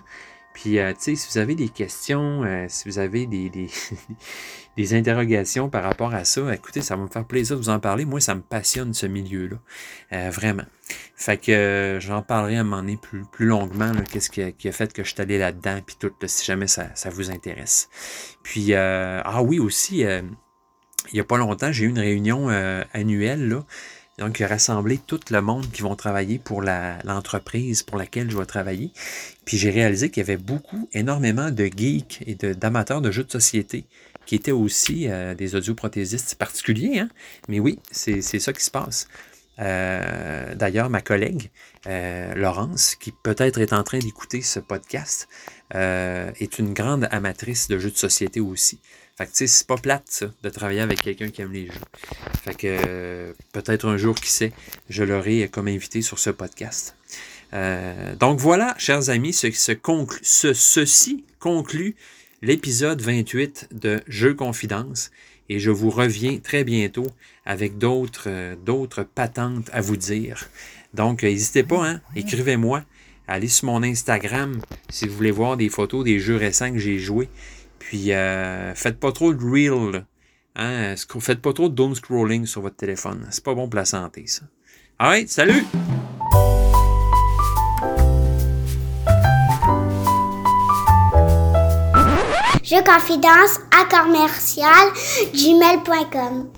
Puis, 0.52 0.72
tu 0.72 0.94
sais, 0.98 1.14
si 1.16 1.28
vous 1.30 1.38
avez 1.38 1.54
des 1.54 1.70
questions, 1.70 2.42
si 2.68 2.88
vous 2.88 2.98
avez 2.98 3.26
des, 4.76 4.94
interrogations 4.94 5.70
par 5.70 5.82
rapport 5.82 6.14
à 6.14 6.24
ça, 6.24 6.54
écoutez, 6.54 6.82
ça 6.82 6.96
va 6.96 7.02
me 7.04 7.08
faire 7.08 7.24
plaisir 7.24 7.56
de 7.56 7.62
vous 7.62 7.68
en 7.70 7.80
parler. 7.80 8.04
Moi, 8.04 8.20
ça 8.20 8.34
me 8.34 8.40
passionne 8.42 8.92
ce 8.94 9.06
milieu-là. 9.06 10.30
Vraiment. 10.30 10.64
Fait 11.14 11.36
que 11.38 11.98
j'en 12.00 12.22
parlerai 12.22 12.56
à 12.56 12.60
un 12.60 12.64
moment 12.64 12.80
donné 12.80 12.98
plus, 12.98 13.46
longuement, 13.46 13.92
qu'est-ce 14.10 14.30
qui 14.30 14.68
a, 14.68 14.72
fait 14.72 14.94
que 14.94 15.04
je 15.04 15.12
suis 15.12 15.20
allé 15.20 15.38
là-dedans, 15.38 15.80
puis 15.86 15.96
tout, 15.98 16.12
si 16.26 16.46
jamais 16.46 16.68
ça, 16.68 16.86
ça 16.94 17.10
vous 17.10 17.30
intéresse. 17.30 17.90
Puis, 18.42 18.74
ah 18.74 19.42
oui, 19.42 19.58
aussi, 19.58 19.98
il 20.00 20.24
n'y 21.12 21.20
a 21.20 21.24
pas 21.24 21.36
longtemps, 21.36 21.70
j'ai 21.70 21.84
eu 21.84 21.88
une 21.88 21.98
réunion 21.98 22.48
annuelle, 22.94 23.46
là, 23.46 23.62
donc, 24.18 24.40
a 24.40 24.46
rassemblé 24.46 24.98
tout 24.98 25.20
le 25.30 25.40
monde 25.42 25.70
qui 25.70 25.82
vont 25.82 25.94
travailler 25.94 26.38
pour 26.38 26.62
l'entreprise 26.62 27.82
pour 27.82 27.98
laquelle 27.98 28.30
je 28.30 28.38
vais 28.38 28.46
travailler. 28.46 28.90
Puis 29.44 29.58
j'ai 29.58 29.70
réalisé 29.70 30.10
qu'il 30.10 30.22
y 30.22 30.24
avait 30.24 30.38
beaucoup, 30.38 30.88
énormément 30.94 31.50
de 31.50 31.66
geeks 31.66 32.22
et 32.26 32.34
d'amateurs 32.34 33.02
de, 33.02 33.10
jeux 33.10 33.24
de 33.24 33.30
société 33.30 33.84
qui 34.24 34.34
étaient 34.34 34.52
aussi 34.52 35.08
euh, 35.08 35.34
des 35.34 35.54
audioprothésistes 35.54 36.34
particuliers. 36.34 36.98
Hein? 36.98 37.08
Mais 37.48 37.60
oui, 37.60 37.78
c'est 37.90 38.22
ça 38.22 38.52
qui 38.52 38.64
se 38.64 38.70
passe. 38.70 39.06
Euh, 39.58 40.54
D'ailleurs, 40.54 40.90
ma 40.90 41.02
collègue, 41.02 41.50
euh, 41.86 42.34
Laurence, 42.34 42.96
qui 42.96 43.12
peut-être 43.12 43.60
est 43.60 43.72
en 43.72 43.84
train 43.84 43.98
d'écouter 43.98 44.42
ce 44.42 44.60
podcast, 44.60 45.28
est 45.72 46.58
une 46.58 46.72
grande 46.72 47.08
amatrice 47.10 47.68
de 47.68 47.78
jeux 47.78 47.90
de 47.90 47.96
société 47.96 48.40
aussi. 48.40 48.80
Fait 49.16 49.24
que 49.24 49.30
tu 49.30 49.36
sais, 49.38 49.46
c'est 49.46 49.66
pas 49.66 49.76
plate 49.76 50.04
ça, 50.08 50.26
de 50.42 50.48
travailler 50.50 50.80
avec 50.80 51.00
quelqu'un 51.00 51.28
qui 51.30 51.40
aime 51.42 51.52
les 51.52 51.66
jeux. 51.66 51.72
Fait 52.44 52.54
que 52.54 52.66
euh, 52.86 53.32
peut-être 53.52 53.88
un 53.88 53.96
jour, 53.96 54.14
qui 54.14 54.30
sait, 54.30 54.52
je 54.90 55.04
l'aurai 55.04 55.48
comme 55.50 55.68
invité 55.68 56.02
sur 56.02 56.18
ce 56.18 56.30
podcast. 56.30 56.94
Euh, 57.54 58.14
donc 58.16 58.38
voilà, 58.40 58.74
chers 58.78 59.08
amis, 59.08 59.32
ce, 59.32 59.50
ce 59.50 59.72
conclu- 59.72 60.18
ce- 60.22 60.52
ceci 60.52 61.24
conclut 61.38 61.94
l'épisode 62.42 63.00
28 63.00 63.68
de 63.72 64.02
Jeux 64.06 64.34
Confidence. 64.34 65.10
Et 65.48 65.60
je 65.60 65.70
vous 65.70 65.90
reviens 65.90 66.38
très 66.38 66.64
bientôt 66.64 67.06
avec 67.46 67.78
d'autres 67.78 68.24
euh, 68.26 68.56
d'autres 68.66 69.04
patentes 69.04 69.70
à 69.72 69.80
vous 69.80 69.96
dire. 69.96 70.48
Donc, 70.92 71.22
euh, 71.24 71.28
n'hésitez 71.28 71.62
pas, 71.62 71.88
hein, 71.88 72.00
écrivez-moi. 72.16 72.84
Allez 73.28 73.48
sur 73.48 73.66
mon 73.66 73.82
Instagram 73.82 74.60
si 74.90 75.06
vous 75.08 75.14
voulez 75.16 75.30
voir 75.30 75.56
des 75.56 75.68
photos 75.68 76.04
des 76.04 76.18
jeux 76.20 76.36
récents 76.36 76.70
que 76.72 76.78
j'ai 76.78 76.98
joués. 76.98 77.28
Puis, 77.86 78.12
euh, 78.12 78.74
faites 78.74 78.98
pas 78.98 79.12
trop 79.12 79.32
de 79.32 79.40
reel. 79.40 80.04
Hein, 80.56 80.96
faites 81.20 81.40
pas 81.40 81.52
trop 81.52 81.68
de 81.68 81.74
doom 81.74 81.94
scrolling 81.94 82.44
sur 82.44 82.60
votre 82.60 82.74
téléphone. 82.74 83.28
C'est 83.30 83.44
pas 83.44 83.54
bon 83.54 83.68
pour 83.68 83.76
la 83.76 83.84
santé, 83.84 84.26
ça. 84.26 84.42
Alright, 84.98 85.28
salut! 85.28 85.64
Je 92.64 92.82
confidence 92.82 93.60
à 93.70 93.84
commercial 93.84 94.90
gmail.com. 95.32 96.56